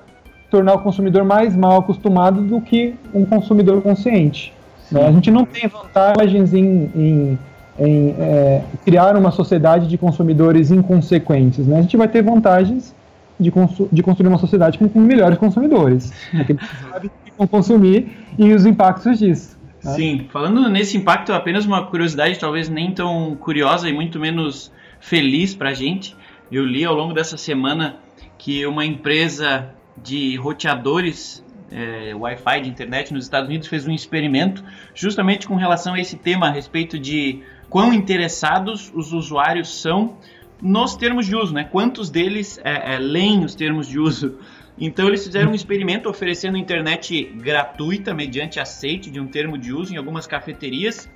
tornar 0.51 0.75
o 0.75 0.79
consumidor 0.81 1.25
mais 1.25 1.55
mal 1.55 1.79
acostumado 1.81 2.43
do 2.43 2.61
que 2.61 2.95
um 3.15 3.25
consumidor 3.25 3.83
consciente. 3.83 4.53
né? 4.91 5.07
A 5.07 5.13
gente 5.13 5.31
não 5.31 5.45
tem 5.45 5.69
vantagens 5.69 6.55
em, 6.55 6.91
em- 6.95 7.39
em, 7.79 8.15
é, 8.19 8.63
criar 8.85 9.17
uma 9.17 9.31
sociedade 9.31 9.87
de 9.89 9.97
consumidores 9.99 10.71
inconsequentes. 10.71 11.67
Né? 11.67 11.79
A 11.79 11.83
gente 11.83 11.97
vai 11.97 12.09
ter 12.09 12.23
vantagens 12.23 12.95
de, 13.39 13.53
de 13.93 14.03
construir 14.03 14.29
uma 14.29 14.39
sociedade 14.39 14.79
com, 14.79 14.89
com 14.89 14.99
melhores 15.01 15.39
consumidores. 15.39 16.13
Aqueles 16.35 16.63
que 16.63 16.77
sabem 16.91 17.11
que 17.25 17.33
vão 17.37 17.47
consumir 17.47 18.17
e 18.39 18.53
os 18.53 18.65
impactos 18.67 19.19
disso. 19.19 19.57
né? 19.85 19.93
Sim, 19.93 20.27
falando 20.33 20.69
nesse 20.69 20.97
impacto, 20.97 21.33
apenas 21.33 21.65
uma 21.67 21.87
curiosidade, 21.87 22.39
talvez 22.39 22.69
nem 22.69 22.91
tão 22.91 23.37
curiosa 23.39 23.89
e 23.89 23.93
muito 23.93 24.19
menos 24.19 24.73
feliz 24.99 25.55
pra 25.55 25.73
gente. 25.73 26.17
Eu 26.51 26.65
li 26.65 26.85
ao 26.85 26.95
longo 26.95 27.13
dessa 27.13 27.37
semana 27.37 27.97
que 28.39 28.65
uma 28.67 28.85
empresa 28.85 29.75
de 29.97 30.37
roteadores 30.37 31.45
é, 31.71 32.15
Wi-Fi 32.15 32.63
de 32.63 32.69
internet 32.69 33.13
nos 33.13 33.25
Estados 33.25 33.49
Unidos 33.49 33.69
fez 33.69 33.87
um 33.87 33.93
experimento 33.93 34.65
justamente 34.95 35.47
com 35.47 35.57
relação 35.57 35.95
a 35.95 36.01
esse 36.01 36.17
tema, 36.17 36.49
a 36.49 36.51
respeito 36.51 36.99
de 36.99 37.43
quão 37.69 37.93
interessados 37.93 38.91
os 38.95 39.13
usuários 39.13 39.81
são 39.81 40.17
nos 40.61 40.97
termos 40.97 41.27
de 41.27 41.37
uso, 41.37 41.53
né? 41.55 41.65
Quantos 41.65 42.11
deles 42.11 42.59
é, 42.65 42.95
é, 42.95 42.99
leem 42.99 43.45
os 43.45 43.55
termos 43.55 43.87
de 43.87 43.99
uso 43.99 44.39
então 44.81 45.09
eles 45.09 45.25
fizeram 45.25 45.51
um 45.51 45.55
experimento 45.55 46.09
oferecendo 46.09 46.57
internet 46.57 47.25
gratuita 47.37 48.15
mediante 48.15 48.61
aceite 48.61 49.11
de 49.11 49.19
um 49.19 49.27
termo 49.27 49.59
de 49.59 49.73
uso 49.73 49.93
em 49.93 49.97
algumas 49.97 50.27
cafeterias 50.27 51.11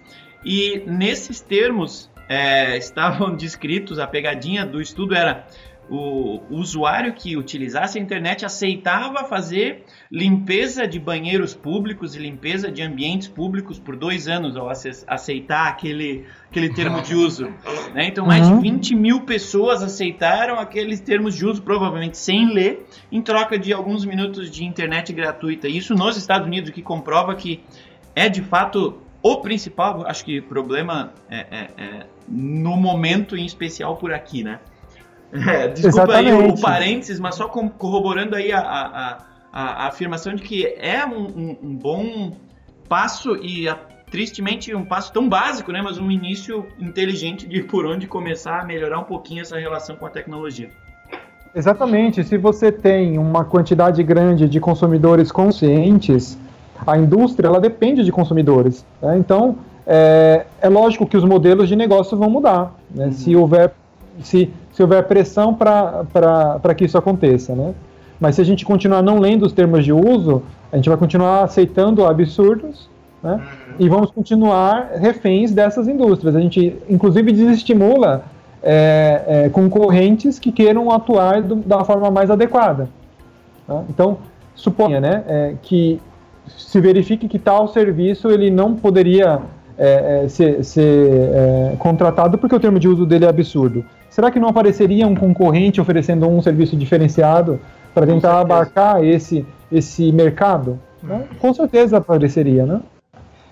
e 0.44 0.82
nesses 0.86 1.40
termos 1.40 2.10
é, 2.28 2.76
estavam 2.76 3.34
descritos 3.36 3.98
a 3.98 4.06
pegadinha 4.06 4.64
do 4.66 4.80
estudo 4.80 5.14
era 5.14 5.46
o 5.90 6.40
usuário 6.48 7.12
que 7.12 7.36
utilizasse 7.36 7.98
a 7.98 8.00
internet 8.00 8.46
aceitava 8.46 9.24
fazer 9.24 9.84
limpeza 10.10 10.86
de 10.86 10.98
banheiros 10.98 11.54
públicos 11.54 12.14
e 12.14 12.18
limpeza 12.20 12.70
de 12.70 12.80
ambientes 12.82 13.26
públicos 13.28 13.78
por 13.80 13.96
dois 13.96 14.28
anos 14.28 14.56
ao 14.56 14.70
ace- 14.70 15.04
aceitar 15.08 15.66
aquele, 15.68 16.24
aquele 16.48 16.72
termo 16.72 17.02
de 17.02 17.14
uso. 17.14 17.52
né? 17.92 18.06
Então, 18.06 18.24
mais 18.24 18.48
Uhum. 18.48 18.60
de 18.62 18.70
20 18.70 18.94
mil 18.94 19.20
pessoas 19.22 19.82
aceitaram 19.82 20.58
aqueles 20.58 21.00
termos 21.00 21.34
de 21.36 21.44
uso, 21.44 21.60
provavelmente 21.60 22.16
sem 22.16 22.46
ler, 22.54 22.86
em 23.10 23.20
troca 23.20 23.58
de 23.58 23.72
alguns 23.72 24.04
minutos 24.06 24.50
de 24.50 24.64
internet 24.64 25.12
gratuita. 25.12 25.66
Isso 25.68 25.94
nos 25.94 26.16
Estados 26.16 26.46
Unidos, 26.46 26.70
o 26.70 26.72
que 26.72 26.80
comprova 26.80 27.34
que 27.34 27.60
é 28.14 28.28
de 28.28 28.40
fato 28.40 29.01
o 29.22 29.36
principal, 29.40 30.04
acho 30.06 30.24
que 30.24 30.40
problema 30.40 31.12
é, 31.30 31.36
é- 31.50 31.68
é 31.78 32.06
no 32.28 32.76
momento 32.76 33.36
em 33.36 33.44
especial 33.46 33.96
por 33.96 34.12
aqui, 34.12 34.42
né? 34.42 34.58
É, 35.32 35.68
desculpa 35.68 36.16
aí 36.16 36.26
o, 36.26 36.28
o 36.28 36.32
Exatamente. 36.38 36.60
parênteses, 36.60 37.18
mas 37.20 37.34
só 37.36 37.48
corroborando 37.48 38.36
aí 38.36 38.52
a, 38.52 38.58
a, 38.60 38.86
a- 38.86 39.18
a- 39.52 39.84
a 39.84 39.86
afirmação 39.88 40.34
de 40.34 40.42
que 40.42 40.66
é 40.78 41.04
um, 41.06 41.22
um- 41.26 41.58
um 41.62 41.74
bom 41.76 42.32
passo 42.88 43.36
e 43.36 43.68
a- 43.68 43.78
tristemente 44.10 44.74
um 44.74 44.84
passo 44.84 45.10
tão 45.12 45.26
básico, 45.28 45.72
né? 45.72 45.80
Mas 45.82 45.96
um 45.98 46.10
início 46.10 46.66
inteligente 46.78 47.46
de 47.46 47.62
por 47.62 47.86
onde 47.86 48.06
começar 48.06 48.60
a 48.60 48.64
melhorar 48.64 48.98
um 48.98 49.04
pouquinho 49.04 49.40
essa 49.40 49.58
relação 49.58 49.96
com 49.96 50.04
a 50.04 50.10
tecnologia. 50.10 50.68
Exatamente. 51.54 52.24
Se 52.24 52.36
você 52.38 52.70
tem 52.72 53.18
uma 53.18 53.44
quantidade 53.44 54.02
grande 54.02 54.48
de 54.48 54.58
consumidores 54.60 55.30
conscientes, 55.30 56.38
a 56.86 56.98
indústria 56.98 57.48
ela 57.48 57.60
depende 57.60 58.04
de 58.04 58.12
consumidores. 58.12 58.84
né? 59.00 59.16
Então, 59.18 59.56
é, 59.86 60.44
é 60.60 60.68
lógico 60.68 61.06
que 61.06 61.16
os 61.16 61.24
modelos 61.24 61.68
de 61.68 61.76
negócio 61.76 62.16
vão 62.16 62.30
mudar. 62.30 62.74
né? 62.94 63.10
Se 63.12 63.34
houver 63.36 63.72
se, 64.20 64.50
se 64.72 64.82
houver 64.82 65.02
pressão 65.04 65.54
para 65.54 66.74
que 66.76 66.84
isso 66.84 66.98
aconteça, 66.98 67.54
né? 67.54 67.72
Mas 68.20 68.36
se 68.36 68.40
a 68.42 68.44
gente 68.44 68.64
continuar 68.64 69.02
não 69.02 69.18
lendo 69.18 69.44
os 69.44 69.52
termos 69.52 69.84
de 69.84 69.92
uso, 69.92 70.42
a 70.70 70.76
gente 70.76 70.88
vai 70.88 70.98
continuar 70.98 71.42
aceitando 71.44 72.04
absurdos, 72.04 72.88
né? 73.22 73.40
E 73.78 73.88
vamos 73.88 74.10
continuar 74.10 74.90
reféns 74.96 75.50
dessas 75.52 75.88
indústrias. 75.88 76.36
A 76.36 76.40
gente, 76.40 76.76
inclusive, 76.88 77.32
desestimula 77.32 78.22
é, 78.62 79.22
é, 79.26 79.48
concorrentes 79.48 80.38
que 80.38 80.52
queiram 80.52 80.90
atuar 80.92 81.42
do- 81.42 81.56
da 81.56 81.82
forma 81.84 82.10
mais 82.10 82.30
adequada. 82.30 82.88
tá? 83.66 83.82
Então, 83.88 84.18
suponha 84.54 85.00
né, 85.00 85.24
é, 85.26 85.54
que 85.62 86.00
se 86.46 86.80
verifique 86.80 87.28
que 87.28 87.38
tal 87.38 87.68
serviço 87.68 88.30
ele 88.30 88.50
não 88.50 88.74
poderia 88.74 89.40
é, 89.78 90.24
é, 90.24 90.28
ser, 90.28 90.64
ser, 90.64 90.82
é, 90.82 91.76
contratado 91.78 92.38
porque 92.38 92.54
o 92.54 92.60
termo 92.60 92.78
de 92.78 92.88
uso 92.88 93.06
dele 93.06 93.24
é 93.24 93.28
absurdo. 93.28 93.84
Será 94.10 94.30
que 94.30 94.38
não 94.38 94.48
apareceria 94.48 95.06
um 95.06 95.14
concorrente 95.14 95.80
oferecendo 95.80 96.28
um 96.28 96.42
serviço 96.42 96.76
diferenciado 96.76 97.58
para 97.94 98.06
tentar 98.06 98.40
abarcar 98.40 99.02
esse, 99.02 99.46
esse 99.70 100.12
mercado? 100.12 100.78
né? 101.02 101.28
Com 101.38 101.52
certeza 101.52 101.98
apareceria, 101.98 102.64
né? 102.64 102.80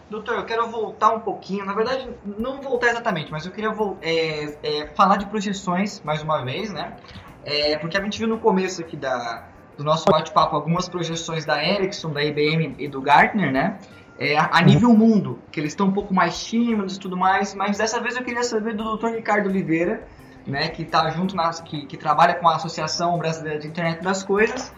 Doutor, 0.09 0.37
eu 0.37 0.45
quero 0.45 0.67
voltar 0.69 1.13
um 1.13 1.21
pouquinho, 1.21 1.65
na 1.65 1.73
verdade, 1.73 2.09
não 2.39 2.61
voltar 2.61 2.89
exatamente, 2.89 3.31
mas 3.31 3.47
eu 3.47 3.53
queria 3.53 3.73
é, 4.03 4.59
é, 4.63 4.87
falar 4.89 5.17
de 5.17 5.27
projeções 5.27 6.01
mais 6.05 6.23
uma 6.23 6.45
vez, 6.45 6.73
né? 6.73 6.97
É, 7.45 7.79
porque 7.79 7.97
a 7.97 8.03
gente 8.03 8.19
viu 8.19 8.29
no 8.29 8.39
começo 8.39 8.81
aqui 8.81 8.97
da, 8.97 9.49
do 9.81 9.85
nosso 9.85 10.05
bate-papo 10.05 10.55
algumas 10.55 10.91
projeções 10.91 11.47
da 11.47 11.65
Ericsson, 11.65 12.13
da 12.13 12.23
IBM 12.23 12.75
e 12.79 12.87
do 12.87 13.01
Gartner, 13.01 13.51
né? 13.51 13.79
É, 14.19 14.37
a 14.39 14.61
nível 14.61 14.93
mundo, 14.93 15.39
que 15.51 15.59
eles 15.59 15.73
estão 15.73 15.87
um 15.87 15.93
pouco 15.93 16.13
mais 16.13 16.45
tímidos 16.45 16.97
e 16.97 17.01
tudo 17.01 17.17
mais, 17.17 17.55
mas 17.55 17.79
dessa 17.79 17.99
vez 17.99 18.15
eu 18.15 18.23
queria 18.23 18.43
saber 18.43 18.75
do 18.75 18.99
Dr. 18.99 19.07
Ricardo 19.07 19.49
Oliveira, 19.49 20.07
né, 20.47 20.69
que 20.69 20.85
tá 20.85 21.09
junto 21.09 21.35
nas, 21.35 21.61
que, 21.61 21.87
que 21.87 21.97
trabalha 21.97 22.35
com 22.35 22.47
a 22.47 22.57
Associação 22.57 23.17
Brasileira 23.17 23.59
de 23.59 23.69
Internet 23.69 24.03
das 24.03 24.23
Coisas, 24.23 24.71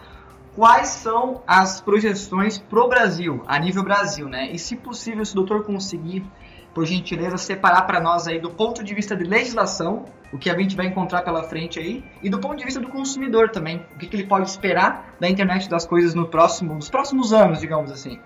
quais 0.55 0.87
são 0.87 1.41
as 1.45 1.81
projeções 1.81 2.57
pro 2.57 2.87
Brasil, 2.87 3.43
a 3.45 3.59
nível 3.59 3.83
Brasil, 3.83 4.29
né? 4.29 4.49
E 4.53 4.57
se 4.57 4.77
possível, 4.77 5.25
se 5.25 5.33
o 5.33 5.35
doutor 5.35 5.65
conseguir, 5.65 6.25
por 6.73 6.85
gentileza, 6.85 7.37
separar 7.37 7.83
para 7.83 7.99
nós 7.99 8.27
aí 8.27 8.39
do 8.39 8.49
ponto 8.49 8.83
de 8.83 8.93
vista 8.93 9.15
de 9.15 9.23
legislação, 9.23 10.05
o 10.31 10.37
que 10.37 10.49
a 10.49 10.57
gente 10.57 10.75
vai 10.75 10.87
encontrar 10.87 11.21
pela 11.21 11.43
frente 11.43 11.79
aí, 11.79 12.03
e 12.23 12.29
do 12.29 12.39
ponto 12.39 12.55
de 12.57 12.65
vista 12.65 12.79
do 12.79 12.87
consumidor 12.87 13.49
também, 13.49 13.81
o 13.95 13.99
que, 13.99 14.07
que 14.07 14.15
ele 14.15 14.25
pode 14.25 14.49
esperar 14.49 15.13
da 15.19 15.29
internet 15.29 15.69
das 15.69 15.85
coisas 15.85 16.15
no 16.15 16.25
próximo, 16.27 16.73
nos 16.73 16.89
próximos 16.89 17.31
anos, 17.31 17.59
digamos 17.59 17.91
assim. 17.91 18.17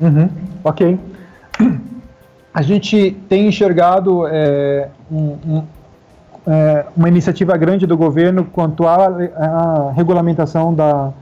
Uhum, 0.00 0.28
ok. 0.64 0.98
A 2.54 2.62
gente 2.62 3.14
tem 3.28 3.48
enxergado 3.48 4.26
é, 4.28 4.88
um- 5.10 5.38
um- 5.46 5.64
é, 6.46 6.86
uma 6.96 7.08
iniciativa 7.08 7.54
grande 7.56 7.86
do 7.86 7.96
governo 7.96 8.44
quanto 8.46 8.86
à, 8.86 9.06
à 9.36 9.92
regulamentação 9.92 10.72
da, 10.74 11.12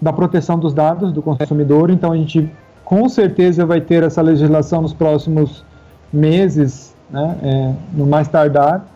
da 0.00 0.12
proteção 0.12 0.58
dos 0.58 0.72
dados 0.72 1.12
do 1.12 1.22
consumidor. 1.22 1.90
Então 1.90 2.12
a 2.12 2.16
gente 2.16 2.48
com 2.86 3.08
certeza 3.08 3.66
vai 3.66 3.80
ter 3.80 4.04
essa 4.04 4.22
legislação 4.22 4.80
nos 4.80 4.94
próximos 4.94 5.64
meses, 6.12 6.94
né, 7.10 7.36
é, 7.42 7.72
no 7.92 8.06
mais 8.06 8.28
tardar. 8.28 8.86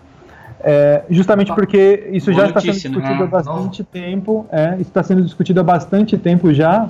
É, 0.62 1.02
justamente 1.10 1.52
porque 1.52 2.08
isso 2.12 2.30
Boa 2.30 2.46
já 2.46 2.54
notícia, 2.54 2.70
está 2.70 2.80
sendo 2.80 3.00
discutido 3.00 3.18
né? 3.18 3.24
há 3.24 3.26
bastante 3.26 3.84
tempo, 3.84 4.46
é, 4.52 4.76
está 4.78 5.02
sendo 5.02 5.22
discutido 5.22 5.60
há 5.60 5.62
bastante 5.64 6.16
tempo 6.16 6.54
já, 6.54 6.88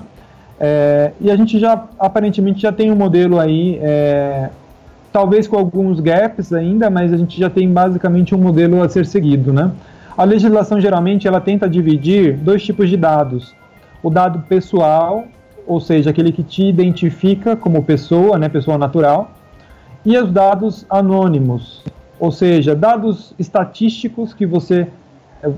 é, 0.58 1.12
e 1.18 1.30
a 1.30 1.36
gente 1.36 1.58
já 1.58 1.84
aparentemente 1.98 2.60
já 2.60 2.70
tem 2.70 2.92
um 2.92 2.96
modelo 2.96 3.40
aí, 3.40 3.78
é, 3.80 4.50
talvez 5.10 5.48
com 5.48 5.56
alguns 5.56 6.00
gaps 6.00 6.52
ainda, 6.52 6.90
mas 6.90 7.14
a 7.14 7.16
gente 7.16 7.38
já 7.38 7.48
tem 7.48 7.72
basicamente 7.72 8.34
um 8.34 8.38
modelo 8.38 8.82
a 8.82 8.88
ser 8.90 9.06
seguido, 9.06 9.54
né? 9.54 9.70
A 10.18 10.24
legislação 10.24 10.78
geralmente 10.78 11.26
ela 11.26 11.40
tenta 11.40 11.66
dividir 11.66 12.36
dois 12.36 12.62
tipos 12.62 12.90
de 12.90 12.96
dados: 12.98 13.54
o 14.02 14.10
dado 14.10 14.40
pessoal, 14.40 15.24
ou 15.66 15.80
seja, 15.80 16.10
aquele 16.10 16.32
que 16.32 16.42
te 16.42 16.64
identifica 16.64 17.56
como 17.56 17.82
pessoa, 17.82 18.38
né, 18.38 18.48
pessoa 18.48 18.76
natural, 18.78 19.30
e 20.04 20.16
os 20.16 20.30
dados 20.30 20.86
anônimos, 20.88 21.84
ou 22.18 22.30
seja, 22.30 22.74
dados 22.74 23.34
estatísticos 23.38 24.32
que 24.34 24.46
você 24.46 24.88
é, 25.42 25.50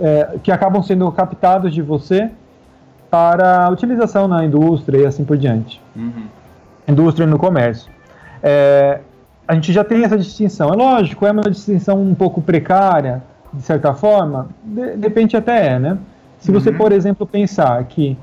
é, 0.00 0.38
que 0.42 0.52
acabam 0.52 0.82
sendo 0.82 1.10
captados 1.12 1.72
de 1.72 1.82
você 1.82 2.30
para 3.10 3.68
utilização 3.70 4.26
na 4.26 4.44
indústria 4.44 4.98
e 4.98 5.06
assim 5.06 5.24
por 5.24 5.36
diante. 5.36 5.80
Uhum. 5.94 6.24
Indústria 6.88 7.24
e 7.24 7.26
no 7.26 7.38
comércio. 7.38 7.90
É, 8.42 9.00
a 9.46 9.54
gente 9.54 9.72
já 9.72 9.84
tem 9.84 10.04
essa 10.04 10.16
distinção. 10.16 10.72
É 10.72 10.76
lógico, 10.76 11.26
é 11.26 11.30
uma 11.30 11.42
distinção 11.42 12.00
um 12.00 12.14
pouco 12.14 12.40
precária, 12.40 13.22
de 13.52 13.62
certa 13.62 13.92
forma. 13.94 14.48
De, 14.64 14.96
de 14.96 15.08
repente 15.08 15.36
até 15.36 15.74
é, 15.74 15.78
né? 15.78 15.98
Se 16.38 16.50
você, 16.50 16.70
uhum. 16.70 16.78
por 16.78 16.90
exemplo, 16.90 17.26
pensar 17.26 17.84
que 17.84 18.16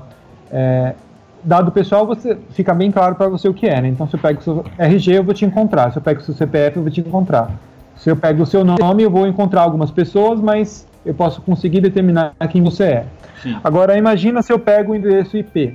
é, 0.50 0.94
dado 1.42 1.70
pessoal, 1.72 2.06
você 2.06 2.36
fica 2.50 2.74
bem 2.74 2.90
claro 2.90 3.14
para 3.14 3.28
você 3.28 3.48
o 3.48 3.54
que 3.54 3.66
é, 3.66 3.80
né? 3.80 3.88
Então, 3.88 4.06
se 4.06 4.14
eu 4.14 4.20
pego 4.20 4.40
o 4.40 4.42
seu 4.42 4.64
RG, 4.78 5.12
eu 5.12 5.24
vou 5.24 5.34
te 5.34 5.44
encontrar. 5.44 5.90
Se 5.90 5.98
eu 5.98 6.02
pego 6.02 6.20
o 6.20 6.22
seu 6.22 6.34
CPF, 6.34 6.76
eu 6.76 6.82
vou 6.82 6.90
te 6.90 7.00
encontrar. 7.00 7.50
Se 7.96 8.10
eu 8.10 8.16
pego 8.16 8.42
o 8.42 8.46
seu 8.46 8.64
nome, 8.64 9.02
eu 9.02 9.10
vou 9.10 9.26
encontrar 9.26 9.62
algumas 9.62 9.90
pessoas, 9.90 10.40
mas 10.40 10.86
eu 11.04 11.14
posso 11.14 11.40
conseguir 11.42 11.80
determinar 11.80 12.34
quem 12.50 12.62
você 12.62 12.84
é. 12.84 13.06
Sim. 13.42 13.56
Agora, 13.62 13.96
imagina 13.96 14.42
se 14.42 14.52
eu 14.52 14.58
pego 14.58 14.92
o 14.92 14.96
endereço 14.96 15.36
IP. 15.36 15.74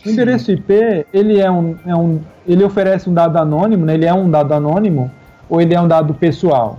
O 0.00 0.08
Sim. 0.08 0.12
endereço 0.12 0.50
IP, 0.50 1.06
ele 1.12 1.40
é 1.40 1.50
um, 1.50 1.76
é 1.86 1.94
um, 1.94 2.20
ele 2.46 2.64
oferece 2.64 3.08
um 3.08 3.14
dado 3.14 3.36
anônimo, 3.38 3.84
né? 3.84 3.94
Ele 3.94 4.06
é 4.06 4.14
um 4.14 4.30
dado 4.30 4.52
anônimo 4.52 5.10
ou 5.48 5.60
ele 5.60 5.74
é 5.74 5.80
um 5.80 5.88
dado 5.88 6.14
pessoal? 6.14 6.78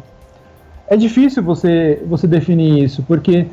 É 0.88 0.98
difícil 0.98 1.42
você, 1.42 2.02
você 2.08 2.28
definir 2.28 2.84
isso, 2.84 3.04
porque 3.04 3.48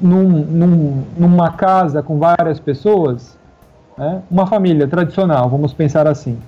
num, 0.00 0.28
num, 0.28 1.04
numa 1.16 1.50
casa 1.52 2.02
com 2.02 2.18
várias 2.18 2.60
pessoas, 2.60 3.36
né? 3.96 4.22
uma 4.30 4.46
família 4.46 4.86
tradicional, 4.86 5.48
vamos 5.48 5.72
pensar 5.72 6.06
assim. 6.06 6.38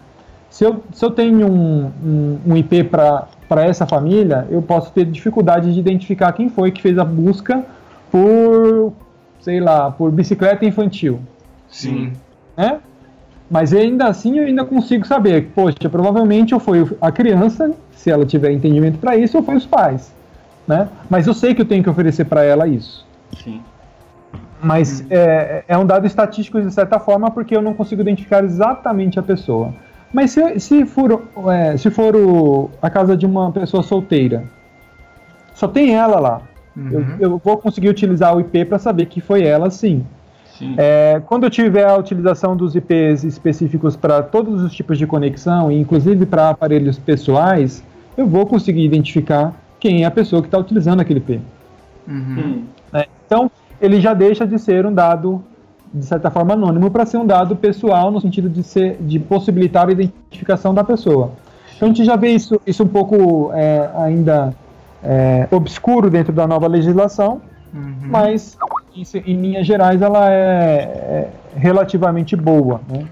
Se 0.51 0.65
eu, 0.65 0.83
se 0.93 1.05
eu 1.05 1.11
tenho 1.11 1.47
um, 1.47 1.91
um, 2.05 2.39
um 2.47 2.57
IP 2.57 2.85
para 2.85 3.29
essa 3.65 3.87
família, 3.87 4.47
eu 4.51 4.63
posso 4.63 4.91
ter 4.93 5.05
dificuldade 5.05 5.73
de 5.73 5.79
identificar 5.79 6.33
quem 6.33 6.49
foi 6.49 6.71
que 6.71 6.81
fez 6.81 6.99
a 6.99 7.05
busca 7.05 7.65
por, 8.11 8.93
sei 9.41 9.61
lá, 9.61 9.91
por 9.91 10.11
bicicleta 10.11 10.65
infantil. 10.65 11.21
Sim. 11.69 12.13
Né? 12.57 12.81
Mas 13.51 13.73
ainda 13.73 14.07
assim 14.07 14.39
eu 14.39 14.47
ainda 14.47 14.65
consigo 14.65 15.07
saber, 15.07 15.51
poxa, 15.55 15.89
provavelmente 15.91 16.53
eu 16.53 16.61
fui 16.61 16.87
a 17.01 17.11
criança, 17.11 17.73
se 17.93 18.11
ela 18.11 18.27
tiver 18.27 18.53
entendimento 18.53 18.99
para 18.99 19.17
isso, 19.17 19.37
ou 19.39 19.43
foi 19.43 19.57
os 19.57 19.67
pais, 19.67 20.13
né? 20.67 20.89
Mas 21.09 21.27
eu 21.27 21.33
sei 21.33 21.55
que 21.55 21.63
eu 21.63 21.67
tenho 21.67 21.83
que 21.83 21.89
oferecer 21.89 22.25
para 22.25 22.45
ela 22.45 22.69
isso. 22.69 23.07
Sim. 23.43 23.63
Mas 24.63 25.01
hum. 25.01 25.07
é, 25.11 25.65
é 25.69 25.79
um 25.79 25.87
dado 25.87 26.07
estatístico 26.07 26.61
de 26.61 26.73
certa 26.73 26.99
forma 26.99 27.31
porque 27.31 27.57
eu 27.57 27.63
não 27.63 27.75
consigo 27.75 28.01
identificar 28.03 28.45
exatamente 28.45 29.19
a 29.19 29.23
pessoa. 29.23 29.75
Mas 30.13 30.31
se, 30.31 30.61
se 30.61 30.87
for, 30.87 31.23
é, 31.51 31.77
se 31.77 31.91
for 31.91 32.17
o, 32.17 32.71
a 32.81 32.89
casa 32.89 33.17
de 33.17 33.27
uma 33.27 33.53
pessoa 33.53 33.83
solteira, 33.83 34.45
só 35.55 35.69
tem 35.69 35.95
ela 35.95 36.19
lá. 36.19 36.43
Uhum. 36.77 36.91
Eu, 36.91 37.07
eu, 37.19 37.43
vou 37.43 37.57
conseguir 37.59 37.89
utilizar 37.89 38.35
o 38.35 38.41
IP 38.41 38.65
para 38.65 38.79
saber 38.79 39.07
que 39.07 39.21
foi 39.21 39.43
ela, 39.43 39.69
sim. 39.71 40.05
sim. 40.57 40.75
É, 40.79 41.21
quando 41.27 41.45
eu 41.45 41.51
tiver 41.51 41.85
a 41.85 41.97
utilização 41.97 42.57
dos 42.57 42.75
IPs 42.75 43.25
específicos 43.25 43.97
para 43.97 44.23
todos 44.23 44.63
os 44.63 44.73
tipos 44.73 44.97
de 44.97 45.07
conexão, 45.07 45.71
inclusive 45.71 46.25
para 46.25 46.51
aparelhos 46.51 46.99
pessoais, 46.99 47.83
eu 48.17 48.27
vou 48.27 48.47
conseguir 48.47 48.85
identificar 48.85 49.53
quem 49.81 50.05
é 50.05 50.07
a 50.07 50.11
pessoa 50.11 50.41
que 50.41 50.49
está 50.49 50.59
utilizando 50.59 51.01
aquele 51.01 51.19
IP. 51.19 51.41
Uhum. 52.07 52.65
É, 52.95 53.07
então, 53.27 53.51
ele 53.81 54.01
já 54.01 54.15
deixa 54.15 54.47
de 54.47 54.59
ser 54.59 54.87
um 54.87 54.93
dado 54.93 55.43
de 55.93 56.05
certa 56.05 56.31
forma 56.31 56.55
anônimo 56.55 56.91
para 56.91 57.07
ser 57.07 57.17
um 57.17 57.27
dado 57.27 57.57
pessoal 57.57 58.11
no 58.11 58.21
sentido 58.21 58.49
de 58.49 58.63
ser 58.63 58.97
de 59.01 59.19
possibilitar 59.19 59.89
a 59.89 59.93
identificação 59.93 60.75
da 60.75 60.85
pessoa. 60.85 61.33
Então 61.77 61.89
a 61.89 61.93
gente 61.93 62.05
já 62.05 62.17
vê 62.17 62.31
isso, 62.31 62.61
isso 62.67 62.83
um 62.83 62.89
pouco 62.89 63.51
é, 63.55 63.89
ainda 63.97 64.53
é, 65.03 65.47
obscuro 65.51 66.11
dentro 66.11 66.33
da 66.33 66.47
nova 66.47 66.67
legislação, 66.67 67.41
uhum. 67.73 67.95
mas 68.03 68.59
em, 68.95 69.05
em 69.27 69.41
linhas 69.41 69.67
gerais 69.67 70.03
ela 70.03 70.31
é, 70.31 70.35
é 70.35 71.29
relativamente 71.57 72.35
boa, 72.37 72.81
né? 72.89 73.07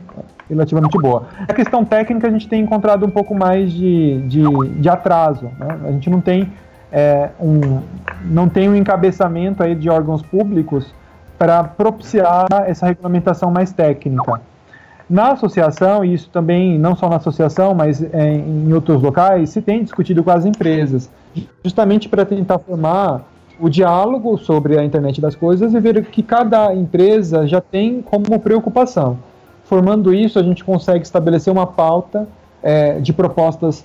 relativamente 0.49 0.99
boa. 0.99 1.27
A 1.49 1.53
questão 1.53 1.85
técnica 1.85 2.29
a 2.29 2.31
gente 2.31 2.49
tem 2.49 2.63
encontrado 2.63 3.05
um 3.05 3.11
pouco 3.11 3.35
mais 3.35 3.73
de, 3.73 4.21
de, 4.29 4.43
de 4.81 4.89
atraso, 4.89 5.51
né? 5.59 5.79
a 5.85 5.93
gente 5.93 6.11
não 6.11 6.21
tem 6.21 6.53
é, 6.93 7.31
um 7.41 7.83
não 8.25 8.49
tem 8.49 8.69
um 8.69 8.75
encabeçamento 8.75 9.63
aí 9.63 9.75
de 9.75 9.89
órgãos 9.89 10.23
públicos 10.23 10.93
para 11.39 11.63
propiciar 11.63 12.47
essa 12.67 12.87
regulamentação 12.87 13.51
mais 13.51 13.73
técnica. 13.73 14.41
Na 15.09 15.33
associação, 15.33 16.05
e 16.05 16.15
isso 16.15 16.29
também 16.31 16.79
não 16.79 16.97
só 16.97 17.09
na 17.09 17.17
associação, 17.17 17.75
mas 17.75 18.03
é, 18.03 18.35
em 18.35 18.73
outros 18.73 19.01
locais, 19.01 19.51
se 19.51 19.63
tem 19.63 19.83
discutido 19.83 20.25
com 20.25 20.31
as 20.31 20.45
empresas, 20.45 21.09
justamente 21.63 22.09
para 22.09 22.25
tentar 22.25 22.59
formar 22.59 23.23
o 23.61 23.69
diálogo 23.69 24.37
sobre 24.39 24.79
a 24.79 24.85
internet 24.85 25.21
das 25.21 25.35
coisas 25.35 25.73
e 25.73 25.81
ver 25.81 26.05
que 26.07 26.23
cada 26.23 26.75
empresa 26.75 27.47
já 27.47 27.61
tem 27.61 28.03
como 28.03 28.39
preocupação. 28.41 29.19
Formando 29.65 30.13
isso, 30.13 30.39
a 30.39 30.43
gente 30.43 30.65
consegue 30.65 31.05
estabelecer 31.05 31.53
uma 31.53 31.67
pauta 31.67 32.27
é, 32.63 32.99
de 32.99 33.13
propostas 33.13 33.85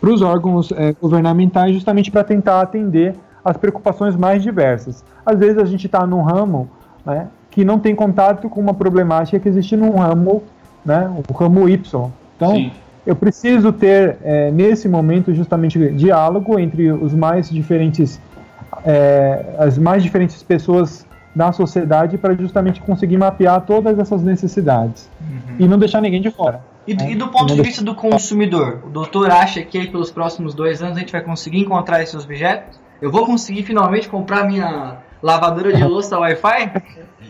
para 0.00 0.10
os 0.10 0.22
órgãos 0.22 0.72
é, 0.72 0.94
governamentais, 1.00 1.74
justamente 1.74 2.10
para 2.10 2.24
tentar 2.24 2.60
atender 2.60 3.14
as 3.44 3.56
preocupações 3.56 4.16
mais 4.16 4.42
diversas. 4.42 5.04
Às 5.24 5.38
vezes 5.38 5.58
a 5.58 5.64
gente 5.64 5.86
está 5.86 6.06
num 6.06 6.22
ramo 6.22 6.68
né, 7.04 7.28
que 7.50 7.64
não 7.64 7.78
tem 7.78 7.94
contato 7.94 8.48
com 8.48 8.60
uma 8.60 8.74
problemática 8.74 9.38
que 9.38 9.48
existe 9.48 9.76
num 9.76 9.96
ramo, 9.96 10.42
né, 10.84 11.10
o 11.28 11.32
ramo 11.32 11.68
Y. 11.68 12.10
Então, 12.36 12.52
Sim. 12.54 12.72
eu 13.06 13.14
preciso 13.14 13.72
ter 13.72 14.16
é, 14.22 14.50
nesse 14.50 14.88
momento 14.88 15.34
justamente 15.34 15.78
diálogo 15.90 16.58
entre 16.58 16.90
os 16.90 17.14
mais 17.14 17.50
diferentes, 17.50 18.20
é, 18.84 19.54
as 19.58 19.78
mais 19.78 20.02
diferentes 20.02 20.42
pessoas 20.42 21.06
da 21.34 21.52
sociedade 21.52 22.16
para 22.16 22.34
justamente 22.34 22.80
conseguir 22.80 23.18
mapear 23.18 23.60
todas 23.62 23.98
essas 23.98 24.22
necessidades 24.22 25.08
uhum. 25.20 25.56
e 25.58 25.68
não 25.68 25.78
deixar 25.78 26.00
ninguém 26.00 26.22
de 26.22 26.30
fora. 26.30 26.60
E, 26.86 26.92
e 26.92 27.14
do 27.14 27.28
ponto 27.28 27.54
de 27.54 27.62
vista 27.62 27.82
do 27.82 27.94
consumidor, 27.94 28.82
o 28.84 28.90
doutor 28.90 29.30
acha 29.30 29.62
que 29.62 29.78
aí 29.78 29.86
pelos 29.88 30.10
próximos 30.10 30.54
dois 30.54 30.82
anos 30.82 30.96
a 30.96 31.00
gente 31.00 31.12
vai 31.12 31.22
conseguir 31.22 31.60
encontrar 31.60 32.02
esses 32.02 32.22
objetos? 32.22 32.78
Eu 33.00 33.10
vou 33.10 33.26
conseguir 33.26 33.62
finalmente 33.62 34.08
comprar 34.08 34.44
minha 34.44 34.98
lavadora 35.22 35.72
de 35.72 35.82
louça 35.82 36.18
Wi-Fi? 36.18 36.72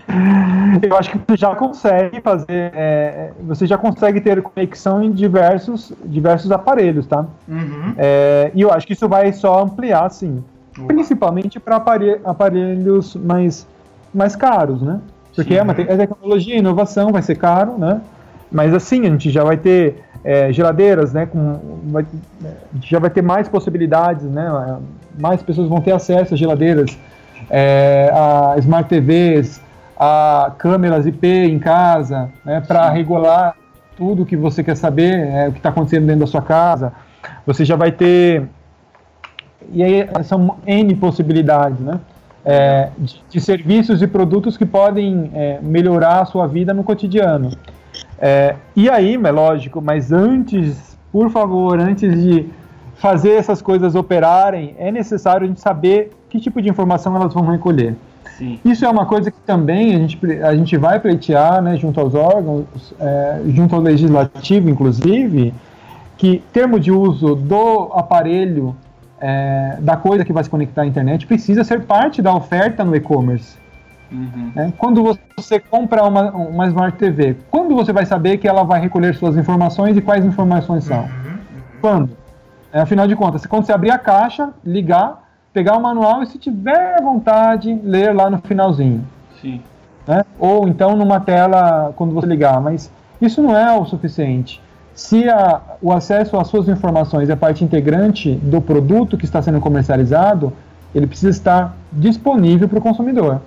Eu 0.82 0.96
acho 0.96 1.11
que 1.11 1.18
você 1.18 1.36
já 1.36 1.55
consegue 1.55 2.20
fazer, 2.20 2.72
é, 2.74 3.32
você 3.40 3.66
já 3.66 3.78
consegue 3.78 4.20
ter 4.20 4.42
conexão 4.42 5.02
em 5.02 5.11
diversos, 5.11 5.92
diversos 6.05 6.50
aparelhos, 6.52 7.07
tá? 7.07 7.24
Uhum. 7.48 7.94
É, 7.96 8.50
e 8.55 8.61
eu 8.61 8.72
acho 8.72 8.86
que 8.86 8.92
isso 8.92 9.09
vai 9.09 9.32
só 9.32 9.62
ampliar, 9.62 10.11
sim. 10.11 10.42
Uhum. 10.76 10.86
Principalmente 10.88 11.59
para 11.59 11.76
aparelhos 11.76 13.16
mais, 13.16 13.66
mais 14.12 14.36
caros, 14.36 14.82
né? 14.82 15.00
Porque 15.34 15.55
é, 15.55 15.62
uma, 15.62 15.72
é 15.72 15.96
tecnologia, 15.96 16.57
inovação, 16.57 17.11
vai 17.11 17.22
ser 17.22 17.36
caro, 17.36 17.78
né? 17.78 18.00
Mas 18.55 18.72
assim, 18.72 19.00
a 19.00 19.11
gente 19.11 19.30
já 19.30 19.42
vai 19.42 19.57
ter 19.57 20.05
é, 20.22 20.52
geladeiras, 20.52 21.12
né? 21.12 21.26
Com, 21.26 21.80
vai, 21.86 22.07
a 22.40 22.74
gente 22.76 22.88
já 22.88 23.00
vai 23.00 23.11
ter 23.11 23.20
mais 23.20 23.48
possibilidades, 23.48 24.22
né? 24.22 24.78
Mais 25.18 25.42
pessoas 25.42 25.68
vão 25.68 25.80
ter 25.80 25.90
acesso 25.90 26.34
a 26.34 26.36
geladeiras, 26.36 26.96
é, 27.50 28.12
a 28.14 28.55
smart 28.59 28.88
TVs, 28.88 29.61
a 29.98 30.52
câmeras 30.57 31.05
IP 31.05 31.26
em 31.26 31.59
casa, 31.59 32.30
né? 32.44 32.61
Para 32.61 32.88
regular 32.90 33.57
tudo 33.96 34.24
que 34.24 34.36
você 34.36 34.62
quer 34.62 34.76
saber, 34.76 35.18
é, 35.18 35.48
o 35.48 35.52
que 35.52 35.59
está 35.59 35.70
acontecendo 35.70 36.07
dentro 36.07 36.20
da 36.20 36.26
sua 36.28 36.42
casa. 36.42 36.92
Você 37.44 37.64
já 37.64 37.74
vai 37.74 37.90
ter 37.90 38.44
e 39.72 39.82
aí 39.82 40.09
são 40.22 40.59
N 40.64 40.94
possibilidades, 40.94 41.80
né? 41.80 41.98
É, 42.44 42.90
de, 42.96 43.20
de, 43.30 43.40
serviços 43.40 44.00
e 44.00 44.07
produtos 44.07 44.57
que 44.57 44.66
podem 44.66 45.30
é, 45.34 45.59
melhorar 45.61 46.20
a 46.20 46.24
sua 46.24 46.46
vida 46.46 46.72
no 46.72 46.84
cotidiano. 46.84 47.50
É, 48.18 48.57
e 48.74 48.88
aí, 48.88 49.14
é 49.14 49.30
lógico, 49.30 49.80
mas 49.80 50.12
antes, 50.12 50.97
por 51.12 51.30
favor, 51.30 51.78
antes 51.78 52.22
de 52.22 52.47
fazer 52.97 53.32
essas 53.32 53.61
coisas 53.61 53.95
operarem, 53.95 54.74
é 54.78 54.90
necessário 54.90 55.45
a 55.45 55.49
gente 55.49 55.61
saber 55.61 56.11
que 56.30 56.40
tipo 56.40 56.61
de 56.62 56.68
informação 56.68 57.14
elas 57.14 57.34
vão 57.34 57.45
recolher. 57.47 57.95
Sim. 58.36 58.59
Isso 58.64 58.84
é 58.84 58.88
uma 58.88 59.07
coisa 59.07 59.30
que 59.30 59.38
também 59.47 59.95
a 59.95 59.99
gente, 59.99 60.18
a 60.42 60.57
gente 60.57 60.76
vai 60.76 60.99
pleitear 60.99 61.62
né, 61.62 61.76
junto 61.76 62.01
aos 62.01 62.14
órgãos, 62.14 62.64
é, 62.99 63.42
junto 63.47 63.74
ao 63.74 63.80
legislativo, 63.80 64.68
inclusive, 64.68 65.55
que 66.16 66.42
termo 66.53 66.80
de 66.80 66.90
uso 66.90 67.34
do 67.34 67.92
aparelho, 67.95 68.74
é, 69.20 69.76
da 69.80 69.97
coisa 69.97 70.24
que 70.24 70.32
vai 70.32 70.42
se 70.42 70.51
conectar 70.51 70.82
à 70.82 70.86
internet, 70.86 71.26
precisa 71.26 71.62
ser 71.62 71.82
parte 71.82 72.20
da 72.20 72.34
oferta 72.34 72.84
no 72.84 72.97
e-commerce. 72.97 73.57
Uhum. 74.11 74.52
É, 74.55 74.72
quando 74.76 75.18
você 75.36 75.59
compra 75.59 76.05
uma, 76.05 76.30
uma 76.30 76.66
Smart 76.66 76.96
TV, 76.96 77.36
quando 77.50 77.74
você 77.74 77.92
vai 77.92 78.07
saber 78.07 78.38
que 78.38 78.46
ela 78.46 78.62
vai 78.62 78.80
recolher 78.80 79.14
suas 79.14 79.36
informações 79.36 79.96
e 79.96 80.00
quais 80.00 80.24
informações 80.24 80.84
são? 80.84 81.00
Uhum. 81.00 81.05
Uhum. 81.05 81.38
Quando? 81.80 82.11
É, 82.72 82.80
afinal 82.80 83.07
de 83.07 83.14
contas, 83.14 83.46
quando 83.46 83.64
você 83.64 83.72
abrir 83.72 83.90
a 83.90 83.98
caixa, 83.98 84.50
ligar, 84.64 85.22
pegar 85.52 85.76
o 85.76 85.80
manual 85.80 86.22
e, 86.22 86.26
se 86.26 86.38
tiver 86.38 87.00
vontade, 87.00 87.72
ler 87.84 88.14
lá 88.14 88.28
no 88.28 88.38
finalzinho. 88.38 89.05
Sim. 89.40 89.61
Né? 90.07 90.24
Ou 90.38 90.68
então 90.68 90.96
numa 90.96 91.20
tela 91.20 91.92
quando 91.96 92.12
você 92.12 92.26
ligar, 92.26 92.61
mas 92.61 92.90
isso 93.20 93.40
não 93.40 93.57
é 93.57 93.72
o 93.72 93.84
suficiente. 93.84 94.61
Se 94.94 95.28
a, 95.28 95.61
o 95.80 95.92
acesso 95.92 96.36
às 96.36 96.48
suas 96.48 96.68
informações 96.68 97.28
é 97.28 97.36
parte 97.36 97.64
integrante 97.64 98.34
do 98.36 98.61
produto 98.61 99.16
que 99.16 99.24
está 99.24 99.40
sendo 99.42 99.61
comercializado, 99.61 100.52
ele 100.94 101.07
precisa 101.07 101.30
estar 101.30 101.76
disponível 101.92 102.68
para 102.68 102.78
o 102.78 102.82
consumidor. 102.82 103.40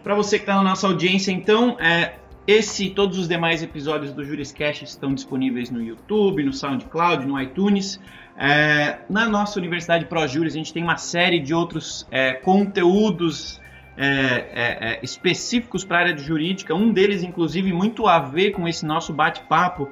Para 0.05 0.15
você 0.15 0.39
que 0.39 0.45
está 0.45 0.55
na 0.55 0.63
nossa 0.63 0.87
audiência, 0.87 1.33
então, 1.33 1.77
é, 1.81 2.13
esse 2.51 2.87
e 2.87 2.91
todos 2.91 3.17
os 3.17 3.29
demais 3.29 3.63
episódios 3.63 4.13
do 4.13 4.25
Juriscast 4.25 4.85
estão 4.85 5.15
disponíveis 5.15 5.71
no 5.71 5.81
YouTube, 5.81 6.43
no 6.43 6.53
SoundCloud, 6.53 7.25
no 7.25 7.41
iTunes. 7.41 8.01
É, 8.37 8.99
na 9.09 9.29
nossa 9.29 9.59
Universidade 9.59 10.07
ProJuris, 10.07 10.55
a 10.55 10.57
gente 10.59 10.73
tem 10.73 10.83
uma 10.83 10.97
série 10.97 11.39
de 11.39 11.55
outros 11.55 12.07
é, 12.11 12.33
conteúdos 12.33 13.61
é, 13.97 14.07
é, 14.07 14.95
é 14.95 15.01
específicos 15.03 15.85
para 15.85 15.99
a 15.99 16.01
área 16.01 16.15
de 16.15 16.25
jurídica, 16.25 16.75
um 16.75 16.93
deles, 16.93 17.23
inclusive, 17.23 17.73
muito 17.73 18.07
a 18.07 18.19
ver 18.19 18.51
com 18.51 18.67
esse 18.67 18.85
nosso 18.85 19.13
bate-papo, 19.13 19.89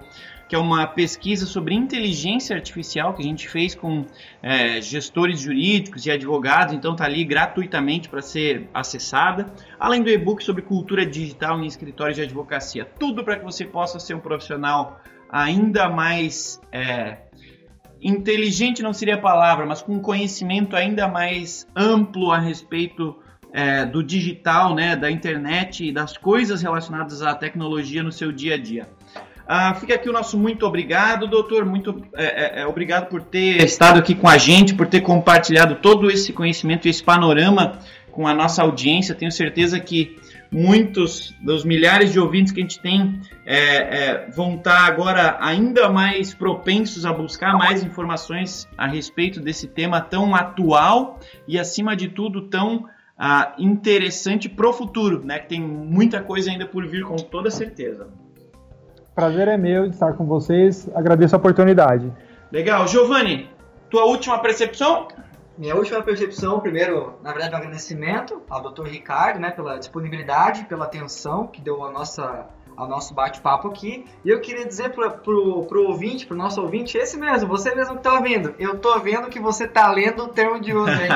que 0.49 0.57
é 0.57 0.59
uma 0.59 0.87
pesquisa 0.87 1.45
sobre 1.45 1.75
inteligência 1.75 2.57
artificial 2.57 3.13
que 3.13 3.21
a 3.21 3.25
gente 3.25 3.49
fez 3.49 3.75
com 3.75 4.07
é, 4.43 4.81
gestores 4.81 5.41
jurídicos 5.41 6.07
e 6.07 6.11
advogados, 6.11 6.73
então 6.73 6.93
está 6.93 7.05
ali 7.05 7.23
gratuitamente 7.23 8.09
para 8.09 8.23
ser 8.23 8.69
acessada, 8.73 9.47
além 9.79 10.03
do 10.03 10.09
e-book 10.09 10.43
sobre 10.43 10.63
cultura 10.63 11.05
digital 11.05 11.63
em 11.63 11.67
escritórios 11.67 12.17
de 12.17 12.23
advocacia. 12.23 12.87
Tudo 12.99 13.23
para 13.23 13.37
que 13.37 13.45
você 13.45 13.67
possa 13.67 14.01
ser 14.01 14.15
um 14.15 14.21
profissional 14.21 15.01
ainda 15.31 15.91
mais 15.91 16.59
é, 16.73 17.19
inteligente 18.01 18.83
não 18.83 18.95
seria 18.95 19.17
a 19.17 19.21
palavra, 19.21 19.67
mas 19.67 19.83
com 19.83 20.01
conhecimento 20.01 20.75
ainda 20.75 21.07
mais 21.07 21.67
amplo 21.77 22.33
a 22.33 22.39
respeito 22.39 23.17
é, 23.53 23.85
do 23.85 24.03
digital, 24.03 24.75
né, 24.75 24.97
da 24.97 25.11
internet 25.11 25.85
e 25.85 25.93
das 25.93 26.17
coisas 26.17 26.63
relacionadas 26.63 27.23
à 27.23 27.35
tecnologia 27.35 28.03
no 28.03 28.13
seu 28.13 28.33
dia 28.33 28.55
a 28.55 28.59
dia. 28.59 28.89
Ah, 29.51 29.73
fica 29.73 29.95
aqui 29.95 30.11
o 30.11 30.13
nosso 30.13 30.37
muito 30.37 30.67
obrigado, 30.67 31.27
doutor. 31.27 31.65
Muito 31.65 32.05
é, 32.15 32.59
é, 32.59 32.61
é, 32.61 32.67
obrigado 32.67 33.09
por 33.09 33.23
ter 33.23 33.65
estado 33.65 33.99
aqui 33.99 34.15
com 34.15 34.29
a 34.29 34.37
gente, 34.37 34.75
por 34.75 34.87
ter 34.87 35.01
compartilhado 35.01 35.77
todo 35.77 36.11
esse 36.11 36.35
conhecimento 36.35 36.87
e 36.87 36.91
esse 36.91 37.03
panorama 37.03 37.79
com 38.13 38.29
a 38.29 38.35
nossa 38.35 38.61
audiência. 38.61 39.15
Tenho 39.15 39.33
certeza 39.33 39.81
que 39.81 40.19
muitos 40.53 41.35
dos 41.41 41.65
milhares 41.65 42.13
de 42.13 42.21
ouvintes 42.21 42.53
que 42.53 42.61
a 42.61 42.63
gente 42.63 42.79
tem 42.79 43.23
é, 43.47 43.57
é, 43.57 44.31
vão 44.31 44.57
estar 44.57 44.85
agora 44.85 45.39
ainda 45.41 45.89
mais 45.89 46.35
propensos 46.35 47.07
a 47.07 47.13
buscar 47.15 47.57
mais 47.57 47.83
informações 47.83 48.69
a 48.77 48.87
respeito 48.87 49.41
desse 49.41 49.67
tema 49.67 49.99
tão 49.99 50.35
atual 50.35 51.21
e, 51.47 51.59
acima 51.59 51.97
de 51.97 52.09
tudo, 52.09 52.49
tão 52.49 52.85
ah, 53.17 53.55
interessante 53.59 54.47
para 54.47 54.69
o 54.69 54.75
futuro, 54.75 55.25
né? 55.25 55.39
Que 55.39 55.49
tem 55.49 55.61
muita 55.63 56.21
coisa 56.21 56.51
ainda 56.51 56.67
por 56.67 56.87
vir, 56.87 57.03
com 57.05 57.17
toda 57.17 57.51
certeza. 57.51 58.09
Prazer 59.19 59.49
é 59.49 59.57
meu 59.57 59.89
de 59.89 59.95
estar 59.95 60.13
com 60.13 60.25
vocês. 60.25 60.89
Agradeço 60.95 61.35
a 61.35 61.39
oportunidade. 61.39 62.09
Legal. 62.53 62.87
Giovanni, 62.87 63.51
tua 63.91 64.05
última 64.05 64.39
percepção? 64.39 65.09
Minha 65.59 65.75
última 65.75 66.01
percepção, 66.05 66.61
primeiro, 66.61 67.15
na 67.21 67.33
verdade, 67.33 67.53
um 67.53 67.59
agradecimento 67.59 68.41
ao 68.49 68.71
Dr. 68.71 68.85
Ricardo, 68.85 69.41
né, 69.41 69.51
pela 69.51 69.77
disponibilidade, 69.77 70.67
pela 70.67 70.85
atenção 70.85 71.49
que 71.49 71.61
deu 71.61 71.83
a 71.83 71.91
nossa 71.91 72.47
ao 72.79 72.89
nosso 72.89 73.13
bate-papo 73.13 73.67
aqui. 73.67 74.05
E 74.25 74.31
eu 74.31 74.41
queria 74.41 74.65
dizer 74.65 74.91
pro, 74.91 75.11
pro, 75.11 75.65
pro 75.65 75.89
ouvinte, 75.89 76.25
pro 76.25 76.37
nosso 76.37 76.63
ouvinte, 76.63 76.97
esse 76.97 77.19
mesmo, 77.19 77.49
você 77.49 77.75
mesmo 77.75 77.97
que 77.97 78.03
tá 78.05 78.15
ouvindo. 78.15 78.55
Eu 78.57 78.79
tô 78.79 78.97
vendo 79.01 79.29
que 79.29 79.41
você 79.41 79.67
tá 79.67 79.91
lendo 79.91 80.23
o 80.23 80.29
termo 80.29 80.61
de 80.61 80.73
uso 80.73 80.89
aí. 80.89 81.09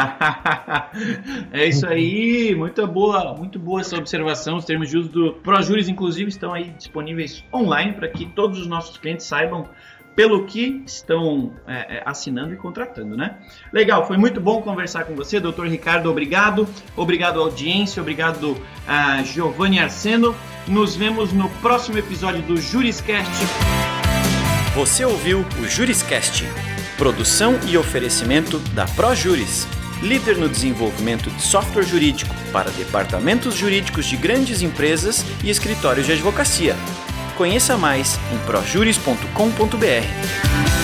é 1.52 1.64
isso 1.64 1.86
aí, 1.86 2.52
muito 2.56 2.84
boa, 2.88 3.32
muito 3.34 3.60
boa 3.60 3.80
essa 3.80 3.96
observação. 3.96 4.56
Os 4.56 4.64
termos 4.64 4.90
de 4.90 4.98
uso 4.98 5.08
do 5.08 5.34
ProJuris, 5.34 5.88
inclusive, 5.88 6.30
estão 6.30 6.52
aí 6.52 6.70
disponíveis 6.70 7.44
online 7.54 7.92
para 7.92 8.08
que 8.08 8.26
todos 8.26 8.58
os 8.58 8.66
nossos 8.66 8.96
clientes 8.96 9.24
saibam 9.24 9.68
pelo 10.16 10.44
que 10.44 10.82
estão 10.84 11.52
é, 11.66 11.98
é, 11.98 12.02
assinando 12.04 12.52
e 12.52 12.56
contratando, 12.56 13.16
né? 13.16 13.38
Legal, 13.72 14.06
foi 14.06 14.18
muito 14.18 14.40
bom 14.40 14.60
conversar 14.60 15.04
com 15.04 15.14
você, 15.14 15.40
doutor 15.40 15.66
Ricardo, 15.68 16.10
obrigado. 16.10 16.68
Obrigado 16.96 17.40
audiência, 17.40 18.02
obrigado 18.02 18.56
a 18.86 19.22
Giovanni 19.22 19.78
Arseno. 19.78 20.34
Nos 20.66 20.94
vemos 20.94 21.32
no 21.32 21.48
próximo 21.48 21.98
episódio 21.98 22.40
do 22.42 22.56
Juriscast. 22.56 23.30
Você 24.74 25.04
ouviu 25.04 25.44
o 25.60 25.68
Juriscast, 25.68 26.44
produção 26.96 27.58
e 27.66 27.76
oferecimento 27.76 28.58
da 28.70 28.86
ProJuris, 28.86 29.66
líder 30.00 30.38
no 30.38 30.48
desenvolvimento 30.48 31.30
de 31.30 31.42
software 31.42 31.84
jurídico 31.84 32.32
para 32.52 32.70
departamentos 32.70 33.56
jurídicos 33.56 34.06
de 34.06 34.16
grandes 34.16 34.62
empresas 34.62 35.24
e 35.42 35.50
escritórios 35.50 36.06
de 36.06 36.12
advocacia. 36.12 36.76
Conheça 37.36 37.76
mais 37.76 38.18
em 38.32 38.38
projuris.com.br. 38.46 40.81